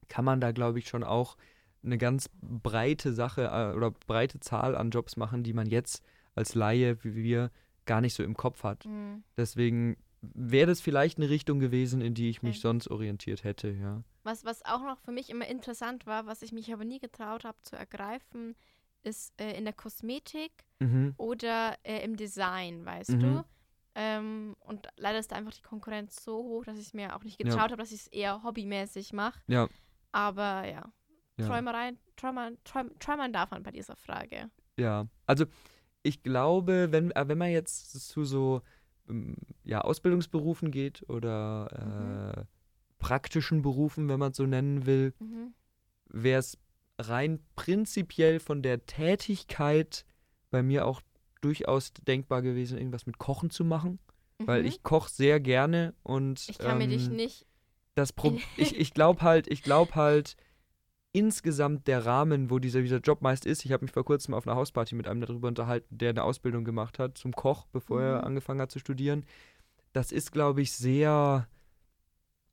kann 0.09 0.25
man 0.25 0.41
da, 0.41 0.53
glaube 0.53 0.79
ich, 0.79 0.89
schon 0.89 1.03
auch 1.03 1.37
eine 1.85 1.99
ganz 1.99 2.31
breite 2.41 3.13
Sache 3.13 3.51
äh, 3.53 3.77
oder 3.77 3.91
breite 3.91 4.41
Zahl 4.41 4.77
an 4.77 4.91
Jobs 4.91 5.17
machen, 5.17 5.43
die 5.43 5.53
man 5.53 5.67
jetzt 5.67 6.03
als 6.35 6.55
Laie 6.55 7.03
wie 7.05 7.15
wir 7.15 7.51
gar 7.87 8.01
nicht 8.01 8.15
so 8.15 8.23
im 8.23 8.37
Kopf 8.37 8.63
hat. 8.63 8.85
Mhm. 8.85 9.23
Deswegen 9.37 9.97
wäre 10.35 10.67
das 10.69 10.81
vielleicht 10.81 11.19
eine 11.19 11.29
Richtung 11.29 11.59
gewesen, 11.61 12.01
in 12.01 12.15
die 12.15 12.31
ich 12.31 12.43
mich 12.43 12.57
Okay. 12.57 12.63
sonst 12.63 12.89
orientiert 12.89 13.45
hätte, 13.45 13.71
ja. 13.71 14.03
Was, 14.23 14.45
was 14.45 14.65
auch 14.65 14.83
noch 14.83 14.99
für 15.01 15.13
mich 15.13 15.29
immer 15.31 15.47
interessant 15.47 16.07
war, 16.07 16.27
was 16.27 16.43
ich 16.43 16.53
mich 16.53 16.73
aber 16.73 16.85
nie 16.85 16.99
getraut 16.99 17.45
habe 17.45 17.59
zu 17.63 17.77
ergreifen, 17.77 18.55
ist 19.03 19.39
äh, 19.41 19.57
in 19.57 19.65
der 19.65 19.75
Kosmetik 19.75 20.53
Mhm. 20.81 21.15
oder 21.19 21.77
äh, 21.83 22.03
im 22.05 22.17
Design, 22.17 22.85
weißt 22.85 23.11
Mhm. 23.13 23.21
du? 23.21 23.45
Ähm, 23.97 24.57
und 24.61 24.89
leider 24.97 25.19
ist 25.19 25.31
da 25.31 25.37
einfach 25.37 25.53
die 25.53 25.63
Konkurrenz 25.63 26.25
so 26.25 26.37
hoch, 26.39 26.65
dass 26.65 26.79
ich 26.79 26.95
mir 26.95 27.15
auch 27.15 27.23
nicht 27.23 27.39
Ja. 27.41 27.49
getraut 27.49 27.71
habe, 27.71 27.77
dass 27.77 27.93
ich 27.93 28.01
es 28.01 28.07
eher 28.09 28.43
hobbymäßig 28.43 29.13
mache. 29.13 29.39
Ja. 29.47 29.69
Aber 30.13 30.67
ja, 30.67 30.91
Ja. 31.39 31.47
Träumerei, 31.49 31.93
träumern, 32.17 32.59
träum, 32.65 32.97
träumern 32.99 33.33
darf 33.33 33.51
man 33.51 33.63
bei 33.63 33.73
dieser 33.73 33.97
Frage. 33.97 34.51
Ja, 34.79 35.07
also 35.27 35.45
ich 36.03 36.23
glaube, 36.23 36.89
wenn, 36.93 37.11
äh, 37.13 37.29
wenn 37.29 37.39
man 37.39 37.51
jetzt 37.51 37.93
zu 38.09 38.25
so 38.25 38.63
ja, 39.65 39.81
Ausbildungsberufen 39.83 40.71
geht 40.71 41.09
oder 41.09 42.37
äh, 42.39 42.45
praktischen 42.99 43.63
Berufen, 43.63 44.09
wenn 44.09 44.19
man 44.19 44.31
es 44.31 44.37
so 44.37 44.47
nennen 44.47 44.87
will, 44.87 45.13
Mhm. 45.19 45.55
wäre 46.09 46.39
es 46.41 46.59
rein 46.99 47.41
prinzipiell 47.57 48.41
von 48.41 48.63
der 48.63 48.87
Tätigkeit 48.87 50.05
bei 50.51 50.63
mir 50.63 50.87
auch 50.87 51.01
durchaus 51.41 51.93
denkbar 52.07 52.41
gewesen, 52.41 52.79
irgendwas 52.79 53.07
mit 53.07 53.19
Kochen 53.19 53.51
zu 53.51 53.65
machen, 53.65 53.99
weil 54.47 54.63
Mhm. 54.63 54.67
ich 54.69 54.83
koche 54.83 55.11
sehr 55.11 55.41
gerne 55.41 55.95
und 56.03 56.47
Ich 56.49 56.59
kann 56.59 56.79
mir 56.79 56.89
dich 56.89 57.11
ähm, 57.11 57.17
nicht. 57.17 57.47
das 57.95 58.13
Pro 58.13 58.39
ich, 58.57 58.77
ich 58.77 58.95
glaube 58.95 59.23
halt, 59.23 59.49
ich 59.49 59.63
glaube 59.63 59.95
halt, 59.95 60.37
insgesamt 61.15 61.87
der 61.87 62.05
Rahmen, 62.05 62.51
wo 62.51 62.59
dieser, 62.59 62.83
dieser 62.83 62.99
Job 62.99 63.23
meist 63.23 63.47
ist, 63.47 63.65
ich 63.65 63.73
habe 63.73 63.85
mich 63.85 63.93
vor 63.93 64.05
kurzem 64.05 64.35
auf 64.35 64.47
einer 64.47 64.57
Hausparty 64.57 64.97
mit 64.97 65.07
einem 65.07 65.21
darüber 65.21 65.49
unterhalten, 65.49 65.97
der 65.97 66.11
eine 66.11 66.25
Ausbildung 66.25 66.65
gemacht 66.65 66.99
hat 66.99 67.17
zum 67.17 67.33
Koch, 67.33 67.67
bevor 67.73 67.99
Mhm. 68.01 68.05
er 68.07 68.25
angefangen 68.25 68.61
hat 68.61 68.73
zu 68.73 68.81
studieren. 68.81 69.25
Das 69.93 70.11
ist, 70.11 70.33
glaube 70.33 70.61
ich, 70.61 70.73
sehr. 70.73 71.49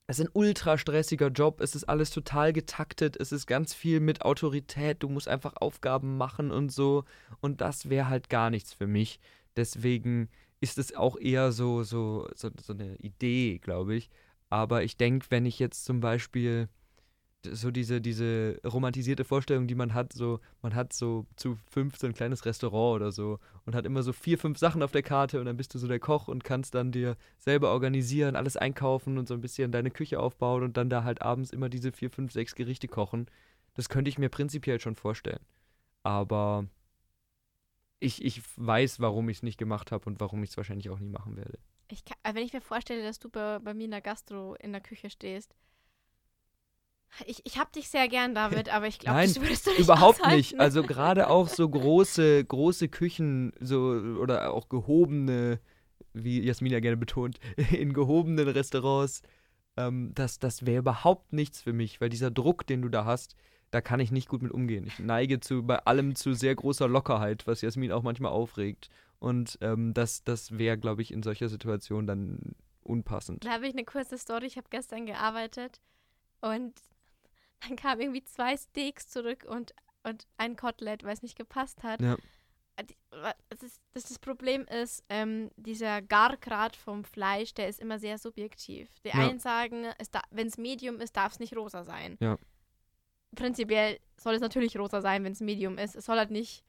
Es 0.06 0.20
ist 0.20 0.28
ein 0.28 0.32
ultra 0.34 0.78
stressiger 0.78 1.30
Job, 1.30 1.60
es 1.62 1.74
ist 1.74 1.86
alles 1.86 2.12
total 2.12 2.54
getaktet, 2.54 3.18
es 3.18 3.32
ist 3.32 3.48
ganz 3.48 3.74
viel 3.74 4.00
mit 4.00 4.24
Autorität, 4.24 5.02
du 5.02 5.10
musst 5.10 5.28
einfach 5.28 5.56
Aufgaben 5.56 6.18
machen 6.18 6.52
und 6.52 6.72
so. 6.72 7.06
Und 7.40 7.62
das 7.62 7.90
wäre 7.90 8.10
halt 8.10 8.30
gar 8.30 8.50
nichts 8.50 8.74
für 8.74 8.88
mich. 8.88 9.20
Deswegen 9.56 10.30
ist 10.60 10.78
es 10.78 10.94
auch 10.96 11.18
eher 11.18 11.52
so, 11.52 11.84
so, 11.84 12.28
so, 12.36 12.52
so 12.62 12.74
eine 12.74 12.96
Idee, 12.98 13.58
glaube 13.60 13.96
ich. 13.96 14.10
Aber 14.50 14.84
ich 14.84 14.98
denke, 14.98 15.26
wenn 15.30 15.46
ich 15.46 15.58
jetzt 15.60 15.86
zum 15.86 16.02
Beispiel 16.02 16.68
so 17.46 17.72
diese, 17.72 18.02
diese 18.02 18.60
romantisierte 18.66 19.24
Vorstellung, 19.24 19.68
die 19.68 19.76
man 19.76 19.94
hat, 19.94 20.14
so, 20.14 20.40
man 20.62 20.76
hat 20.76 20.94
so 20.94 21.26
zu 21.36 21.58
fünf 21.70 21.98
so 21.98 22.08
ein 22.08 22.14
kleines 22.14 22.46
Restaurant 22.46 22.96
oder 22.96 23.12
so 23.12 23.40
und 23.66 23.76
hat 23.76 23.86
immer 23.86 24.04
so 24.04 24.14
vier, 24.14 24.38
fünf 24.38 24.58
Sachen 24.58 24.84
auf 24.84 24.92
der 24.92 25.04
Karte 25.04 25.40
und 25.40 25.46
dann 25.46 25.58
bist 25.58 25.74
du 25.74 25.80
so 25.80 25.88
der 25.88 26.00
Koch 26.00 26.28
und 26.28 26.44
kannst 26.44 26.76
dann 26.76 26.92
dir 26.92 27.18
selber 27.40 27.72
organisieren, 27.72 28.36
alles 28.36 28.58
einkaufen 28.58 29.18
und 29.18 29.28
so 29.28 29.34
ein 29.34 29.42
bisschen 29.42 29.72
deine 29.72 29.92
Küche 29.92 30.20
aufbauen 30.20 30.64
und 30.64 30.78
dann 30.78 30.90
da 30.90 31.04
halt 31.04 31.22
abends 31.22 31.52
immer 31.52 31.70
diese 31.70 31.92
vier, 31.92 32.10
fünf, 32.10 32.32
sechs 32.32 32.56
Gerichte 32.56 32.88
kochen. 32.88 33.28
Das 33.74 33.90
könnte 33.90 34.10
ich 34.10 34.18
mir 34.18 34.30
prinzipiell 34.30 34.80
schon 34.80 34.96
vorstellen. 34.96 35.46
Aber 36.04 36.68
ich, 38.00 38.24
ich 38.24 38.42
weiß, 38.58 39.00
warum 39.00 39.30
ich 39.30 39.38
es 39.38 39.44
nicht 39.44 39.58
gemacht 39.58 39.92
habe 39.92 40.06
und 40.08 40.20
warum 40.20 40.44
ich 40.44 40.50
es 40.50 40.58
wahrscheinlich 40.58 40.90
auch 40.90 41.00
nie 41.00 41.10
machen 41.10 41.38
werde. 41.38 41.60
Ich 41.88 42.04
kann, 42.06 42.18
äh, 42.24 42.34
wenn 42.34 42.44
ich 42.44 42.54
mir 42.54 42.62
vorstelle, 42.62 43.04
dass 43.04 43.20
du 43.20 43.30
bei, 43.30 43.60
bei 43.60 43.74
mir 43.74 43.86
in 43.86 43.92
der 43.92 44.02
Gastro 44.02 44.56
in 44.56 44.72
der 44.72 44.82
Küche 44.82 45.10
stehst. 45.10 45.56
Ich, 47.26 47.42
ich 47.46 47.58
hab 47.60 47.72
dich 47.74 47.90
sehr 47.90 48.08
gern, 48.08 48.34
David, 48.34 48.74
aber 48.74 48.88
ich 48.88 49.00
glaube, 49.00 49.22
das 49.22 49.40
würdest 49.40 49.68
du 49.68 49.72
nicht 49.72 49.80
Überhaupt 49.80 50.22
aushalten. 50.22 50.38
nicht. 50.38 50.60
Also 50.60 50.84
gerade 50.84 51.30
auch 51.30 51.48
so 51.48 51.68
große, 51.68 52.44
große 52.46 52.88
Küchen, 52.90 53.52
so 53.60 53.80
oder 54.20 54.54
auch 54.54 54.70
gehobene, 54.70 55.60
wie 56.14 56.42
Jasmin 56.42 56.72
ja 56.72 56.80
gerne 56.80 56.98
betont, 56.98 57.40
in 57.72 57.94
gehobenen 57.94 58.48
Restaurants, 58.48 59.22
ähm, 59.78 60.12
das, 60.16 60.40
das 60.40 60.66
wäre 60.66 60.80
überhaupt 60.80 61.34
nichts 61.34 61.62
für 61.62 61.74
mich, 61.74 62.02
weil 62.02 62.10
dieser 62.10 62.32
Druck, 62.32 62.66
den 62.66 62.82
du 62.82 62.90
da 62.90 63.06
hast, 63.06 63.36
da 63.72 63.82
kann 63.82 64.00
ich 64.00 64.12
nicht 64.12 64.28
gut 64.28 64.42
mit 64.42 64.52
umgehen. 64.52 64.86
Ich 64.86 65.00
neige 65.00 65.40
zu 65.40 65.64
bei 65.64 65.80
allem 65.80 66.16
zu 66.16 66.34
sehr 66.34 66.56
großer 66.56 66.88
Lockerheit, 66.88 67.48
was 67.48 67.62
Jasmin 67.62 67.92
auch 67.92 68.04
manchmal 68.04 68.32
aufregt. 68.32 68.90
Und 69.20 69.58
ähm, 69.62 69.94
das, 69.94 70.24
das 70.24 70.58
wäre, 70.58 70.78
glaube 70.78 71.02
ich, 71.02 71.14
in 71.14 71.24
solcher 71.24 71.48
Situation 71.48 72.06
dann 72.06 72.56
unpassend. 72.84 73.46
Da 73.46 73.52
habe 73.52 73.68
ich 73.68 73.74
eine 73.74 73.86
kurze 73.86 74.18
Story. 74.18 74.46
Ich 74.46 74.58
habe 74.58 74.68
gestern 74.70 75.06
gearbeitet 75.06 75.80
und 76.42 76.74
dann 77.68 77.76
kamen 77.76 78.02
irgendwie 78.02 78.24
zwei 78.24 78.56
Steaks 78.58 79.08
zurück 79.08 79.46
und, 79.48 79.74
und 80.04 80.28
ein 80.38 80.56
Kotelett, 80.56 81.04
weil 81.04 81.14
es 81.14 81.22
nicht 81.22 81.38
gepasst 81.38 81.84
hat. 81.84 82.02
Ja. 82.02 82.18
Äh, 82.78 82.86
Das, 83.50 83.62
ist, 83.64 83.82
das, 83.94 84.04
das 84.06 84.20
Problem 84.20 84.66
ist, 84.66 85.04
ähm, 85.10 85.52
dieser 85.58 86.02
Gargrad 86.02 86.76
vom 86.76 87.04
Fleisch, 87.04 87.54
der 87.54 87.68
ist 87.68 87.80
immer 87.80 88.00
sehr 88.00 88.18
subjektiv. 88.18 88.90
Die 89.04 89.10
Ja. 89.10 89.16
einen 89.16 89.40
sagen, 89.40 89.86
wenn 90.32 90.48
es 90.48 90.58
Medium 90.58 91.00
ist, 91.02 91.16
darf 91.18 91.34
es 91.34 91.40
nicht 91.40 91.56
rosa 91.56 91.84
sein. 91.84 92.18
Ja. 92.22 92.38
Prinzipiell 93.36 94.00
soll 94.18 94.34
es 94.36 94.42
natürlich 94.42 94.78
rosa 94.78 95.02
sein, 95.02 95.24
wenn 95.24 95.32
es 95.34 95.40
Medium 95.42 95.78
ist. 95.78 95.96
Es 95.96 96.06
soll 96.06 96.18
halt 96.18 96.32
nicht 96.32 96.66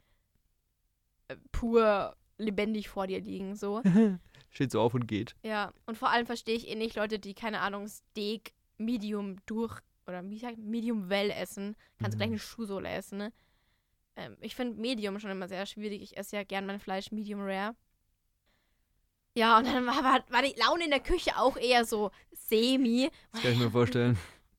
äh, 1.29 1.37
pur 1.53 2.17
lebendig 2.39 2.89
vor 2.89 3.07
dir 3.07 3.21
liegen, 3.21 3.55
so. 3.57 3.83
Steht 4.51 4.71
so 4.73 4.81
auf 4.81 4.95
und 4.95 5.07
geht. 5.07 5.35
Ja, 5.43 5.73
und 5.87 5.97
vor 5.97 6.11
allem 6.11 6.27
verstehe 6.27 6.55
ich 6.57 6.69
eh 6.69 6.75
nicht 6.75 6.97
Leute, 6.97 7.19
die, 7.19 7.35
keine 7.35 7.61
Ahnung, 7.61 7.89
Steak 7.89 8.53
Medium 8.79 9.37
durch 9.47 9.81
oder 10.07 10.29
wie 10.29 10.38
sagt 10.38 10.59
Medium 10.59 11.09
well 11.09 11.31
essen. 11.31 11.77
Kannst 11.99 12.15
du 12.15 12.17
Mhm. 12.17 12.19
gleich 12.19 12.31
eine 12.31 12.38
Schuhsohle 12.38 12.88
essen, 12.91 13.19
ne? 13.19 13.33
Ähm, 14.17 14.37
ich 14.41 14.55
finde 14.55 14.81
Medium 14.81 15.19
schon 15.21 15.31
immer 15.31 15.49
sehr 15.49 15.65
schwierig. 15.67 16.03
Ich 16.03 16.17
esse 16.17 16.37
ja 16.37 16.45
gern 16.45 16.67
mein 16.67 16.81
Fleisch 16.81 17.12
Medium 17.12 17.41
rare. 17.43 17.75
Ja, 19.35 19.57
und 19.59 19.67
dann 19.67 19.87
war, 19.87 20.03
war, 20.05 20.23
war 20.31 20.43
die 20.43 20.55
Laune 20.61 20.85
in 20.85 20.91
der 20.91 21.01
Küche 21.01 21.38
auch 21.38 21.57
eher 21.57 21.85
so 21.87 22.11
semi. 22.33 23.11
Das 23.33 23.41
kann 23.43 23.53
ich 23.53 23.59
mir 23.59 23.71
vorstellen. 23.71 24.19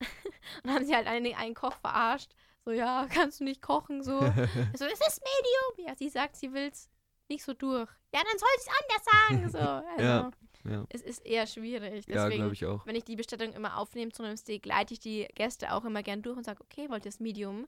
Und 0.62 0.66
dann 0.66 0.74
haben 0.74 0.84
sie 0.84 0.94
halt 0.94 1.06
einen, 1.06 1.34
einen 1.34 1.54
Koch 1.54 1.74
verarscht. 1.80 2.32
So, 2.64 2.70
ja, 2.72 3.06
kannst 3.08 3.40
du 3.40 3.44
nicht 3.44 3.62
kochen, 3.62 4.02
so. 4.02 4.18
So, 4.76 4.84
es 4.84 5.00
ist 5.00 5.20
Medium. 5.22 5.88
Ja, 5.88 5.94
sie 5.96 6.08
sagt, 6.08 6.36
sie 6.36 6.52
will's 6.52 6.90
nicht 7.28 7.44
so 7.44 7.54
durch. 7.54 7.88
Ja, 8.12 8.20
dann 8.22 8.38
soll 8.38 8.48
sie 8.58 8.68
es 8.68 8.76
anders 8.82 9.04
sagen. 9.04 9.50
So, 9.50 9.58
also, 9.90 10.02
Ja, 10.02 10.30
ja. 10.68 10.84
Es 10.90 11.02
ist 11.02 11.24
eher 11.26 11.46
schwierig. 11.46 12.06
ja, 12.06 12.14
Deswegen, 12.24 12.36
glaube 12.42 12.54
ich 12.54 12.64
auch. 12.66 12.86
wenn 12.86 12.96
ich 12.96 13.04
die 13.04 13.16
Bestellung 13.16 13.52
immer 13.52 13.78
aufnehme 13.78 14.12
zu 14.12 14.22
einem 14.22 14.36
Steak, 14.36 14.66
leite 14.66 14.94
ich 14.94 15.00
die 15.00 15.26
Gäste 15.34 15.72
auch 15.72 15.84
immer 15.84 16.02
gern 16.02 16.22
durch 16.22 16.36
und 16.36 16.44
sage, 16.44 16.60
okay, 16.62 16.88
wollt 16.88 17.04
ihr 17.04 17.10
es 17.10 17.20
Medium, 17.20 17.66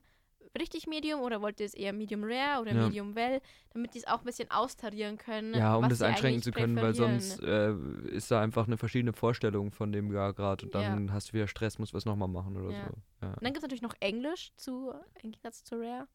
richtig 0.57 0.87
Medium 0.87 1.21
oder 1.21 1.41
wollt 1.41 1.59
ihr 1.59 1.65
es 1.67 1.73
eher 1.75 1.93
Medium 1.93 2.23
Rare 2.23 2.61
oder 2.61 2.73
Ja. 2.73 2.85
Medium 2.87 3.15
Well, 3.15 3.41
damit 3.73 3.93
die 3.93 3.99
es 3.99 4.07
auch 4.07 4.19
ein 4.19 4.25
bisschen 4.25 4.49
austarieren 4.49 5.17
können. 5.17 5.53
Ja, 5.53 5.75
um 5.75 5.87
das 5.87 6.01
einschränken 6.01 6.41
zu 6.41 6.51
können, 6.51 6.75
weil 6.77 6.95
sonst 6.95 7.39
äh, 7.43 7.73
ist 8.09 8.31
da 8.31 8.41
einfach 8.41 8.65
eine 8.65 8.77
verschiedene 8.77 9.13
Vorstellung 9.13 9.71
von 9.71 9.91
dem 9.91 10.09
Gargrad 10.09 10.63
und 10.63 10.73
Ja. 10.73 10.81
dann 10.81 11.13
hast 11.13 11.29
du 11.29 11.33
wieder 11.33 11.47
Stress, 11.47 11.77
musst 11.77 11.93
was 11.93 12.05
nochmal 12.05 12.27
machen 12.29 12.57
oder 12.57 12.71
Ja. 12.71 12.85
so. 12.87 12.93
Ja, 13.21 13.27
Und 13.33 13.43
dann 13.43 13.53
gibt 13.53 13.57
es 13.57 13.61
natürlich 13.63 13.81
noch 13.83 13.95
Englisch 13.99 14.51
zu, 14.57 14.91
im 15.21 15.31
Gegensatz 15.31 15.63
zu 15.63 15.75
Rare. 15.79 16.07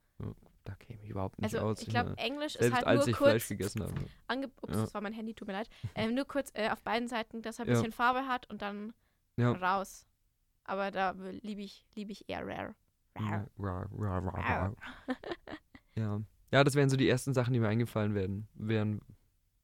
Da 0.65 0.75
käme 0.77 1.03
ich 1.03 1.11
überhaupt 1.11 1.39
nicht 1.41 1.55
Also 1.55 1.67
aus. 1.67 1.81
ich 1.83 1.89
glaube, 1.89 2.17
Englisch 2.19 2.57
ist 2.57 2.73
halt 2.73 2.87
nur 3.07 3.15
kurz 3.15 3.49
gegessen 3.49 3.83
habe. 3.83 3.95
ange 4.29 4.47
Ups, 4.63 4.75
Ja. 4.75 4.81
das 4.83 4.95
war 4.95 5.01
mein 5.01 5.13
Handy, 5.13 5.35
tut 5.35 5.49
mir 5.49 5.55
leid. 5.55 5.69
Ähm, 5.95 6.15
nur 6.15 6.25
kurz 6.25 6.51
äh, 6.55 6.71
auf 6.71 6.83
beiden 6.83 7.09
Seiten, 7.09 7.43
dass 7.43 7.59
er 7.59 7.65
ein 7.65 7.69
Ja. 7.69 7.75
bisschen 7.75 7.93
Farbe 7.93 8.27
hat 8.27 8.49
und 8.51 8.63
dann 8.63 8.93
Ja. 9.37 9.53
raus. 9.53 10.07
Aber 10.65 10.91
da 10.91 11.11
liebe 11.43 11.63
ich, 11.63 11.85
lieb 11.95 12.11
ich 12.11 12.29
eher 12.29 12.47
Rare. 12.47 12.75
Rare. 13.17 13.47
Ja, 13.59 13.65
ra, 13.65 13.89
ra, 13.99 14.19
ra, 14.19 14.29
ra. 14.31 14.41
Rare. 14.41 14.77
ja. 15.97 16.21
ja, 16.51 16.65
das 16.65 16.75
wären 16.75 16.89
so 16.91 16.97
die 16.97 17.09
ersten 17.09 17.35
Sachen, 17.35 17.53
die 17.53 17.61
mir 17.61 17.69
eingefallen 17.69 18.15
werden, 18.15 18.49
wären 18.55 19.01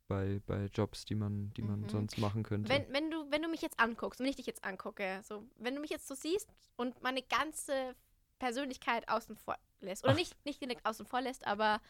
bei, 0.08 0.40
bei 0.46 0.66
Jobs, 0.66 1.04
die 1.04 1.14
man, 1.14 1.50
die 1.54 1.62
man 1.62 1.82
Mhm. 1.82 1.88
sonst 1.88 2.18
machen 2.18 2.42
könnte. 2.42 2.68
Wenn, 2.70 2.90
wenn, 2.92 3.10
du, 3.10 3.30
wenn 3.30 3.42
du 3.42 3.48
mich 3.48 3.62
jetzt 3.62 3.78
anguckst, 3.78 4.20
wenn 4.20 4.26
ich 4.26 4.36
dich 4.36 4.46
jetzt 4.46 4.64
angucke, 4.64 5.20
so, 5.22 5.44
wenn 5.58 5.74
du 5.74 5.80
mich 5.80 5.90
jetzt 5.90 6.08
so 6.08 6.14
siehst 6.14 6.50
und 6.76 7.02
meine 7.02 7.22
ganze 7.22 7.94
Persönlichkeit 8.38 9.08
außen 9.08 9.36
vor 9.36 9.56
lässt, 9.80 10.04
oder 10.04 10.12
Ach. 10.12 10.16
nicht, 10.18 10.34
nicht 10.44 10.60
direkt 10.60 10.84
außen 10.84 11.06
vor 11.06 11.20
lässt, 11.20 11.46
aber 11.46 11.80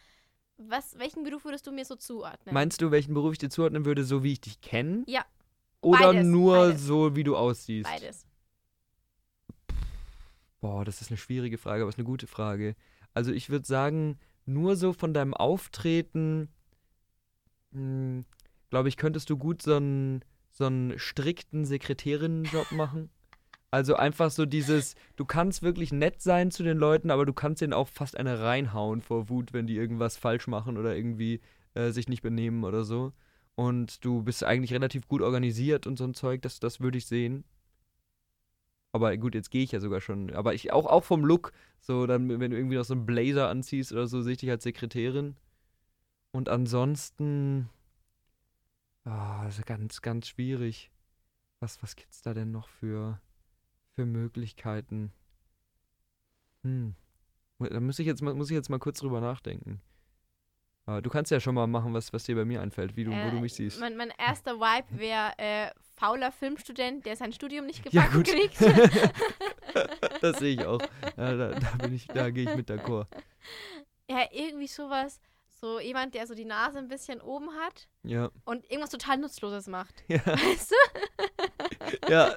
was, 0.56 0.98
welchen 0.98 1.22
Beruf 1.22 1.44
würdest 1.44 1.66
du 1.66 1.72
mir 1.72 1.84
so 1.84 1.96
zuordnen? 1.96 2.52
Meinst 2.52 2.82
du, 2.82 2.90
welchen 2.90 3.14
Beruf 3.14 3.32
ich 3.32 3.38
dir 3.38 3.48
zuordnen 3.50 3.84
würde, 3.84 4.04
so 4.04 4.22
wie 4.22 4.32
ich 4.32 4.40
dich 4.40 4.60
kenne? 4.60 5.04
Ja. 5.06 5.24
Oder 5.80 6.12
Beides, 6.12 6.26
nur 6.26 6.56
beides. 6.56 6.82
so, 6.82 7.14
wie 7.14 7.24
du 7.24 7.36
aussiehst? 7.36 7.88
Beides. 7.88 8.26
Boah, 10.60 10.84
das 10.84 11.00
ist 11.00 11.10
eine 11.10 11.18
schwierige 11.18 11.56
Frage, 11.56 11.82
aber 11.82 11.88
es 11.88 11.94
ist 11.94 12.00
eine 12.00 12.06
gute 12.06 12.26
Frage. 12.26 12.74
Also 13.14 13.32
ich 13.32 13.48
würde 13.48 13.66
sagen, 13.66 14.18
nur 14.44 14.74
so 14.74 14.92
von 14.92 15.14
deinem 15.14 15.34
Auftreten, 15.34 16.48
glaube 17.70 18.88
ich, 18.88 18.96
könntest 18.96 19.30
du 19.30 19.36
gut 19.36 19.62
so 19.62 19.76
einen, 19.76 20.24
so 20.50 20.64
einen 20.64 20.98
strikten 20.98 21.64
Sekretärinnenjob 21.64 22.72
machen. 22.72 23.10
Also 23.70 23.96
einfach 23.96 24.30
so 24.30 24.46
dieses, 24.46 24.94
du 25.16 25.24
kannst 25.26 25.62
wirklich 25.62 25.92
nett 25.92 26.22
sein 26.22 26.50
zu 26.50 26.62
den 26.62 26.78
Leuten, 26.78 27.10
aber 27.10 27.26
du 27.26 27.34
kannst 27.34 27.60
denen 27.60 27.74
auch 27.74 27.88
fast 27.88 28.16
eine 28.16 28.40
reinhauen 28.40 29.02
vor 29.02 29.28
Wut, 29.28 29.52
wenn 29.52 29.66
die 29.66 29.76
irgendwas 29.76 30.16
falsch 30.16 30.46
machen 30.46 30.78
oder 30.78 30.96
irgendwie 30.96 31.40
äh, 31.74 31.90
sich 31.90 32.08
nicht 32.08 32.22
benehmen 32.22 32.64
oder 32.64 32.84
so. 32.84 33.12
Und 33.56 34.04
du 34.04 34.22
bist 34.22 34.44
eigentlich 34.44 34.72
relativ 34.72 35.06
gut 35.08 35.20
organisiert 35.20 35.86
und 35.86 35.98
so 35.98 36.04
ein 36.04 36.14
Zeug, 36.14 36.42
das, 36.42 36.60
das 36.60 36.80
würde 36.80 36.98
ich 36.98 37.06
sehen. 37.06 37.44
Aber 38.92 39.14
gut, 39.18 39.34
jetzt 39.34 39.50
gehe 39.50 39.64
ich 39.64 39.72
ja 39.72 39.80
sogar 39.80 40.00
schon. 40.00 40.32
Aber 40.32 40.54
ich 40.54 40.72
auch, 40.72 40.86
auch 40.86 41.04
vom 41.04 41.24
Look, 41.24 41.52
so 41.80 42.06
dann, 42.06 42.28
wenn 42.40 42.50
du 42.50 42.56
irgendwie 42.56 42.76
noch 42.76 42.84
so 42.84 42.94
einen 42.94 43.04
Blazer 43.06 43.48
anziehst 43.48 43.92
oder 43.92 44.06
so, 44.06 44.22
sehe 44.22 44.32
ich 44.32 44.38
dich 44.38 44.50
als 44.50 44.64
Sekretärin. 44.64 45.36
Und 46.32 46.48
ansonsten, 46.48 47.68
ah, 49.04 49.44
das 49.44 49.58
ist 49.58 49.66
ganz, 49.66 50.00
ganz 50.02 50.28
schwierig. 50.28 50.90
was, 51.60 51.82
was 51.82 51.96
gibt's 51.96 52.22
da 52.22 52.34
denn 52.34 52.50
noch 52.50 52.68
für, 52.68 53.20
für 53.98 54.06
Möglichkeiten? 54.06 55.10
Hm. 56.62 56.94
Da 57.58 57.80
muss 57.80 57.98
ich, 57.98 58.06
jetzt 58.06 58.22
mal, 58.22 58.32
muss 58.32 58.48
ich 58.48 58.54
jetzt 58.54 58.68
mal 58.70 58.78
kurz 58.78 59.00
drüber 59.00 59.20
nachdenken. 59.20 59.80
Aber 60.86 61.02
du 61.02 61.10
kannst 61.10 61.32
ja 61.32 61.40
schon 61.40 61.56
mal 61.56 61.66
machen, 61.66 61.92
was, 61.94 62.12
was 62.12 62.22
dir 62.22 62.36
bei 62.36 62.44
mir 62.44 62.62
einfällt, 62.62 62.94
wie 62.94 63.02
du, 63.02 63.10
wo 63.10 63.30
du 63.30 63.38
Äh, 63.38 63.40
mich 63.40 63.54
siehst. 63.54 63.80
Mein, 63.80 63.96
mein 63.96 64.10
erster 64.16 64.60
Vibe 64.60 64.86
wäre 65.00 65.32
äh, 65.38 65.70
fauler 65.96 66.30
Filmstudent, 66.30 67.06
der 67.06 67.16
sein 67.16 67.32
Studium 67.32 67.66
nicht 67.66 67.84
Ja, 67.92 68.06
gebacken 68.06 68.22
gut. 68.22 68.28
kriegt. 68.28 68.60
das 70.22 70.38
sehe 70.38 70.54
ich 70.54 70.64
auch. 70.64 70.80
Ja, 71.16 71.34
da, 71.36 71.48
da 71.58 71.70
bin 71.82 71.92
ich, 71.92 72.06
da 72.06 72.30
gehe 72.30 72.48
ich 72.48 72.54
mit 72.56 72.70
d'accord. 72.70 73.08
ja, 74.08 74.26
irgendwie 74.30 74.68
sowas. 74.68 75.20
So 75.60 75.80
jemand, 75.80 76.14
der 76.14 76.28
so 76.28 76.36
die 76.36 76.44
Nase 76.44 76.78
ein 76.78 76.86
bisschen 76.86 77.20
oben 77.20 77.48
hat 77.50 77.88
Ja. 78.04 78.30
und 78.44 78.64
irgendwas 78.70 78.90
total 78.90 79.18
Nutzloses 79.18 79.66
macht. 79.66 80.04
Ja, 80.06 80.24
Weißt 80.24 80.70
du? 80.70 81.47
ja 82.08 82.34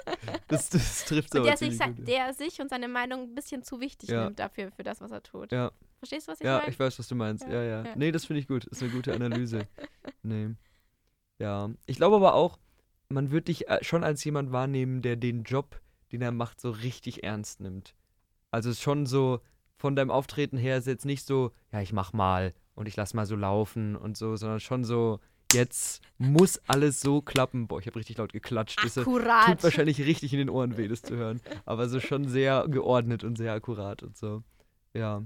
das, 0.48 0.68
das 0.70 1.04
trifft 1.04 1.32
Und 1.34 1.40
aber 1.40 1.48
der 1.48 1.56
sich, 1.56 1.78
gut. 1.78 1.98
ja. 1.98 2.04
der 2.26 2.34
sich 2.34 2.60
und 2.60 2.68
seine 2.70 2.88
Meinung 2.88 3.22
ein 3.22 3.34
bisschen 3.34 3.62
zu 3.62 3.80
wichtig 3.80 4.10
Ja. 4.10 4.24
nimmt 4.24 4.38
dafür, 4.38 4.70
für 4.72 4.82
das, 4.82 5.00
was 5.00 5.10
er 5.10 5.22
tut. 5.22 5.52
Ja. 5.52 5.70
Verstehst 5.98 6.26
du, 6.28 6.32
was 6.32 6.40
ich 6.40 6.46
Ja, 6.46 6.58
meine? 6.58 6.70
ich 6.70 6.78
weiß, 6.78 6.98
was 6.98 7.08
du 7.08 7.14
meinst. 7.14 7.44
Ja, 7.44 7.52
Ja, 7.54 7.62
ja. 7.62 7.84
ja. 7.84 7.96
Nee, 7.96 8.12
das 8.12 8.24
finde 8.24 8.40
ich 8.40 8.48
gut. 8.48 8.64
Das 8.70 8.78
ist 8.78 8.82
eine 8.82 8.92
gute 8.92 9.14
Analyse. 9.14 9.66
nee. 10.22 10.50
Ja. 11.38 11.70
Ich 11.86 11.96
glaube 11.96 12.16
aber 12.16 12.34
auch, 12.34 12.58
man 13.08 13.30
wird 13.30 13.48
dich 13.48 13.68
äh, 13.68 13.82
schon 13.82 14.04
als 14.04 14.24
jemand 14.24 14.52
wahrnehmen, 14.52 15.02
der 15.02 15.16
den 15.16 15.42
Job, 15.44 15.80
den 16.12 16.22
er 16.22 16.32
macht, 16.32 16.60
so 16.60 16.70
richtig 16.70 17.24
ernst 17.24 17.60
nimmt. 17.60 17.94
Also 18.50 18.70
es 18.70 18.76
ist 18.78 18.82
schon 18.82 19.06
so, 19.06 19.40
von 19.76 19.96
deinem 19.96 20.10
Auftreten 20.10 20.56
her 20.56 20.76
ist 20.78 20.86
jetzt 20.86 21.04
nicht 21.06 21.26
so, 21.26 21.52
ja, 21.72 21.80
ich 21.80 21.92
mach 21.92 22.12
mal 22.12 22.52
und 22.74 22.86
ich 22.88 22.96
lass 22.96 23.14
mal 23.14 23.26
so 23.26 23.36
laufen 23.36 23.96
und 23.96 24.16
so, 24.16 24.36
sondern 24.36 24.60
schon 24.60 24.84
so, 24.84 25.20
jetzt 25.52 26.02
muss 26.18 26.60
alles 26.66 27.00
so 27.00 27.20
klappen. 27.20 27.66
Boah, 27.66 27.80
ich 27.80 27.86
habe 27.86 27.98
richtig 27.98 28.18
laut 28.18 28.32
geklatscht. 28.32 28.82
Das 28.84 28.98
Akkurat. 28.98 29.46
tut 29.46 29.64
wahrscheinlich 29.64 30.00
richtig 30.00 30.32
in 30.32 30.38
den 30.38 30.50
Ohren 30.50 30.76
weh, 30.76 30.88
das 30.88 31.02
zu 31.02 31.16
hören. 31.16 31.40
Aber 31.64 31.88
so 31.88 32.00
schon 32.00 32.28
sehr 32.28 32.66
geordnet 32.68 33.24
und 33.24 33.36
sehr 33.36 33.52
akkurat 33.52 34.02
und 34.02 34.16
so. 34.16 34.42
Ja. 34.94 35.22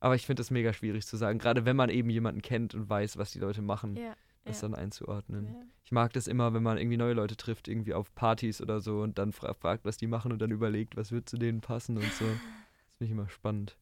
Aber 0.00 0.14
ich 0.14 0.26
finde 0.26 0.40
das 0.40 0.50
mega 0.50 0.72
schwierig 0.72 1.06
zu 1.06 1.16
sagen, 1.16 1.38
gerade 1.38 1.64
wenn 1.64 1.76
man 1.76 1.90
eben 1.90 2.10
jemanden 2.10 2.42
kennt 2.42 2.74
und 2.74 2.88
weiß, 2.88 3.18
was 3.18 3.32
die 3.32 3.38
Leute 3.38 3.60
machen, 3.60 3.96
ja, 3.96 4.14
das 4.44 4.62
ja, 4.62 4.68
dann 4.68 4.74
einzuordnen. 4.74 5.46
ja. 5.46 5.62
Ich 5.84 5.92
mag 5.92 6.12
das 6.12 6.26
immer, 6.26 6.54
wenn 6.54 6.62
man 6.62 6.78
irgendwie 6.78 6.96
neue 6.96 7.14
Leute 7.14 7.36
trifft, 7.36 7.68
irgendwie 7.68 7.94
auf 7.94 8.14
Partys 8.14 8.62
oder 8.62 8.80
so 8.80 9.00
und 9.00 9.18
dann 9.18 9.32
fra 9.32 9.54
fragt, 9.54 9.84
was 9.84 9.96
die 9.96 10.06
machen 10.06 10.32
und 10.32 10.40
dann 10.40 10.50
überlegt, 10.50 10.96
was 10.96 11.12
wird 11.12 11.28
zu 11.28 11.36
denen 11.36 11.60
passen 11.60 11.96
und 11.96 12.12
so. 12.12 12.24
Das 12.24 12.96
finde 12.96 13.04
ich 13.04 13.10
immer 13.10 13.28
spannend. 13.28 13.76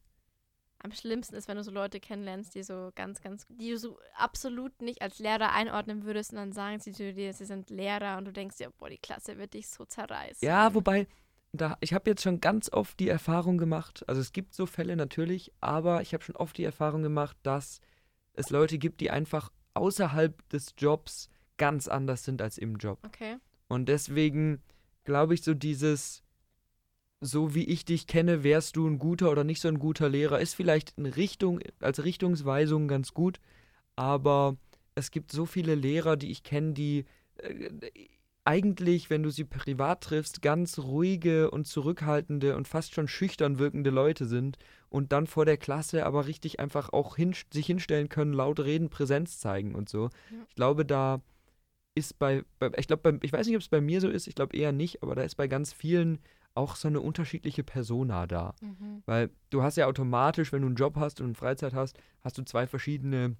Am 0.81 0.93
schlimmsten 0.93 1.35
ist, 1.35 1.49
wenn 1.49 1.57
du 1.57 1.64
so 1.64 1.73
Leute 1.73 1.99
kennenlernst, 1.99 2.55
die 2.55 2.62
so 2.62 2.93
ganz, 2.95 3.21
ganz, 3.21 3.47
die 3.49 3.71
du 3.71 3.79
so 3.79 3.99
absolut 4.17 4.81
nicht 4.81 5.03
als 5.03 5.19
Lehrer 5.19 5.53
einordnen 5.53 6.05
würdest 6.05 6.31
und 6.31 6.37
dann 6.37 6.53
sagen 6.53 6.79
sie 6.79 6.93
zu 6.93 7.12
dir, 7.12 7.33
sie 7.33 7.47
sind 7.47 7.69
Lehrer 7.69 8.17
und 8.17 8.27
du 8.27 8.33
denkst 8.33 8.59
dir, 8.59 8.71
boah, 8.79 8.88
die 8.88 8.99
Klasse 8.99 9.38
wird 9.38 9.55
dich 9.55 9.69
so 9.69 9.85
zerreißen. 9.85 10.47
Ja, 10.47 10.75
wobei, 10.75 11.09
da, 11.53 11.77
ich 11.81 11.95
habe 11.95 12.09
jetzt 12.11 12.23
schon 12.23 12.41
ganz 12.41 12.73
oft 12.73 13.01
die 13.01 13.09
Erfahrung 13.09 13.59
gemacht, 13.59 14.05
also 14.09 14.21
es 14.21 14.33
gibt 14.33 14.55
so 14.55 14.67
Fälle 14.67 14.95
natürlich, 14.95 15.53
aber 15.61 16.01
ich 16.01 16.14
habe 16.14 16.23
schon 16.23 16.37
oft 16.37 16.57
die 16.57 16.64
Erfahrung 16.64 17.03
gemacht, 17.03 17.37
dass 17.43 17.81
es 18.35 18.51
Leute 18.51 18.79
gibt, 18.79 19.01
die 19.01 19.11
einfach 19.11 19.51
außerhalb 19.75 20.49
des 20.51 20.75
Jobs 20.79 21.29
ganz 21.57 21.88
anders 21.88 22.25
sind 22.25 22.41
als 22.41 22.57
im 22.57 22.77
Job. 22.77 23.01
Okay. 23.05 23.38
Und 23.67 23.88
deswegen 23.88 24.62
glaube 25.09 25.35
ich, 25.35 25.43
so 25.43 25.55
dieses, 25.55 26.23
so 27.20 27.54
wie 27.54 27.64
ich 27.64 27.85
dich 27.85 28.07
kenne, 28.07 28.44
wärst 28.44 28.76
du 28.76 28.87
ein 28.87 28.98
guter 28.98 29.31
oder 29.31 29.44
nicht 29.44 29.61
so 29.61 29.68
ein 29.68 29.78
guter 29.78 30.09
Lehrer, 30.09 30.40
ist 30.40 30.54
vielleicht 30.54 30.94
in 30.96 31.07
Richtung, 31.07 31.61
als 31.81 32.04
Richtungsweisung 32.04 32.88
ganz 32.88 33.12
gut, 33.12 33.40
aber 33.96 34.57
es 34.94 35.11
gibt 35.11 35.33
so 35.33 35.46
viele 35.46 35.74
Lehrer, 35.74 36.16
die 36.16 36.31
ich 36.31 36.42
kenne, 36.42 36.72
die 36.72 37.04
äh, 37.38 37.70
eigentlich, 38.44 39.11
wenn 39.11 39.22
du 39.22 39.31
sie 39.31 39.44
privat 39.44 40.02
triffst, 40.02 40.40
ganz 40.40 40.78
ruhige 40.78 41.50
und 41.50 41.66
zurückhaltende 41.66 42.57
und 42.57 42.66
fast 42.66 42.94
schon 42.94 43.07
schüchtern 43.07 43.59
wirkende 43.59 43.90
Leute 43.90 44.24
sind 44.24 44.57
und 44.88 45.12
dann 45.12 45.26
vor 45.26 45.44
der 45.44 45.59
Klasse 45.59 46.07
aber 46.07 46.26
richtig 46.26 46.59
einfach 46.59 46.90
auch 46.94 47.16
hin, 47.16 47.35
sich 47.52 47.66
hinstellen 47.66 48.09
können, 48.09 48.33
laut 48.33 48.61
reden, 48.61 48.88
Präsenz 48.88 49.38
zeigen 49.38 49.74
und 49.74 49.90
so. 49.90 50.04
Ja. 50.04 50.38
Ich 50.48 50.54
glaube, 50.54 50.87
da 50.87 51.20
ist 51.94 52.18
bei, 52.18 52.42
bei 52.59 52.70
ich 52.78 52.87
glaube, 52.87 53.18
ich 53.22 53.33
weiß 53.33 53.46
nicht, 53.46 53.57
ob 53.57 53.61
es 53.61 53.68
bei 53.68 53.83
mir 53.83 54.00
so 54.00 54.09
ist, 54.09 54.26
ich 54.26 54.35
glaube 54.35 54.57
eher 54.57 54.72
nicht, 54.72 55.02
aber 55.02 55.14
da 55.14 55.22
ist 55.22 55.35
bei 55.35 55.46
ganz 55.46 55.74
vielen 55.74 56.18
auch 56.54 56.76
so 56.76 56.88
eine 56.88 57.00
unterschiedliche 57.00 57.62
Persona 57.64 58.26
da. 58.26 58.54
Mhm. 58.61 59.02
Weil 59.06 59.30
du 59.50 59.62
hast 59.62 59.76
ja 59.76 59.87
automatisch, 59.87 60.52
wenn 60.52 60.62
du 60.62 60.66
einen 60.66 60.76
Job 60.76 60.96
hast 60.96 61.20
und 61.20 61.26
eine 61.26 61.34
Freizeit 61.34 61.72
hast, 61.74 61.98
hast 62.22 62.37
du 62.38 62.42
zwei 62.42 62.66
verschiedene 62.66 63.37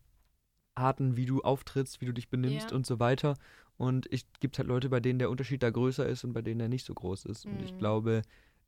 Arten, 0.75 1.17
wie 1.17 1.27
du 1.27 1.41
auftrittst, 1.43 2.01
wie 2.01 2.07
du 2.07 2.13
dich 2.13 2.29
benimmst 2.29 2.71
Ja. 2.71 2.77
und 2.77 2.87
so 2.87 3.01
weiter. 3.01 3.37
Und 3.77 4.11
es 4.13 4.23
gibt 4.41 4.59
halt 4.59 4.69
Leute, 4.69 4.89
bei 4.89 5.01
denen 5.01 5.19
der 5.19 5.31
Unterschied 5.31 5.63
da 5.63 5.71
größer 5.71 6.07
ist 6.07 6.25
und 6.25 6.33
bei 6.33 6.43
denen 6.43 6.61
er 6.61 6.69
nicht 6.69 6.85
so 6.87 6.95
groß 6.95 7.25
ist. 7.27 7.47
Und 7.47 7.61
ich 7.63 7.73
Mhm. 7.75 7.79
glaube, 7.79 8.23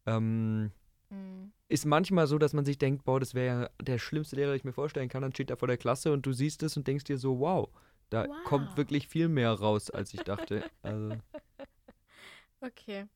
ähm, 0.07 0.73
Mhm. 1.11 1.53
ist 1.69 1.85
manchmal 1.87 2.27
so, 2.27 2.39
dass 2.39 2.53
man 2.53 2.65
sich 2.65 2.79
denkt, 2.79 3.05
boah, 3.05 3.21
das 3.21 3.35
wäre 3.35 3.63
ja 3.63 3.71
der 3.85 3.99
schlimmste 3.99 4.37
Lehrer, 4.37 4.51
den 4.51 4.57
ich 4.57 4.65
mir 4.65 4.73
vorstellen 4.73 5.09
kann. 5.09 5.23
Dann 5.23 5.33
steht 5.33 5.51
er 5.51 5.57
vor 5.57 5.69
der 5.69 5.77
Klasse 5.79 6.13
und 6.13 6.27
du 6.27 6.33
siehst 6.33 6.63
es 6.65 6.77
und 6.77 6.87
denkst 6.89 7.05
dir 7.05 7.19
so, 7.19 7.39
wow, 7.39 7.69
da 8.11 8.27
Wow. 8.27 8.45
kommt 8.45 8.77
wirklich 8.77 9.07
viel 9.07 9.29
mehr 9.29 9.53
raus, 9.53 9.91
als 9.91 10.13
ich 10.15 10.23
dachte. 10.23 10.65
Also, 10.83 11.17
Okay. 12.61 13.07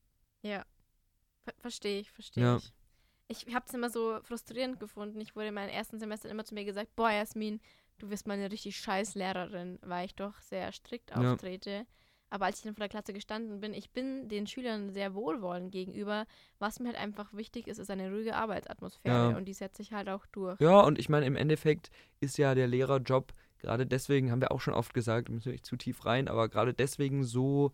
Ja. 0.43 0.65
Ver 1.45 1.55
verstehe 1.61 2.01
ich, 2.01 2.11
verstehe 2.11 2.45
Ja. 2.45 2.57
ich. 2.57 2.73
Ich 3.47 3.55
habe 3.55 3.65
es 3.67 3.75
immer 3.75 3.91
so 3.91 4.19
frustrierend 4.23 4.79
gefunden. 4.81 5.21
Ich 5.21 5.35
wurde 5.35 5.49
in 5.49 5.55
meinen 5.55 5.71
ersten 5.71 5.99
Semestern 5.99 6.31
immer 6.31 6.45
zu 6.45 6.55
mir 6.55 6.65
gesagt, 6.65 6.95
boah, 6.97 7.11
Jasmin, 7.11 7.61
du 7.99 8.11
wirst 8.11 8.27
mal 8.27 8.35
eine 8.35 8.51
richtig 8.51 8.77
scheiß 8.77 9.15
Lehrerin, 9.15 9.79
weil 9.83 10.07
ich 10.07 10.15
doch 10.15 10.39
sehr 10.41 10.73
strikt 10.73 11.11
Ja. 11.11 11.33
auftrete. 11.33 11.87
Aber 12.31 12.47
als 12.47 12.59
ich 12.59 12.65
dann 12.65 12.75
vor 12.75 12.81
der 12.81 12.89
Klasse 12.89 13.13
gestanden 13.13 13.61
bin, 13.61 13.73
ich 13.75 13.91
bin 13.91 14.29
den 14.29 14.47
Schülern 14.47 14.91
sehr 14.91 15.15
wohlwollend 15.15 15.71
gegenüber. 15.71 16.27
Was 16.59 16.81
mir 16.81 16.89
halt 16.89 16.99
einfach 16.99 17.33
wichtig 17.33 17.69
ist, 17.69 17.79
ist 17.79 17.91
eine 17.91 18.11
ruhige 18.11 18.35
Arbeitsatmosphäre 18.35 19.31
Ja. 19.31 19.37
und 19.37 19.45
die 19.45 19.53
setze 19.55 19.83
ich 19.83 19.93
halt 19.93 20.09
auch 20.09 20.27
durch. 20.27 20.59
ja, 20.61 20.81
und 20.81 20.99
ich 20.99 21.09
meine, 21.09 21.27
im 21.27 21.37
Endeffekt 21.37 21.91
ist 22.21 22.37
ja 22.39 22.55
der 22.55 22.67
Lehrerjob, 22.67 23.33
gerade 23.59 23.87
deswegen, 23.87 24.31
haben 24.33 24.41
wir 24.41 24.51
auch 24.53 24.61
schon 24.61 24.75
oft 24.75 24.93
gesagt, 24.95 25.29
müssen 25.29 25.47
wir 25.47 25.53
nicht 25.53 25.67
zu 25.67 25.77
tief 25.77 26.05
rein, 26.07 26.27
aber 26.29 26.49
gerade 26.49 26.75
deswegen 26.75 27.25
so 27.25 27.73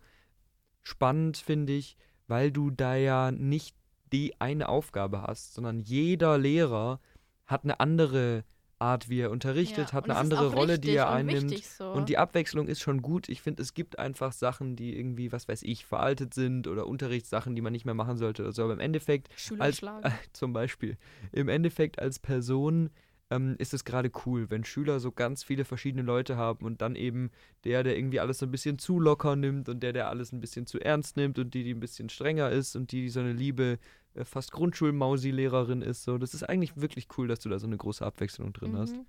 spannend, 0.83 1.37
finde 1.37 1.73
ich, 1.73 1.97
weil 2.31 2.49
du 2.49 2.71
da 2.71 2.95
ja 2.95 3.29
nicht 3.29 3.75
die 4.13 4.39
eine 4.39 4.69
Aufgabe 4.69 5.21
hast, 5.23 5.53
sondern 5.53 5.81
jeder 5.81 6.37
Lehrer 6.37 7.01
hat 7.45 7.65
eine 7.65 7.81
andere 7.81 8.45
Art, 8.79 9.09
wie 9.09 9.19
er 9.19 9.31
unterrichtet, 9.31 9.89
Ja, 9.89 9.93
hat 9.93 10.05
eine 10.05 10.15
andere 10.15 10.47
Rolle, 10.47 10.79
die 10.79 10.95
er 10.95 11.07
und 11.07 11.13
einnimmt. 11.13 11.61
So. 11.61 11.91
Und 11.91 12.07
die 12.07 12.17
Abwechslung 12.17 12.67
ist 12.67 12.79
schon 12.79 13.01
gut. 13.01 13.27
Ich 13.27 13.41
finde, 13.41 13.61
es 13.61 13.73
gibt 13.73 13.99
einfach 13.99 14.31
Sachen, 14.31 14.77
die 14.77 14.97
irgendwie, 14.97 15.33
was 15.33 15.49
weiß 15.49 15.61
ich, 15.63 15.85
veraltet 15.85 16.33
sind 16.33 16.67
oder 16.67 16.87
Unterrichtssachen, 16.87 17.53
die 17.53 17.61
man 17.61 17.73
nicht 17.73 17.83
mehr 17.83 17.93
machen 17.95 18.17
sollte 18.17 18.43
oder 18.43 18.53
so. 18.53 18.63
Aber 18.63 18.73
im 18.73 18.79
Endeffekt, 18.79 19.27
als, 19.59 19.83
äh, 19.83 19.89
zum 20.31 20.53
Beispiel, 20.53 20.97
im 21.33 21.49
Endeffekt 21.49 21.99
als 21.99 22.17
Person 22.17 22.91
ähm, 23.31 23.55
ist 23.59 23.73
es 23.73 23.85
gerade 23.85 24.11
cool, 24.25 24.49
wenn 24.49 24.65
Schüler 24.65 24.99
so 24.99 25.11
ganz 25.11 25.43
viele 25.43 25.63
verschiedene 25.63 26.03
Leute 26.03 26.35
haben 26.35 26.65
und 26.65 26.81
dann 26.81 26.95
eben 26.95 27.31
der, 27.63 27.81
der 27.81 27.97
irgendwie 27.97 28.19
alles 28.19 28.39
so 28.39 28.45
ein 28.45 28.51
bisschen 28.51 28.77
zu 28.77 28.99
locker 28.99 29.37
nimmt 29.37 29.69
und 29.69 29.81
der, 29.81 29.93
der 29.93 30.09
alles 30.09 30.33
ein 30.33 30.41
bisschen 30.41 30.67
zu 30.67 30.79
ernst 30.79 31.15
nimmt 31.15 31.39
und 31.39 31.53
die, 31.53 31.63
die 31.63 31.73
ein 31.73 31.79
bisschen 31.79 32.09
strenger 32.09 32.51
ist 32.51 32.75
und 32.75 32.91
die, 32.91 33.03
die 33.03 33.09
so 33.09 33.21
eine 33.21 33.31
liebe, 33.31 33.79
äh, 34.15 34.25
fast 34.25 34.51
Grundschulmausi-Lehrerin 34.51 35.81
ist. 35.81 36.03
So, 36.03 36.17
das 36.17 36.33
ist 36.33 36.43
eigentlich 36.43 36.75
wirklich 36.75 37.07
cool, 37.17 37.29
dass 37.29 37.39
du 37.39 37.47
da 37.47 37.57
so 37.57 37.67
eine 37.67 37.77
große 37.77 38.05
Abwechslung 38.05 38.51
drin 38.51 38.77
hast. 38.77 38.97
Mhm. 38.97 39.05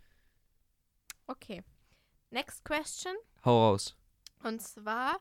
Okay. 1.27 1.63
Next 2.31 2.65
question. 2.65 3.13
Hau 3.45 3.71
raus. 3.71 3.97
Und 4.45 4.63
zwar, 4.63 5.19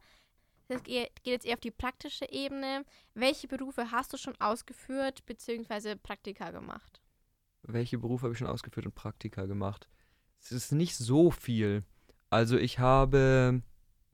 das 0.68 0.84
geht 0.84 1.16
geht 1.24 1.34
jetzt 1.34 1.46
eher 1.46 1.56
auf 1.56 1.60
die 1.60 1.72
praktische 1.72 2.30
Ebene. 2.32 2.86
Welche 3.16 3.48
Berufe 3.48 3.90
hast 3.92 4.14
du 4.14 4.18
schon 4.18 4.40
ausgeführt 4.40 5.26
bzw. 5.26 5.96
Praktika 5.96 6.52
gemacht? 6.52 7.02
Welche 7.63 7.97
Berufe 7.97 8.24
habe 8.24 8.34
ich 8.34 8.39
schon 8.39 8.47
ausgeführt 8.47 8.86
und 8.86 8.95
Praktika 8.95 9.45
gemacht? 9.45 9.88
Es 10.39 10.52
ist 10.52 10.71
nicht 10.71 10.95
so 10.95 11.32
viel. 11.32 11.84
Also 12.30 12.58
ich 12.58 12.80
habe, 12.80 13.62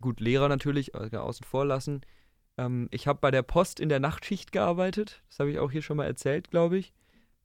gut, 0.01 0.19
Lehrer 0.19 0.49
natürlich, 0.49 0.93
äh, 0.93 1.15
außen 1.15 1.45
vor 1.45 1.65
lassen. 1.65 2.01
Ähm, 2.57 2.87
ich 2.91 3.07
habe 3.07 3.19
bei 3.19 3.31
der 3.31 3.43
Post 3.43 3.79
in 3.79 3.89
der 3.89 3.99
Nachtschicht 3.99 4.51
gearbeitet. 4.51 5.23
Das 5.29 5.39
habe 5.39 5.51
ich 5.51 5.59
auch 5.59 5.71
hier 5.71 5.81
schon 5.81 5.97
mal 5.97 6.05
erzählt, 6.05 6.49
glaube 6.49 6.77
ich. 6.77 6.93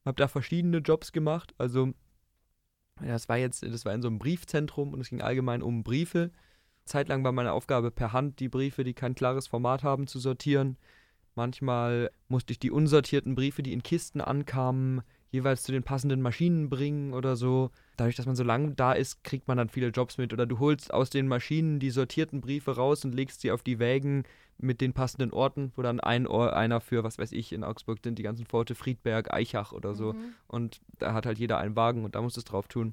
Habe 0.04 0.16
da 0.16 0.28
verschiedene 0.28 0.78
Jobs 0.78 1.12
gemacht. 1.12 1.54
Also, 1.58 1.92
das 3.00 3.28
war 3.28 3.36
jetzt, 3.36 3.62
das 3.62 3.84
war 3.84 3.94
in 3.94 4.02
so 4.02 4.08
einem 4.08 4.18
Briefzentrum 4.18 4.92
und 4.92 5.00
es 5.00 5.10
ging 5.10 5.22
allgemein 5.22 5.62
um 5.62 5.84
Briefe. 5.84 6.30
Zeitlang 6.84 7.22
war 7.22 7.32
meine 7.32 7.52
Aufgabe 7.52 7.90
per 7.90 8.12
Hand, 8.12 8.40
die 8.40 8.48
Briefe, 8.48 8.82
die 8.82 8.94
kein 8.94 9.14
klares 9.14 9.46
Format 9.46 9.84
haben, 9.84 10.06
zu 10.06 10.18
sortieren. 10.18 10.76
Manchmal 11.34 12.10
musste 12.28 12.52
ich 12.52 12.58
die 12.58 12.70
unsortierten 12.70 13.34
Briefe, 13.34 13.62
die 13.62 13.72
in 13.72 13.82
Kisten 13.82 14.20
ankamen, 14.20 15.02
jeweils 15.32 15.62
zu 15.62 15.72
den 15.72 15.82
passenden 15.82 16.20
Maschinen 16.20 16.68
bringen 16.68 17.14
oder 17.14 17.36
so. 17.36 17.70
Dadurch, 17.96 18.16
dass 18.16 18.26
man 18.26 18.36
so 18.36 18.44
lang 18.44 18.76
da 18.76 18.92
ist, 18.92 19.24
kriegt 19.24 19.48
man 19.48 19.56
dann 19.56 19.70
viele 19.70 19.88
Jobs 19.88 20.18
mit. 20.18 20.32
Oder 20.32 20.46
du 20.46 20.58
holst 20.58 20.92
aus 20.92 21.10
den 21.10 21.26
Maschinen 21.26 21.80
die 21.80 21.90
sortierten 21.90 22.42
Briefe 22.42 22.76
raus 22.76 23.04
und 23.04 23.14
legst 23.14 23.40
sie 23.40 23.50
auf 23.50 23.62
die 23.62 23.78
Wägen 23.78 24.24
mit 24.58 24.82
den 24.82 24.92
passenden 24.92 25.32
Orten, 25.32 25.72
wo 25.74 25.82
dann 25.82 26.00
ein 26.00 26.26
Ohr, 26.26 26.54
einer 26.54 26.80
für, 26.80 27.02
was 27.02 27.18
weiß 27.18 27.32
ich, 27.32 27.52
in 27.52 27.64
Augsburg 27.64 27.98
sind 28.04 28.18
die 28.18 28.22
ganzen 28.22 28.46
Pforte, 28.46 28.74
Friedberg, 28.74 29.32
Eichach 29.32 29.72
oder 29.72 29.94
so. 29.94 30.12
Mhm. 30.12 30.34
Und 30.46 30.80
da 30.98 31.14
hat 31.14 31.24
halt 31.24 31.38
jeder 31.38 31.58
einen 31.58 31.76
Wagen 31.76 32.04
und 32.04 32.14
da 32.14 32.20
musst 32.20 32.36
du 32.36 32.40
es 32.40 32.44
drauf 32.44 32.68
tun. 32.68 32.92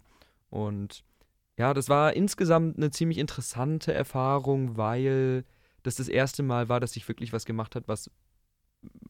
Und 0.50 1.04
ja, 1.58 1.74
das 1.74 1.90
war 1.90 2.14
insgesamt 2.14 2.78
eine 2.78 2.90
ziemlich 2.90 3.18
interessante 3.18 3.94
Erfahrung, 3.94 4.78
weil 4.78 5.44
das 5.84 5.96
das 5.96 6.08
erste 6.08 6.42
Mal 6.42 6.70
war, 6.70 6.80
dass 6.80 6.96
ich 6.96 7.08
wirklich 7.10 7.34
was 7.34 7.44
gemacht 7.44 7.76
habe, 7.76 7.88
was 7.90 8.10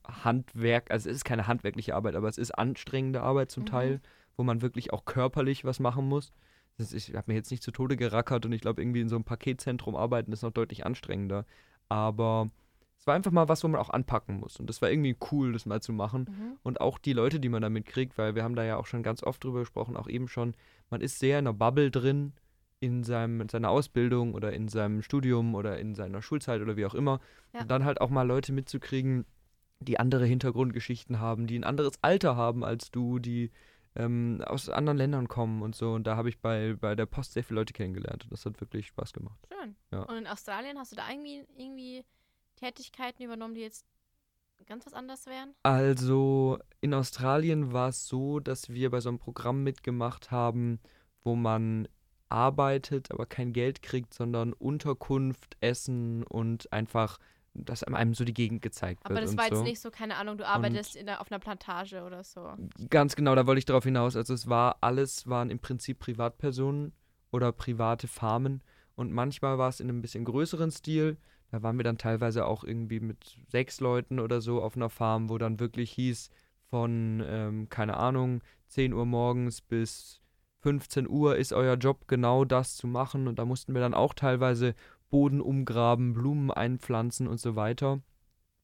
Handwerk, 0.07 0.91
also 0.91 1.09
es 1.09 1.17
ist 1.17 1.25
keine 1.25 1.47
handwerkliche 1.47 1.95
Arbeit, 1.95 2.15
aber 2.15 2.27
es 2.27 2.37
ist 2.37 2.51
anstrengende 2.51 3.21
Arbeit 3.21 3.51
zum 3.51 3.63
Mhm. 3.63 3.67
Teil, 3.67 4.01
wo 4.37 4.43
man 4.43 4.61
wirklich 4.61 4.91
auch 4.93 5.05
körperlich 5.05 5.65
was 5.65 5.79
machen 5.79 6.07
muss. 6.07 6.31
Ist, 6.77 6.93
ich 6.93 7.13
habe 7.13 7.25
mir 7.27 7.35
jetzt 7.35 7.51
nicht 7.51 7.61
zu 7.61 7.71
Tode 7.71 7.97
gerackert 7.97 8.45
und 8.45 8.53
ich 8.53 8.61
glaube, 8.61 8.81
irgendwie 8.81 9.01
in 9.01 9.09
so 9.09 9.15
einem 9.15 9.25
Paketzentrum 9.25 9.95
arbeiten 9.95 10.31
ist 10.31 10.43
noch 10.43 10.51
deutlich 10.51 10.85
anstrengender. 10.85 11.45
Aber 11.89 12.49
es 12.97 13.05
war 13.05 13.15
einfach 13.15 13.31
mal 13.31 13.49
was, 13.49 13.63
wo 13.63 13.67
man 13.67 13.81
auch 13.81 13.89
anpacken 13.89 14.39
muss. 14.39 14.57
Und 14.57 14.69
das 14.69 14.81
war 14.81 14.89
irgendwie 14.89 15.15
cool, 15.31 15.53
das 15.53 15.65
mal 15.65 15.81
zu 15.81 15.91
machen. 15.91 16.27
Mhm. 16.29 16.57
Und 16.63 16.81
auch 16.81 16.97
die 16.97 17.13
Leute, 17.13 17.39
die 17.39 17.49
man 17.49 17.61
damit 17.61 17.85
kriegt, 17.85 18.17
weil 18.17 18.35
wir 18.35 18.43
haben 18.43 18.55
da 18.55 18.63
ja 18.63 18.77
auch 18.77 18.85
schon 18.85 19.03
ganz 19.03 19.23
oft 19.23 19.43
drüber 19.43 19.59
gesprochen, 19.59 19.97
auch 19.97 20.07
eben 20.07 20.27
schon, 20.27 20.55
man 20.89 21.01
ist 21.01 21.19
sehr 21.19 21.39
in 21.39 21.47
einer 21.47 21.53
Bubble 21.53 21.91
drin 21.91 22.33
in, 22.79 23.03
seinem, 23.03 23.41
in 23.41 23.49
seiner 23.49 23.69
Ausbildung 23.69 24.33
oder 24.33 24.53
in 24.53 24.69
seinem 24.69 25.01
Studium 25.01 25.55
oder 25.55 25.79
in 25.79 25.95
seiner 25.95 26.21
Schulzeit 26.21 26.61
oder 26.61 26.77
wie 26.77 26.85
auch 26.85 26.95
immer. 26.95 27.19
Ja. 27.53 27.61
Und 27.61 27.71
dann 27.71 27.83
halt 27.83 27.99
auch 27.99 28.09
mal 28.09 28.23
Leute 28.23 28.53
mitzukriegen, 28.53 29.25
die 29.79 29.99
andere 29.99 30.25
Hintergrundgeschichten 30.25 31.19
haben, 31.19 31.47
die 31.47 31.57
ein 31.57 31.63
anderes 31.63 31.93
Alter 32.01 32.35
haben 32.35 32.63
als 32.63 32.91
du, 32.91 33.19
die 33.19 33.51
ähm, 33.95 34.43
aus 34.45 34.69
anderen 34.69 34.97
Ländern 34.97 35.27
kommen 35.27 35.61
und 35.61 35.75
so. 35.75 35.93
Und 35.93 36.05
da 36.05 36.15
habe 36.15 36.29
ich 36.29 36.39
bei, 36.39 36.75
bei 36.79 36.95
der 36.95 37.05
Post 37.05 37.33
sehr 37.33 37.43
viele 37.43 37.61
Leute 37.61 37.73
kennengelernt 37.73 38.23
und 38.23 38.31
das 38.31 38.45
hat 38.45 38.59
wirklich 38.61 38.87
Spaß 38.87 39.13
gemacht. 39.13 39.39
Schön. 39.51 39.75
Ja. 39.91 40.01
Und 40.03 40.17
in 40.17 40.27
Australien 40.27 40.77
hast 40.77 40.91
du 40.91 40.95
da 40.95 41.09
irgendwie, 41.09 41.45
irgendwie 41.57 42.05
Tätigkeiten 42.55 43.23
übernommen, 43.23 43.55
die 43.55 43.61
jetzt 43.61 43.85
ganz 44.65 44.85
was 44.85 44.93
anderes 44.93 45.25
wären? 45.25 45.55
Also 45.63 46.59
in 46.81 46.93
Australien 46.93 47.71
war 47.71 47.89
es 47.89 48.07
so, 48.07 48.39
dass 48.39 48.69
wir 48.69 48.89
bei 48.89 48.99
so 48.99 49.09
einem 49.09 49.19
Programm 49.19 49.63
mitgemacht 49.63 50.31
haben, 50.31 50.79
wo 51.23 51.35
man 51.35 51.87
arbeitet, 52.29 53.11
aber 53.11 53.25
kein 53.25 53.53
Geld 53.53 53.81
kriegt, 53.81 54.13
sondern 54.13 54.53
Unterkunft, 54.53 55.57
Essen 55.61 56.23
und 56.23 56.71
einfach, 56.71 57.17
dass 57.53 57.83
einem 57.83 58.13
so 58.13 58.23
die 58.23 58.33
Gegend 58.33 58.61
gezeigt 58.61 59.03
wird. 59.03 59.11
Aber 59.11 59.21
das 59.21 59.37
war 59.37 59.47
so. 59.49 59.55
jetzt 59.55 59.63
nicht 59.63 59.79
so, 59.79 59.91
keine 59.91 60.15
Ahnung, 60.17 60.37
du 60.37 60.47
arbeitest 60.47 60.95
in 60.95 61.05
der, 61.05 61.21
auf 61.21 61.31
einer 61.31 61.39
Plantage 61.39 62.03
oder 62.03 62.23
so. 62.23 62.53
Ganz 62.89 63.15
genau, 63.15 63.35
da 63.35 63.47
wollte 63.47 63.59
ich 63.59 63.65
darauf 63.65 63.83
hinaus. 63.83 64.15
Also 64.15 64.33
es 64.33 64.47
war 64.47 64.77
alles, 64.81 65.27
waren 65.27 65.49
im 65.49 65.59
Prinzip 65.59 65.99
Privatpersonen 65.99 66.93
oder 67.31 67.51
private 67.51 68.07
Farmen. 68.07 68.61
Und 68.95 69.11
manchmal 69.11 69.57
war 69.57 69.69
es 69.69 69.79
in 69.79 69.89
einem 69.89 70.01
bisschen 70.01 70.25
größeren 70.25 70.71
Stil. 70.71 71.17
Da 71.51 71.63
waren 71.63 71.77
wir 71.77 71.83
dann 71.83 71.97
teilweise 71.97 72.45
auch 72.45 72.63
irgendwie 72.63 72.99
mit 72.99 73.37
sechs 73.47 73.79
Leuten 73.79 74.19
oder 74.19 74.41
so 74.41 74.61
auf 74.61 74.75
einer 74.75 74.89
Farm, 74.89 75.29
wo 75.29 75.37
dann 75.37 75.59
wirklich 75.59 75.91
hieß, 75.91 76.29
von, 76.69 77.23
ähm, 77.25 77.69
keine 77.69 77.97
Ahnung, 77.97 78.41
10 78.67 78.93
Uhr 78.93 79.05
morgens 79.05 79.61
bis 79.61 80.21
15 80.61 81.07
Uhr 81.07 81.37
ist 81.37 81.53
euer 81.53 81.75
Job 81.75 82.07
genau 82.07 82.45
das 82.45 82.75
zu 82.75 82.87
machen. 82.87 83.27
Und 83.27 83.39
da 83.39 83.45
mussten 83.45 83.73
wir 83.73 83.81
dann 83.81 83.93
auch 83.93 84.13
teilweise 84.13 84.75
Boden 85.09 85.41
umgraben, 85.41 86.13
Blumen 86.13 86.51
einpflanzen 86.51 87.27
und 87.27 87.39
so 87.39 87.55
weiter. 87.55 87.99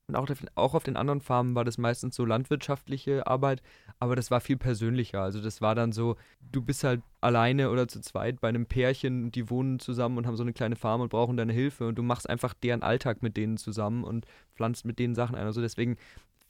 Und 0.08 0.16
auch, 0.16 0.30
auf- 0.30 0.46
auch 0.54 0.74
auf 0.76 0.84
den 0.84 0.98
anderen 0.98 1.20
Farmen 1.20 1.56
war 1.56 1.66
das 1.66 1.80
meistens 1.80 2.16
so 2.16 2.26
landwirtschaftliche 2.26 3.26
Arbeit, 3.26 3.64
aber 3.98 4.16
das 4.16 4.30
war 4.30 4.40
viel 4.40 4.56
persönlicher. 4.58 5.22
Also 5.22 5.42
das 5.42 5.62
war 5.62 5.74
dann 5.74 5.92
so, 5.94 6.16
du 6.52 6.62
bist 6.62 6.84
halt 6.84 7.02
alleine 7.22 7.72
oder 7.72 7.88
zu 7.88 8.02
zweit 8.02 8.40
bei 8.40 8.50
einem 8.50 8.68
Pärchen, 8.68 9.32
die 9.32 9.50
wohnen 9.50 9.80
zusammen 9.80 10.20
und 10.20 10.28
haben 10.28 10.36
so 10.38 10.44
eine 10.44 10.54
kleine 10.54 10.76
Farm 10.76 11.02
und 11.02 11.10
brauchen 11.10 11.38
deine 11.38 11.54
Hilfe 11.54 11.88
und 11.88 11.96
du 11.96 12.04
machst 12.04 12.30
einfach 12.30 12.54
deren 12.54 12.84
Alltag 12.84 13.24
mit 13.24 13.36
denen 13.36 13.58
zusammen 13.58 14.04
und 14.04 14.28
pflanzt 14.54 14.86
mit 14.86 15.00
denen 15.00 15.16
Sachen 15.16 15.36
ein. 15.36 15.46
Also 15.48 15.62
deswegen 15.62 15.98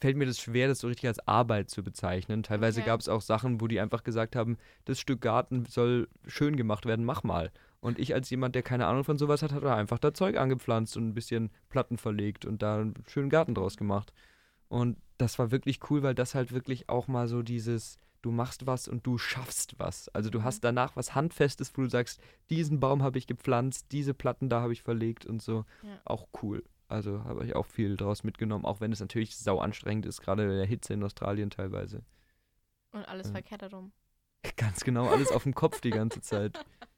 fällt 0.01 0.17
mir 0.17 0.25
das 0.25 0.39
schwer, 0.41 0.67
das 0.67 0.79
so 0.79 0.87
richtig 0.87 1.07
als 1.07 1.25
Arbeit 1.25 1.69
zu 1.69 1.81
bezeichnen. 1.81 2.43
Teilweise 2.43 2.81
Okay. 2.81 2.89
gab 2.89 2.99
es 2.99 3.07
auch 3.07 3.21
Sachen, 3.21 3.61
wo 3.61 3.67
die 3.67 3.79
einfach 3.79 4.03
gesagt 4.03 4.35
haben, 4.35 4.57
das 4.83 4.99
Stück 4.99 5.21
Garten 5.21 5.63
soll 5.63 6.09
schön 6.27 6.57
gemacht 6.57 6.85
werden, 6.85 7.05
mach 7.05 7.23
mal. 7.23 7.51
Und 7.85 7.99
ich 7.99 8.15
als 8.15 8.31
jemand, 8.31 8.55
der 8.55 8.63
keine 8.63 8.87
Ahnung 8.87 9.03
von 9.03 9.19
sowas 9.19 9.43
hat, 9.43 9.51
hat 9.51 9.63
einfach 9.63 9.99
da 9.99 10.11
Zeug 10.11 10.37
angepflanzt 10.37 10.97
und 10.97 11.07
ein 11.07 11.13
bisschen 11.13 11.51
Platten 11.69 11.99
verlegt 11.99 12.43
und 12.43 12.63
da 12.63 12.79
einen 12.79 12.95
schönen 13.07 13.29
Garten 13.29 13.53
draus 13.53 13.77
gemacht. 13.77 14.11
Und 14.69 14.97
das 15.19 15.37
war 15.37 15.51
wirklich 15.51 15.79
cool, 15.91 16.01
weil 16.01 16.15
das 16.15 16.33
halt 16.33 16.51
wirklich 16.51 16.89
auch 16.89 17.07
mal 17.07 17.27
so 17.27 17.43
dieses, 17.43 17.99
du 18.23 18.31
machst 18.31 18.65
was 18.65 18.87
und 18.87 19.05
du 19.05 19.19
schaffst 19.19 19.75
was. 19.77 20.09
Also 20.09 20.31
du 20.31 20.39
Mhm. 20.39 20.43
hast 20.45 20.63
danach 20.63 20.95
was 20.95 21.13
Handfestes, 21.13 21.77
wo 21.77 21.83
du 21.83 21.89
sagst, 21.89 22.19
diesen 22.49 22.79
Baum 22.79 23.03
habe 23.03 23.19
ich 23.19 23.27
gepflanzt, 23.27 23.91
diese 23.91 24.15
Platten 24.15 24.49
da 24.49 24.61
habe 24.61 24.73
ich 24.73 24.81
verlegt 24.81 25.27
und 25.27 25.43
so. 25.43 25.63
Ja. 25.83 25.99
Auch 26.05 26.27
cool. 26.41 26.63
Also 26.87 27.23
habe 27.23 27.45
ich 27.45 27.55
auch 27.55 27.67
viel 27.67 27.97
draus 27.97 28.23
mitgenommen, 28.23 28.65
auch 28.65 28.79
wenn 28.81 28.91
es 28.93 28.99
natürlich 28.99 29.37
sau 29.37 29.59
anstrengend 29.59 30.07
ist, 30.07 30.21
gerade 30.21 30.41
in 30.41 30.49
der 30.49 30.65
Hitze 30.65 30.93
in 30.95 31.03
Australien 31.03 31.51
teilweise. 31.51 32.01
Und 32.93 33.07
alles 33.07 33.27
Ja. 33.27 33.33
verkehrt 33.33 33.61
herum. 33.61 33.91
Ganz 34.57 34.83
genau, 34.83 35.07
alles 35.07 35.31
auf 35.31 35.43
dem 35.43 35.53
Kopf 35.53 35.81
die 35.81 35.91
ganze 35.91 36.21
Zeit. 36.21 36.57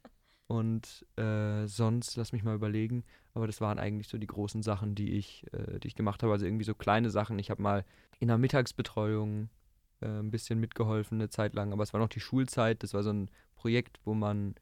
Und 0.47 1.05
äh, 1.17 1.67
sonst, 1.67 2.15
lass 2.15 2.31
mich 2.31 2.43
mal 2.43 2.55
überlegen, 2.55 3.03
aber 3.33 3.47
das 3.47 3.59
waren 3.59 3.79
eigentlich 3.79 4.07
so 4.07 4.17
die 4.17 4.27
großen 4.27 4.63
Sachen, 4.63 4.95
die 4.95 5.11
ich, 5.17 5.45
äh, 5.51 5.79
die 5.79 5.89
ich 5.89 5.95
gemacht 5.95 6.23
habe. 6.23 6.31
Also 6.31 6.45
irgendwie 6.45 6.63
so 6.63 6.73
kleine 6.73 7.09
Sachen. 7.09 7.37
Ich 7.37 7.49
habe 7.49 7.61
mal 7.61 7.83
in 8.19 8.29
der 8.29 8.37
Mittagsbetreuung 8.37 9.49
äh, 9.99 10.07
ein 10.07 10.31
bisschen 10.31 10.59
mitgeholfen, 10.59 11.19
eine 11.19 11.29
Zeit 11.29 11.53
lang, 11.53 11.73
aber 11.73 11.83
es 11.83 11.91
war 11.91 11.99
noch 11.99 12.07
die 12.07 12.21
Schulzeit. 12.21 12.81
Das 12.81 12.93
war 12.93 13.03
so 13.03 13.11
ein 13.11 13.29
Projekt, 13.55 13.99
wo 14.05 14.13
man 14.13 14.55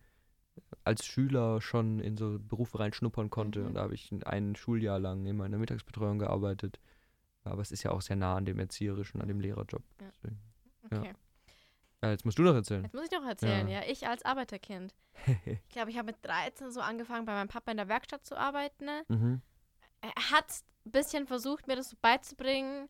als 0.83 1.05
Schüler 1.05 1.61
schon 1.61 1.99
in 1.99 2.17
so 2.17 2.39
Berufe 2.39 2.79
reinschnuppern 2.79 3.29
konnte. 3.29 3.59
Mhm. 3.59 3.67
Und 3.67 3.73
da 3.75 3.81
habe 3.83 3.93
ich 3.93 4.11
ein 4.25 4.55
Schuljahr 4.55 4.99
lang 4.99 5.25
immer 5.27 5.45
in 5.45 5.51
der 5.51 5.59
Mittagsbetreuung 5.59 6.17
gearbeitet. 6.17 6.79
Aber 7.43 7.61
es 7.61 7.71
ist 7.71 7.83
ja 7.83 7.91
auch 7.91 8.01
sehr 8.01 8.15
nah 8.15 8.35
an 8.35 8.45
dem 8.45 8.57
Erzieherischen, 8.57 9.21
an 9.21 9.27
dem 9.27 9.39
Lehrerjob. 9.39 9.83
Ja. 10.01 10.07
Deswegen. 10.09 10.39
Okay. 10.85 11.07
Ja, 11.09 11.13
jetzt 12.11 12.25
musst 12.25 12.37
du 12.37 12.43
noch 12.43 12.53
erzählen. 12.55 12.83
Jetzt 12.83 12.93
muss 12.93 13.05
ich 13.05 13.11
noch 13.11 13.25
erzählen, 13.25 13.67
Ja. 13.67 13.81
ja. 13.81 13.89
Ich 13.91 14.07
als 14.07 14.23
Arbeiterkind. 14.25 14.93
Ich 15.45 15.69
glaube, 15.69 15.89
ich 15.91 15.97
habe 15.97 16.07
mit 16.07 16.17
13 16.25 16.71
so 16.71 16.81
angefangen, 16.81 17.25
bei 17.25 17.33
meinem 17.33 17.47
Papa 17.47 17.71
in 17.71 17.77
der 17.77 17.87
Werkstatt 17.87 18.25
zu 18.25 18.37
arbeiten. 18.37 18.85
ne? 18.85 19.03
mhm. 19.07 19.41
Er 20.01 20.31
hat 20.31 20.51
ein 20.85 20.91
bisschen 20.91 21.25
versucht, 21.27 21.67
mir 21.67 21.75
das 21.75 21.89
so 21.89 21.97
beizubringen. 22.01 22.89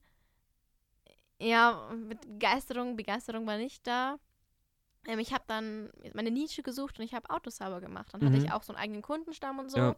Ja, 1.40 1.90
mit 1.96 2.22
Begeisterung, 2.22 2.96
Begeisterung 2.96 3.46
war 3.46 3.58
nicht 3.58 3.86
da. 3.86 4.18
Ähm, 5.08 5.20
ich 5.20 5.34
habe 5.34 5.44
dann 5.48 5.90
meine 6.14 6.32
Nische 6.32 6.64
gesucht 6.64 6.98
und 7.00 7.06
ich 7.06 7.14
habe 7.14 7.30
Autos 7.30 7.58
sauber 7.58 7.82
gemacht. 7.82 8.14
Dann 8.14 8.22
hatte 8.26 8.38
Mhm. 8.38 8.46
ich 8.46 8.52
auch 8.52 8.64
so 8.64 8.74
einen 8.74 8.82
eigenen 8.82 9.02
Kundenstamm 9.02 9.60
und 9.60 9.70
so. 9.70 9.78
Ja. 9.78 9.96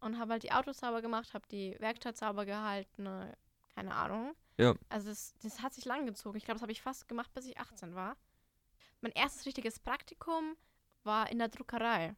Und 0.00 0.18
habe 0.18 0.32
halt 0.32 0.42
die 0.44 0.52
Autos 0.52 0.78
sauber 0.78 1.02
gemacht, 1.02 1.34
habe 1.34 1.46
die 1.50 1.76
Werkstatt 1.80 2.16
sauber 2.16 2.44
gehalten. 2.46 3.06
äh, 3.06 3.32
Keine 3.74 3.94
Ahnung. 3.94 4.34
Ja. 4.56 4.74
Also 4.88 5.10
das, 5.10 5.34
das 5.42 5.62
hat 5.62 5.72
sich 5.74 5.84
lang 5.84 6.04
gezogen. 6.06 6.36
Ich 6.36 6.44
glaube, 6.44 6.56
das 6.56 6.62
habe 6.62 6.72
ich 6.72 6.82
fast 6.82 7.06
gemacht, 7.08 7.32
bis 7.34 7.46
ich 7.46 7.58
18 7.58 7.94
war. 7.94 8.16
Mein 9.00 9.12
erstes 9.12 9.46
richtiges 9.46 9.78
Praktikum 9.78 10.56
war 11.04 11.30
in 11.30 11.38
der 11.38 11.48
Druckerei. 11.48 12.14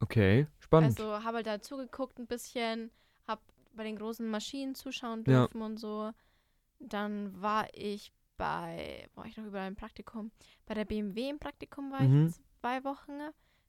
Okay, 0.00 0.46
spannend. 0.58 0.98
Also 0.98 1.22
habe 1.24 1.38
halt 1.38 1.46
da 1.46 1.60
zugeguckt 1.60 2.18
ein 2.18 2.26
bisschen, 2.26 2.90
habe 3.26 3.40
bei 3.72 3.84
den 3.84 3.96
großen 3.96 4.28
Maschinen 4.28 4.74
zuschauen 4.74 5.24
Ja. 5.26 5.42
dürfen 5.46 5.62
und 5.62 5.78
so. 5.78 6.12
Dann 6.78 7.40
war 7.40 7.66
ich 7.72 8.12
bei, 8.36 9.08
war 9.14 9.26
ich 9.26 9.36
noch 9.36 9.46
überall 9.46 9.68
im 9.68 9.76
Praktikum, 9.76 10.30
bei 10.66 10.74
der 10.74 10.84
BMW 10.84 11.28
im 11.30 11.38
Praktikum 11.38 11.90
war 11.92 12.02
Mhm. 12.02 12.26
ich 12.28 12.34
zwei 12.60 12.82
Wochen 12.84 13.12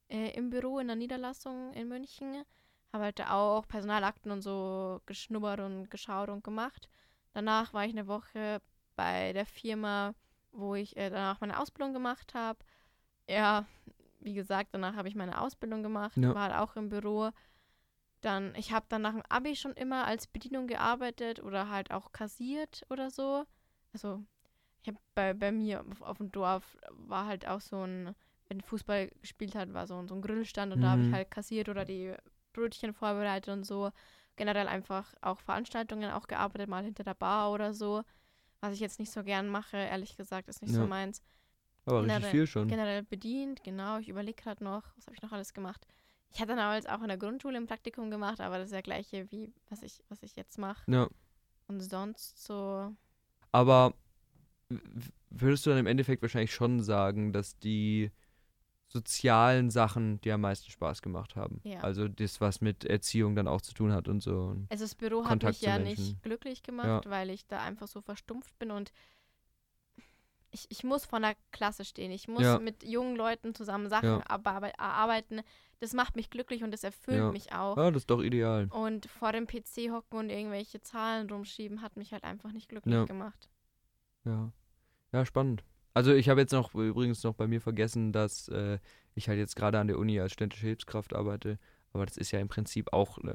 äh, 0.09 0.31
im 0.35 0.49
Büro 0.49 0.79
in 0.79 0.87
der 0.87 0.95
Niederlassung 0.95 1.73
in 1.73 1.87
München. 1.87 2.43
Habe 2.91 3.05
halt 3.05 3.19
da 3.19 3.31
auch 3.31 3.67
Personalakten 3.67 4.31
und 4.31 4.41
so 4.41 5.01
geschnuppert 5.05 5.59
und 5.59 5.89
geschaut 5.89 6.29
und 6.29 6.43
gemacht. 6.43 6.89
Danach 7.33 7.73
war 7.73 7.85
ich 7.85 7.91
eine 7.91 8.07
Woche 8.07 8.61
bei 8.95 9.33
der 9.33 9.45
Firma, 9.45 10.13
wo 10.55 10.75
ich 10.75 10.95
äh, 10.97 11.09
danach 11.09 11.39
meine 11.41 11.59
Ausbildung 11.59 11.93
gemacht 11.93 12.33
habe. 12.33 12.59
Ja, 13.29 13.65
wie 14.19 14.33
gesagt, 14.33 14.69
danach 14.73 14.95
habe 14.95 15.07
ich 15.07 15.15
meine 15.15 15.39
Ausbildung 15.41 15.83
gemacht, 15.83 16.17
Ja. 16.17 16.33
war 16.33 16.43
halt 16.51 16.55
auch 16.55 16.75
im 16.75 16.89
Büro. 16.89 17.31
Dann, 18.21 18.55
ich 18.55 18.71
habe 18.71 18.85
dann 18.89 19.01
nach 19.03 19.11
dem 19.13 19.21
Abi 19.29 19.55
schon 19.55 19.73
immer 19.73 20.05
als 20.05 20.25
Bedienung 20.27 20.67
gearbeitet 20.67 21.41
oder 21.43 21.69
halt 21.69 21.91
auch 21.91 22.11
kassiert 22.11 22.83
oder 22.89 23.11
so. 23.11 23.45
Also, 23.93 24.23
ich 24.81 24.87
habe 24.87 24.97
bei, 25.13 25.33
bei 25.33 25.51
mir 25.51 25.81
auf, 25.91 26.01
auf 26.01 26.17
dem 26.17 26.31
Dorf 26.31 26.77
war 26.89 27.27
halt 27.27 27.47
auch 27.47 27.61
so 27.61 27.83
ein, 27.85 28.15
wenn 28.47 28.61
Fußball 28.61 29.09
gespielt 29.21 29.53
hat, 29.55 29.73
war 29.73 29.85
so, 29.85 29.95
ein- 29.97 30.07
so 30.07 30.15
ein 30.15 30.21
Grillstand 30.21 30.73
und 30.73 30.81
da 30.81 30.91
habe 30.91 31.01
ich 31.01 31.07
Mhm. 31.09 31.13
halt 31.13 31.31
kassiert 31.31 31.69
oder 31.69 31.85
die 31.85 32.15
Brötchen 32.53 32.93
vorbereitet 32.93 33.53
und 33.53 33.63
so. 33.63 33.91
Generell 34.37 34.67
einfach 34.67 35.13
auch 35.21 35.39
Veranstaltungen 35.39 36.11
auch 36.11 36.27
gearbeitet, 36.27 36.67
mal 36.67 36.83
hinter 36.83 37.03
der 37.03 37.13
Bar 37.13 37.51
oder 37.51 37.73
so. 37.73 38.03
Was 38.65 38.73
ich 38.73 38.79
jetzt 38.79 38.99
nicht 38.99 39.11
so 39.11 39.23
gern 39.23 39.47
mache, 39.47 39.77
ehrlich 39.77 40.17
gesagt, 40.17 40.47
ist 40.47 40.61
nicht 40.63 40.73
so 40.73 40.81
Ja. 40.81 40.87
meins 40.87 41.21
Aber 41.85 41.99
richtig 42.01 42.15
generell- 42.15 42.31
viel 42.31 42.47
schon. 42.47 42.67
generell 42.67 43.03
bedient, 43.03 43.63
genau. 43.63 43.99
Ich 43.99 44.09
überlege 44.09 44.41
gerade 44.41 44.63
noch, 44.63 44.83
was 44.95 45.05
habe 45.05 45.15
ich 45.15 45.21
noch 45.21 45.31
alles 45.31 45.53
gemacht. 45.53 45.85
Ich 46.33 46.41
hatte 46.41 46.55
damals 46.55 46.87
auch 46.87 47.01
in 47.03 47.07
der 47.09 47.17
Grundschule 47.17 47.57
ein 47.57 47.67
Praktikum 47.67 48.09
gemacht, 48.09 48.41
aber 48.41 48.57
das 48.57 48.69
ist 48.69 48.73
ja 48.73 48.81
gleiche 48.81 49.29
wie 49.31 49.53
was 49.69 49.83
ich, 49.83 50.03
was 50.09 50.23
ich 50.23 50.35
jetzt 50.35 50.57
mache. 50.57 50.83
Ja. 50.91 51.07
Und 51.67 51.79
sonst 51.81 52.43
so. 52.43 52.91
Aber 53.51 53.93
würdest 55.29 55.65
du 55.65 55.69
dann 55.69 55.79
im 55.79 55.85
Endeffekt 55.87 56.23
wahrscheinlich 56.23 56.53
schon 56.53 56.81
sagen, 56.81 57.31
dass 57.33 57.59
die 57.59 58.11
sozialen 58.95 59.69
Sachen 59.69 60.19
dir 60.21 60.35
am 60.35 60.41
meisten 60.41 60.71
Spaß 60.71 61.01
gemacht 61.01 61.35
haben? 61.35 61.59
Ja. 61.63 61.79
Also 61.81 62.07
das, 62.07 62.39
was 62.41 62.61
mit 62.61 62.85
Erziehung 62.85 63.35
dann 63.35 63.47
auch 63.47 63.61
zu 63.61 63.73
tun 63.73 63.91
hat 63.91 64.07
und 64.07 64.21
so. 64.21 64.55
Also 64.69 64.83
das 64.85 64.95
Büro 64.95 65.21
hat 65.23 65.29
Kontakt 65.29 65.51
mich 65.55 65.59
zu 65.59 65.65
ja 65.65 65.77
Menschen. 65.77 66.03
nicht 66.05 66.23
glücklich 66.23 66.63
gemacht, 66.63 67.09
weil 67.09 67.29
ich 67.29 67.45
da 67.45 67.61
einfach 67.61 67.87
so 67.87 68.01
verstumpft 68.01 68.57
bin 68.57 68.71
und 68.71 68.91
ich, 70.51 70.67
ich 70.69 70.83
muss 70.85 71.05
von 71.05 71.21
der 71.21 71.35
Klasse 71.51 71.83
stehen. 71.83 72.11
Ich 72.11 72.29
muss 72.29 72.43
Ja. 72.43 72.59
mit 72.59 72.83
jungen 72.85 73.17
Leuten 73.17 73.53
zusammen 73.53 73.89
Sachen 73.89 74.07
Ja. 74.07 74.19
erarbeiten. 74.19 75.41
das 75.81 75.91
macht 75.91 76.15
mich 76.15 76.29
glücklich 76.29 76.63
und 76.63 76.71
das 76.71 76.85
erfüllt 76.85 77.17
Ja. 77.17 77.31
mich 77.33 77.51
auch. 77.51 77.75
Ja, 77.75 77.91
das 77.91 78.03
ist 78.03 78.09
doch 78.09 78.21
ideal. 78.23 78.67
Und 78.71 79.07
vor 79.07 79.33
dem 79.33 79.45
PC 79.45 79.91
hocken 79.91 80.17
und 80.17 80.29
irgendwelche 80.29 80.79
Zahlen 80.79 81.29
rumschieben, 81.29 81.81
hat 81.81 81.97
mich 81.97 82.13
halt 82.13 82.23
einfach 82.23 82.53
nicht 82.53 82.69
glücklich 82.69 82.95
Ja. 82.95 83.03
gemacht. 83.03 83.49
Ja. 84.23 84.51
Ja, 85.11 85.25
spannend. 85.25 85.65
Also 85.95 86.13
ich 86.13 86.29
habe 86.29 86.41
jetzt 86.41 86.51
noch 86.51 86.75
übrigens 86.75 87.23
noch 87.23 87.33
bei 87.33 87.47
mir 87.47 87.61
vergessen, 87.61 88.11
dass 88.11 88.47
äh, 88.49 88.79
ich 89.15 89.29
halt 89.29 89.39
jetzt 89.39 89.55
gerade 89.55 89.79
an 89.79 89.87
der 89.87 89.97
Uni 89.97 90.19
als 90.19 90.33
ständische 90.33 90.67
Hilfskraft 90.67 91.15
arbeite. 91.15 91.57
Aber 91.93 92.05
das 92.05 92.17
ist 92.17 92.31
ja 92.31 92.39
im 92.41 92.49
Prinzip 92.49 92.91
auch 92.91 93.17
äh, 93.19 93.33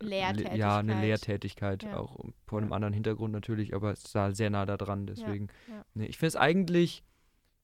Lehrtätigkeit. 0.00 0.58
ja 0.58 0.78
eine 0.78 0.98
Lehrtätigkeit, 0.98 1.82
Ja. 1.82 1.98
auch 1.98 2.18
vor 2.46 2.60
einem 2.60 2.70
Ja. 2.70 2.76
anderen 2.76 2.94
Hintergrund 2.94 3.32
natürlich, 3.32 3.74
aber 3.74 3.92
es 3.92 4.04
ist 4.06 4.14
da 4.14 4.32
sehr 4.32 4.48
nah 4.48 4.64
da 4.64 4.78
dran, 4.78 5.06
deswegen. 5.06 5.48
Nee, 5.92 6.06
ich 6.06 6.16
finde 6.16 6.28
es 6.28 6.36
eigentlich, 6.36 7.04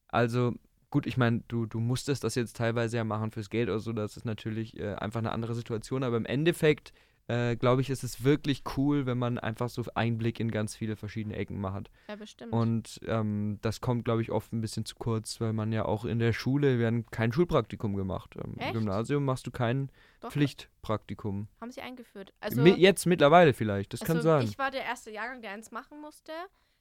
also 0.08 0.52
gut, 0.90 1.06
ich 1.06 1.16
meine, 1.16 1.42
du, 1.48 1.64
du 1.64 1.80
musstest 1.80 2.22
das 2.24 2.34
jetzt 2.34 2.56
teilweise 2.56 2.98
ja 2.98 3.04
machen 3.04 3.30
fürs 3.30 3.48
Geld 3.48 3.70
oder 3.70 3.80
so, 3.80 3.94
das 3.94 4.18
ist 4.18 4.26
natürlich 4.26 4.78
äh, 4.78 4.94
einfach 4.96 5.20
eine 5.20 5.32
andere 5.32 5.54
Situation, 5.54 6.02
aber 6.02 6.18
im 6.18 6.26
Endeffekt, 6.26 6.92
äh, 7.26 7.56
glaube 7.56 7.80
ich, 7.80 7.88
ist 7.90 8.04
es 8.04 8.22
wirklich 8.24 8.62
cool, 8.76 9.06
wenn 9.06 9.16
man 9.16 9.38
einfach 9.38 9.68
so 9.70 9.82
Einblick 9.94 10.40
in 10.40 10.50
ganz 10.50 10.76
viele 10.76 10.94
verschiedene 10.96 11.36
Ecken 11.36 11.58
mal 11.60 11.72
hat. 11.72 11.90
Ja, 12.08 12.16
bestimmt. 12.16 12.52
Und 12.52 13.00
ähm, 13.06 13.58
das 13.62 13.80
kommt, 13.80 14.04
glaube 14.04 14.20
ich, 14.22 14.30
oft 14.30 14.52
ein 14.52 14.60
bisschen 14.60 14.84
zu 14.84 14.94
kurz, 14.96 15.40
weil 15.40 15.52
man 15.54 15.72
ja 15.72 15.84
auch 15.86 16.04
in 16.04 16.18
der 16.18 16.32
Schule, 16.34 16.78
wir 16.78 16.86
haben 16.86 17.06
kein 17.06 17.32
Schulpraktikum 17.32 17.94
gemacht. 17.96 18.36
Im 18.36 18.58
Echt? 18.58 18.74
Gymnasium 18.74 19.24
machst 19.24 19.46
du 19.46 19.50
kein 19.50 19.90
Doch, 20.20 20.30
Pflichtpraktikum. 20.32 21.48
haben 21.60 21.70
sie 21.70 21.80
eingeführt. 21.80 22.34
Also, 22.40 22.60
Mi- 22.60 22.76
jetzt 22.76 23.06
mittlerweile 23.06 23.54
vielleicht, 23.54 23.92
das 23.94 24.00
kann 24.00 24.16
also 24.18 24.28
sein. 24.28 24.44
ich 24.44 24.58
war 24.58 24.70
der 24.70 24.84
erste 24.84 25.10
Jahrgang, 25.10 25.40
der 25.42 25.52
eins 25.52 25.70
machen 25.70 26.00
musste. 26.00 26.32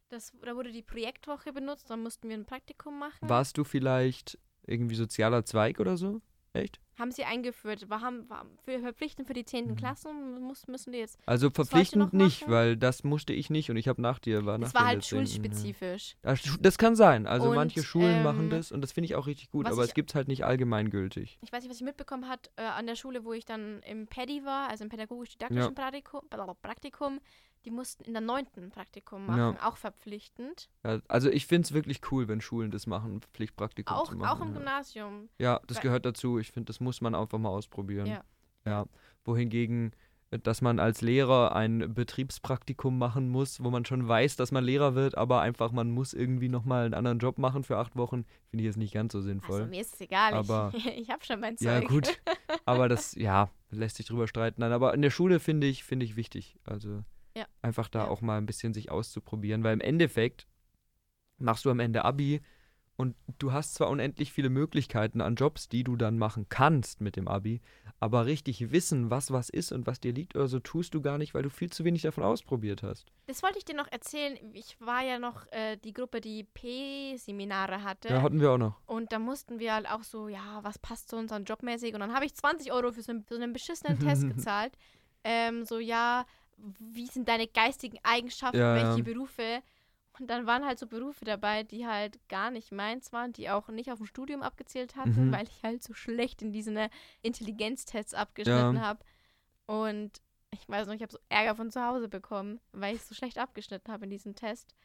Das, 0.09 0.31
da 0.43 0.55
wurde 0.55 0.71
die 0.71 0.83
Projektwoche 0.83 1.53
benutzt, 1.53 1.89
dann 1.89 2.03
mussten 2.03 2.29
wir 2.29 2.35
ein 2.35 2.45
Praktikum 2.45 2.99
machen. 2.99 3.27
Warst 3.29 3.57
du 3.57 3.63
vielleicht 3.63 4.37
irgendwie 4.67 4.95
sozialer 4.95 5.43
Zweig 5.45 5.79
oder 5.79 5.97
so? 5.97 6.21
Echt? 6.53 6.79
Haben 6.99 7.11
sie 7.11 7.23
eingeführt. 7.23 7.89
War, 7.89 8.01
haben, 8.01 8.29
war 8.29 8.45
für 8.63 8.79
verpflichtend 8.79 9.27
für 9.27 9.33
die 9.33 9.45
10. 9.45 9.69
Mhm. 9.69 9.75
Klassen 9.75 10.39
muss, 10.41 10.67
müssen 10.67 10.91
die 10.93 10.99
jetzt. 10.99 11.17
Also 11.25 11.49
verpflichtend 11.49 12.13
nicht, 12.13 12.41
machen? 12.41 12.53
weil 12.53 12.77
das 12.77 13.03
musste 13.03 13.33
ich 13.33 13.49
nicht 13.49 13.71
und 13.71 13.77
ich 13.77 13.87
habe 13.87 14.01
nach 14.01 14.19
dir, 14.19 14.45
war 14.45 14.61
Es 14.61 14.73
war 14.75 14.85
halt 14.85 14.93
in 15.11 15.17
der 15.19 15.25
10., 15.25 15.41
schulspezifisch. 15.41 16.15
Ja. 16.23 16.33
Ja, 16.33 16.39
Das 16.59 16.77
kann 16.77 16.95
sein. 16.95 17.25
Also 17.25 17.49
Und, 17.49 17.55
manche 17.55 17.83
Schulen 17.83 18.21
machen 18.21 18.43
ähm, 18.45 18.49
das 18.51 18.71
und 18.71 18.81
das 18.81 18.91
finde 18.91 19.05
ich 19.05 19.15
auch 19.15 19.25
richtig 19.27 19.49
gut, 19.49 19.65
aber 19.65 19.83
ich- 19.83 19.89
es 19.89 19.93
gibt 19.95 20.13
halt 20.13 20.27
nicht 20.27 20.45
allgemeingültig. 20.45 21.39
Ich 21.41 21.51
weiß 21.51 21.63
nicht, 21.63 21.69
was 21.71 21.77
ich 21.77 21.83
mitbekommen 21.85 22.27
hat 22.27 22.51
äh, 22.57 22.61
an 22.63 22.85
der 22.85 22.95
Schule, 22.95 23.25
wo 23.25 23.33
ich 23.33 23.45
dann 23.45 23.81
im 23.83 24.07
PADI 24.07 24.45
war, 24.45 24.69
also 24.69 24.83
im 24.83 24.89
pädagogisch-didaktischen 24.89 25.73
Praktikum, 25.75 26.21
Praktikum, 26.61 27.19
die 27.65 27.71
mussten 27.71 28.03
in 28.03 28.13
der 28.13 28.21
neunten 28.21 28.69
Praktikum 28.69 29.27
Ja. 29.27 29.35
machen, 29.51 29.57
auch 29.61 29.77
verpflichtend. 29.77 30.69
Ja, 30.83 30.99
also 31.07 31.29
ich 31.29 31.47
finde 31.47 31.65
es 31.65 31.73
wirklich 31.73 32.01
cool, 32.11 32.27
wenn 32.27 32.41
Schulen 32.41 32.71
das 32.71 32.87
machen, 32.87 33.21
Pflichtpraktikum 33.33 33.95
Auch, 33.95 34.09
zu 34.09 34.17
machen. 34.17 34.29
auch 34.37 34.41
im 34.45 34.49
ja. 34.49 34.57
Gymnasium. 34.59 35.29
Ja, 35.39 35.61
das 35.67 35.77
Weil- 35.77 35.83
gehört 35.83 36.05
dazu. 36.05 36.39
Ich 36.39 36.51
finde, 36.51 36.67
das 36.67 36.79
muss 36.79 37.01
man 37.01 37.15
einfach 37.15 37.37
mal 37.39 37.49
ausprobieren. 37.49 38.05
Ja. 38.07 38.23
ja. 38.65 38.85
Wohingegen, 39.25 39.91
äh, 40.31 40.39
dass 40.39 40.61
man 40.61 40.79
als 40.79 41.01
Lehrer 41.01 41.55
ein 41.55 41.93
Betriebspraktikum 41.93 42.97
machen 42.97 43.29
muss, 43.29 43.63
wo 43.63 43.69
man 43.69 43.85
schon 43.85 44.07
weiß, 44.07 44.35
dass 44.35 44.51
man 44.51 44.63
Lehrer 44.65 44.95
wird, 44.95 45.17
aber 45.17 45.39
einfach 45.41 45.71
man 45.71 45.91
muss 45.91 46.13
irgendwie 46.13 46.49
nochmal 46.49 46.85
einen 46.85 46.93
anderen 46.93 47.19
Job 47.19 47.37
machen 47.37 47.63
für 47.63 47.77
acht 47.77 47.95
Wochen, 47.95 48.25
finde 48.49 48.63
ich 48.63 48.67
jetzt 48.67 48.77
nicht 48.77 48.93
ganz 48.93 49.13
so 49.13 49.21
sinnvoll. 49.21 49.61
Also 49.61 49.69
mir 49.69 49.81
ist 49.81 49.93
es 49.93 50.01
egal, 50.01 50.33
Aber- 50.33 50.71
ich, 50.75 50.85
ich 50.87 51.09
habe 51.09 51.23
schon 51.23 51.39
mein 51.39 51.57
Zeug. 51.57 51.67
ja, 51.67 51.79
gut. 51.87 52.19
aber 52.65 52.89
das, 52.89 53.15
ja, 53.15 53.49
lässt 53.71 53.95
sich 53.97 54.05
drüber 54.07 54.27
streiten. 54.27 54.59
Nein, 54.61 54.73
aber 54.73 54.93
in 54.93 55.01
der 55.01 55.09
Schule 55.11 55.39
finde 55.39 55.67
ich, 55.67 55.83
finde 55.83 56.05
ich 56.05 56.15
wichtig. 56.17 56.57
Also 56.65 57.03
Ja. 57.35 57.45
einfach 57.61 57.89
da 57.89 58.03
Ja. 58.03 58.07
auch 58.09 58.21
mal 58.21 58.37
ein 58.37 58.45
bisschen 58.45 58.73
sich 58.73 58.91
auszuprobieren, 58.91 59.63
weil 59.63 59.73
im 59.73 59.81
Endeffekt 59.81 60.47
machst 61.37 61.65
du 61.65 61.71
am 61.71 61.79
Ende 61.79 62.05
Abi 62.05 62.41
und 62.95 63.15
du 63.39 63.51
hast 63.51 63.73
zwar 63.73 63.89
unendlich 63.89 64.31
viele 64.31 64.49
Möglichkeiten 64.49 65.19
an 65.19 65.33
Jobs, 65.35 65.67
die 65.67 65.83
du 65.83 65.95
dann 65.95 66.19
machen 66.19 66.45
kannst 66.47 67.01
mit 67.01 67.15
dem 67.15 67.27
Abi, 67.27 67.59
aber 67.99 68.27
richtig 68.27 68.71
wissen, 68.71 69.09
was 69.09 69.31
was 69.31 69.49
ist 69.49 69.71
und 69.71 69.87
was 69.87 69.99
dir 69.99 70.13
liegt 70.13 70.35
oder 70.35 70.47
so, 70.47 70.59
tust 70.59 70.93
du 70.93 71.01
gar 71.01 71.17
nicht, 71.17 71.33
weil 71.33 71.41
du 71.41 71.49
viel 71.49 71.71
zu 71.71 71.85
wenig 71.85 72.03
davon 72.03 72.23
ausprobiert 72.23 72.83
hast. 72.83 73.11
Das 73.25 73.41
wollte 73.41 73.57
ich 73.57 73.65
dir 73.65 73.75
noch 73.75 73.91
erzählen. 73.91 74.37
Ich 74.53 74.79
war 74.79 75.03
ja 75.03 75.17
noch 75.17 75.51
äh, 75.51 75.77
die 75.77 75.93
Gruppe, 75.93 76.21
die 76.21 76.43
P-Seminare 76.43 77.83
hatte. 77.83 78.09
Ja, 78.09 78.21
hatten 78.21 78.39
wir 78.39 78.51
auch 78.51 78.57
noch. 78.57 78.79
Und 78.85 79.11
da 79.11 79.17
mussten 79.17 79.59
wir 79.59 79.73
halt 79.73 79.89
auch 79.89 80.03
so, 80.03 80.27
ja, 80.27 80.59
was 80.63 80.77
passt 80.77 81.09
zu 81.09 81.15
unseren 81.17 81.45
Jobmäßig? 81.45 81.93
Und 81.95 82.01
dann 82.01 82.13
habe 82.13 82.25
ich 82.25 82.35
20 82.35 82.71
Euro 82.71 82.91
für 82.91 83.01
so 83.01 83.11
einen, 83.11 83.25
so 83.27 83.35
einen 83.35 83.53
beschissenen 83.53 83.99
Test 83.99 84.27
gezahlt. 84.27 84.73
Ähm, 85.23 85.65
so, 85.65 85.79
ja, 85.79 86.25
wie 86.79 87.07
sind 87.07 87.27
deine 87.27 87.47
geistigen 87.47 87.97
Eigenschaften, 88.03 88.57
Ja, 88.57 88.75
welche 88.75 88.97
ja. 88.99 89.03
Berufe? 89.03 89.61
Und 90.19 90.27
dann 90.29 90.45
waren 90.45 90.63
halt 90.65 90.77
so 90.79 90.85
Berufe 90.87 91.25
dabei, 91.25 91.63
die 91.63 91.87
halt 91.87 92.19
gar 92.29 92.51
nicht 92.51 92.71
meins 92.71 93.11
waren, 93.11 93.33
die 93.33 93.49
auch 93.49 93.67
nicht 93.69 93.91
auf 93.91 93.97
dem 93.97 94.05
Studium 94.05 94.43
abgezählt 94.43 94.95
hatten, 94.95 95.27
Mhm. 95.27 95.31
weil 95.31 95.47
ich 95.47 95.63
halt 95.63 95.81
so 95.83 95.93
schlecht 95.93 96.41
in 96.43 96.51
diesen 96.51 96.77
äh, 96.77 96.89
Intelligenztests 97.23 98.13
abgeschnitten 98.13 98.75
Ja. 98.75 98.81
habe. 98.81 99.03
Und 99.65 100.21
ich 100.51 100.69
weiß 100.69 100.85
noch, 100.87 100.93
ich 100.93 101.01
habe 101.01 101.11
so 101.11 101.17
Ärger 101.29 101.55
von 101.55 101.71
zu 101.71 101.83
Hause 101.83 102.07
bekommen, 102.09 102.59
weil 102.73 102.95
ich 102.95 103.01
so 103.03 103.15
schlecht 103.15 103.39
abgeschnitten 103.39 103.91
habe 103.91 104.03
in 104.03 104.11
diesem 104.11 104.35
Test. 104.35 104.75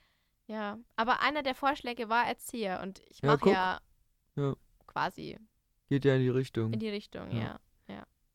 Ja, 0.47 0.79
aber 0.97 1.21
einer 1.21 1.43
der 1.43 1.55
Vorschläge 1.55 2.09
war 2.09 2.27
Erzieher 2.27 2.81
und 2.83 3.01
ich 3.11 3.23
mache 3.23 3.51
ja, 3.51 3.81
Ja. 4.35 4.57
quasi 4.87 5.39
Geht 5.91 6.07
ja 6.07 6.15
in 6.15 6.23
die 6.23 6.31
Richtung. 6.31 6.73
in 6.73 6.79
die 6.81 6.89
Richtung, 6.89 7.31
Ja. 7.37 7.61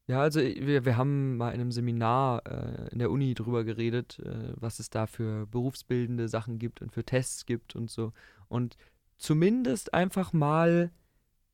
Ja. 0.08 0.22
Also 0.22 0.40
wir, 0.42 0.86
wir 0.86 0.98
haben 0.98 1.38
mal 1.38 1.50
in 1.54 1.62
einem 1.62 1.72
Seminar 1.72 2.46
äh, 2.46 2.90
in 2.92 3.00
der 3.00 3.12
Uni 3.12 3.34
drüber 3.34 3.64
geredet, 3.64 4.20
äh, 4.20 4.54
was 4.56 4.80
es 4.80 4.90
da 4.90 5.08
für 5.08 5.46
berufsbildende 5.48 6.28
Sachen 6.28 6.60
gibt 6.60 6.82
und 6.82 6.92
für 6.92 7.04
Tests 7.04 7.46
gibt 7.46 7.76
und 7.76 7.90
so. 7.90 8.14
Und 8.48 8.78
zumindest 9.18 9.94
einfach 9.94 10.34
mal 10.34 10.92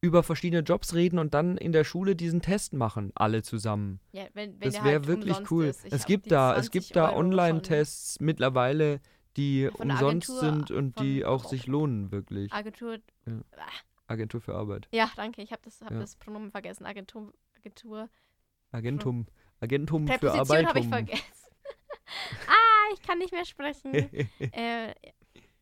über 0.01 0.23
verschiedene 0.23 0.61
Jobs 0.61 0.93
reden 0.93 1.19
und 1.19 1.33
dann 1.33 1.57
in 1.57 1.73
der 1.73 1.83
Schule 1.83 2.15
diesen 2.15 2.41
Test 2.41 2.71
machen, 2.73 3.11
alle 3.15 3.43
zusammen. 3.43 3.99
ja 4.13 4.23
wenn, 4.33 4.53
wenn 4.61 4.71
das 4.71 4.75
wäre 4.83 4.95
halt 4.95 5.07
wirklich 5.07 5.31
umsonst 5.37 5.51
cool. 5.51 5.65
Ist. 5.65 5.85
Ich 5.85 5.91
Es 5.93 6.01
hab 6.01 6.07
gibt 6.07 6.31
da, 6.31 6.51
es 6.55 6.67
20 6.67 6.71
gibt 6.71 6.95
da 6.95 7.09
Euro 7.09 7.19
Online-Tests 7.19 8.19
mittlerweile, 8.21 9.01
die 9.35 9.69
Von 9.75 9.89
der 9.89 9.97
umsonst 9.97 10.29
Agentur 10.29 10.39
sind 10.39 10.71
und 10.71 10.99
die 11.01 11.21
von- 11.21 11.29
auch 11.29 11.43
sich 11.49 11.67
lohnen, 11.67 12.11
wirklich. 12.11 12.51
Agentur. 12.53 12.97
Agentur 14.07 14.41
für 14.41 14.55
Arbeit. 14.55 14.87
Ja, 14.91 15.11
danke, 15.15 15.41
ich 15.41 15.51
habe 15.51 15.61
das, 15.65 15.81
hab 15.81 15.91
Ja. 15.91 15.99
das 15.99 16.15
Pronomen 16.15 16.49
vergessen. 16.51 16.85
Agentur. 16.85 17.33
Agentur. 17.57 18.09
Agentum. 18.71 19.27
Agentum 19.59 20.07
für 20.07 20.17
Präposition 20.19 20.67
habe 20.67 20.79
ich 20.79 20.87
vergessen. 20.87 21.23
ah, 22.47 22.93
ich 22.93 23.01
kann 23.01 23.17
nicht 23.17 23.31
mehr 23.31 23.45
sprechen. 23.45 23.93
äh, 24.51 24.93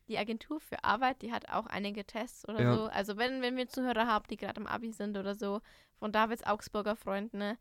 die 0.07 0.17
Agentur 0.17 0.59
für 0.59 0.83
Arbeit, 0.83 1.21
die 1.21 1.31
hat 1.31 1.49
auch 1.49 1.65
einige 1.67 2.05
Tests 2.05 2.47
oder 2.47 2.61
Ja. 2.61 2.75
so. 2.75 2.85
Also 2.85 3.17
wenn, 3.17 3.41
wenn 3.41 3.57
wir 3.57 3.67
Zuhörer 3.67 4.07
haben, 4.07 4.25
die 4.29 4.37
gerade 4.37 4.59
im 4.59 4.67
Abi 4.67 4.91
sind 4.91 5.17
oder 5.17 5.35
so, 5.35 5.61
von 5.99 6.11
Davids 6.11 6.43
Augsburger 6.45 6.95
Freunden, 6.95 7.37
ne? 7.39 7.57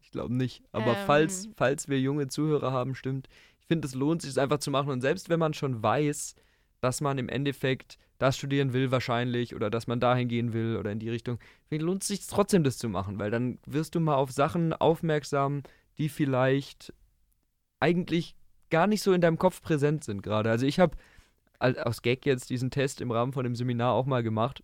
Ich 0.00 0.10
glaube 0.10 0.34
nicht. 0.34 0.62
Aber 0.72 0.94
falls, 0.94 1.46
Ähm. 1.46 1.54
falls 1.56 1.88
wir 1.88 2.00
junge 2.00 2.28
Zuhörer 2.28 2.72
haben, 2.72 2.94
stimmt. 2.94 3.28
Ich 3.60 3.66
finde, 3.66 3.86
es 3.86 3.94
lohnt 3.94 4.22
sich, 4.22 4.30
es 4.30 4.38
einfach 4.38 4.58
zu 4.58 4.70
machen. 4.70 4.90
Und 4.90 5.00
selbst 5.00 5.28
wenn 5.28 5.38
man 5.40 5.52
schon 5.54 5.82
weiß, 5.82 6.34
dass 6.82 7.00
man 7.00 7.16
im 7.16 7.28
Endeffekt 7.28 7.96
das 8.18 8.36
studieren 8.36 8.72
will, 8.72 8.90
wahrscheinlich, 8.90 9.54
oder 9.54 9.70
dass 9.70 9.86
man 9.86 10.00
dahin 10.00 10.28
gehen 10.28 10.52
will 10.52 10.76
oder 10.76 10.92
in 10.92 10.98
die 10.98 11.08
Richtung, 11.08 11.38
ich, 11.70 11.80
lohnt 11.80 12.02
es 12.02 12.08
sich 12.08 12.26
trotzdem, 12.26 12.64
das 12.64 12.76
zu 12.76 12.88
machen, 12.88 13.18
weil 13.18 13.30
dann 13.30 13.58
wirst 13.66 13.94
du 13.94 14.00
mal 14.00 14.16
auf 14.16 14.30
Sachen 14.30 14.72
aufmerksam, 14.72 15.62
die 15.98 16.08
vielleicht 16.08 16.92
eigentlich 17.80 18.36
gar 18.70 18.86
nicht 18.86 19.02
so 19.02 19.12
in 19.12 19.20
deinem 19.20 19.38
Kopf 19.38 19.62
präsent 19.62 20.04
sind 20.04 20.22
gerade. 20.22 20.50
Also 20.50 20.66
ich 20.66 20.78
habe 20.78 20.96
aus 21.58 22.02
Gag 22.02 22.26
jetzt 22.26 22.50
diesen 22.50 22.70
Test 22.70 23.00
im 23.00 23.10
Rahmen 23.10 23.32
von 23.32 23.44
dem 23.44 23.54
Seminar 23.54 23.92
auch 23.92 24.06
mal 24.06 24.22
gemacht. 24.22 24.62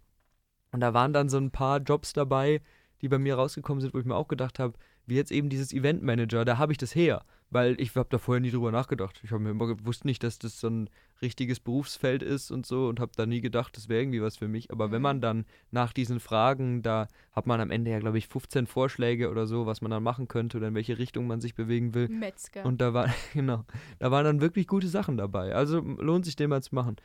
Und 0.72 0.80
da 0.80 0.94
waren 0.94 1.12
dann 1.12 1.28
so 1.28 1.38
ein 1.38 1.50
paar 1.50 1.78
Jobs 1.80 2.12
dabei, 2.12 2.60
die 3.00 3.08
bei 3.08 3.18
mir 3.18 3.36
rausgekommen 3.36 3.80
sind, 3.80 3.94
wo 3.94 3.98
ich 3.98 4.04
mir 4.04 4.16
auch 4.16 4.28
gedacht 4.28 4.58
habe, 4.58 4.74
wie 5.06 5.14
jetzt 5.14 5.30
eben 5.30 5.48
dieses 5.48 5.72
Eventmanager, 5.72 6.44
da 6.44 6.58
habe 6.58 6.72
ich 6.72 6.78
das 6.78 6.94
her. 6.94 7.24
Weil 7.50 7.80
ich 7.80 7.96
habe 7.96 8.08
da 8.10 8.18
vorher 8.18 8.40
nie 8.42 8.50
drüber 8.50 8.70
nachgedacht. 8.70 9.20
Ich 9.24 9.30
habe 9.30 9.42
mir 9.42 9.50
immer 9.50 9.66
gewusst 9.66 10.04
nicht, 10.04 10.22
dass 10.22 10.38
das 10.38 10.60
so 10.60 10.68
ein 10.68 10.90
richtiges 11.22 11.60
Berufsfeld 11.60 12.22
ist 12.22 12.50
und 12.50 12.66
so 12.66 12.88
und 12.88 13.00
habe 13.00 13.12
da 13.16 13.24
nie 13.24 13.40
gedacht, 13.40 13.74
das 13.76 13.88
wäre 13.88 14.02
irgendwie 14.02 14.20
was 14.20 14.36
für 14.36 14.48
mich. 14.48 14.70
Aber 14.70 14.90
wenn 14.90 14.98
Mhm. 14.98 15.02
man 15.02 15.20
dann 15.22 15.46
nach 15.70 15.92
diesen 15.94 16.20
Fragen, 16.20 16.82
da 16.82 17.08
hat 17.32 17.46
man 17.46 17.60
am 17.60 17.70
Ende 17.70 17.90
ja, 17.90 17.98
glaube 18.00 18.18
ich, 18.18 18.28
15 18.28 18.66
Vorschläge 18.66 19.30
oder 19.30 19.46
so, 19.46 19.64
was 19.64 19.80
man 19.80 19.90
dann 19.90 20.02
machen 20.02 20.28
könnte 20.28 20.58
oder 20.58 20.68
in 20.68 20.74
welche 20.74 20.98
Richtung 20.98 21.26
man 21.26 21.40
sich 21.40 21.54
bewegen 21.54 21.94
will. 21.94 22.08
Metzger. 22.08 22.66
Und 22.66 22.80
da 22.82 22.92
war, 22.92 23.08
genau, 23.32 23.64
da 23.98 24.10
waren 24.10 24.24
dann 24.26 24.40
wirklich 24.42 24.66
gute 24.66 24.88
Sachen 24.88 25.16
dabei. 25.16 25.54
Also 25.54 25.80
lohnt 25.80 26.26
sich 26.26 26.36
den 26.36 26.50
mal 26.50 26.62
zu 26.62 26.74
machen. 26.74 26.96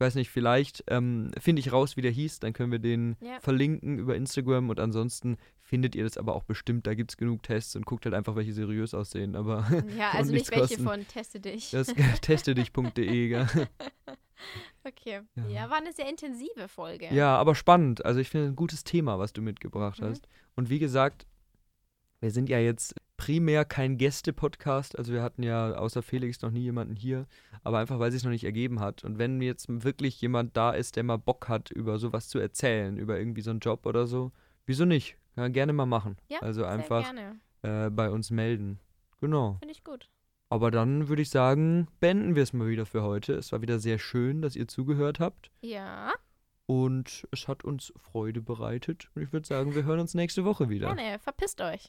Weiß 0.00 0.14
nicht, 0.14 0.30
vielleicht 0.30 0.82
ähm, 0.88 1.30
finde 1.38 1.60
ich 1.60 1.72
raus, 1.72 1.96
wie 1.96 2.00
der 2.02 2.10
hieß, 2.10 2.40
dann 2.40 2.52
können 2.54 2.72
wir 2.72 2.78
den 2.78 3.16
Ja. 3.20 3.38
verlinken 3.40 3.98
über 3.98 4.16
Instagram 4.16 4.70
und 4.70 4.80
ansonsten 4.80 5.36
findet 5.60 5.94
ihr 5.94 6.04
das 6.04 6.16
aber 6.16 6.34
auch 6.34 6.44
bestimmt. 6.44 6.86
Da 6.86 6.94
gibt 6.94 7.12
es 7.12 7.16
genug 7.16 7.42
Tests 7.42 7.76
und 7.76 7.84
guckt 7.86 8.06
halt 8.06 8.14
einfach, 8.14 8.34
welche 8.34 8.52
seriös 8.54 8.94
aussehen. 8.94 9.36
Aber 9.36 9.66
ja, 9.98 10.10
also 10.12 10.32
nicht 10.32 10.50
welche 10.50 10.62
kosten. 10.76 10.82
von 10.84 11.06
Teste 11.06 11.38
dich. 11.40 11.70
das 11.72 11.88
ist 11.88 12.22
testedich.de. 12.22 13.28
gell? 13.28 13.46
Okay. 14.84 15.20
Ja. 15.36 15.46
Ja. 15.48 15.70
war 15.70 15.76
eine 15.76 15.92
sehr 15.92 16.08
intensive 16.08 16.66
Folge. 16.68 17.08
Ja, 17.12 17.36
aber 17.36 17.54
spannend. 17.54 18.04
Also 18.06 18.20
ich 18.20 18.30
finde 18.30 18.48
ein 18.48 18.56
gutes 18.56 18.84
Thema, 18.84 19.18
was 19.18 19.34
du 19.34 19.42
mitgebracht 19.42 20.00
Mhm. 20.00 20.06
hast. 20.06 20.26
Und 20.56 20.70
wie 20.70 20.78
gesagt, 20.78 21.26
wir 22.20 22.30
sind 22.30 22.48
ja 22.48 22.58
jetzt 22.58 22.94
primär 23.20 23.66
kein 23.66 23.98
Gäste-Podcast. 23.98 24.96
Also 24.96 25.12
wir 25.12 25.22
hatten 25.22 25.42
ja 25.42 25.74
außer 25.74 26.00
Felix 26.02 26.40
noch 26.40 26.50
nie 26.50 26.62
jemanden 26.62 26.96
hier, 26.96 27.26
aber 27.62 27.76
einfach 27.78 27.98
weil 27.98 28.08
es 28.08 28.14
sich 28.14 28.24
noch 28.24 28.30
nicht 28.30 28.44
ergeben 28.44 28.80
hat. 28.80 29.04
Und 29.04 29.18
wenn 29.18 29.42
jetzt 29.42 29.66
wirklich 29.68 30.18
jemand 30.22 30.56
da 30.56 30.70
ist, 30.70 30.96
der 30.96 31.02
mal 31.02 31.18
Bock 31.18 31.46
hat, 31.46 31.70
über 31.70 31.98
sowas 31.98 32.30
zu 32.30 32.38
erzählen, 32.38 32.96
über 32.96 33.18
irgendwie 33.18 33.42
so 33.42 33.50
einen 33.50 33.60
Job 33.60 33.84
oder 33.84 34.06
so, 34.06 34.32
wieso 34.64 34.86
nicht? 34.86 35.18
Kann 35.34 35.44
man 35.44 35.52
gerne 35.52 35.74
mal 35.74 35.84
machen. 35.84 36.16
Ja, 36.30 36.38
also 36.38 36.64
einfach 36.64 37.12
äh, 37.60 37.90
bei 37.90 38.08
uns 38.10 38.30
melden. 38.30 38.78
Genau. 39.20 39.56
Finde 39.58 39.72
ich 39.72 39.84
gut. 39.84 40.08
Aber 40.48 40.70
dann 40.70 41.08
würde 41.08 41.20
ich 41.20 41.28
sagen, 41.28 41.88
beenden 42.00 42.34
wir 42.36 42.42
es 42.42 42.54
mal 42.54 42.68
wieder 42.68 42.86
für 42.86 43.02
heute. 43.02 43.34
Es 43.34 43.52
war 43.52 43.60
wieder 43.60 43.78
sehr 43.80 43.98
schön, 43.98 44.40
dass 44.40 44.56
ihr 44.56 44.66
zugehört 44.66 45.20
habt. 45.20 45.50
Ja, 45.60 46.14
Und 46.64 47.28
es 47.32 47.48
hat 47.48 47.64
uns 47.64 47.92
Freude 47.96 48.40
bereitet. 48.40 49.10
Und 49.14 49.22
ich 49.22 49.32
würde 49.32 49.46
sagen, 49.46 49.74
wir 49.74 49.84
hören 49.84 50.00
uns 50.00 50.14
nächste 50.14 50.44
Woche 50.44 50.68
wieder. 50.70 50.94
gerne. 50.94 51.18
Verpisst 51.18 51.60
euch. 51.60 51.88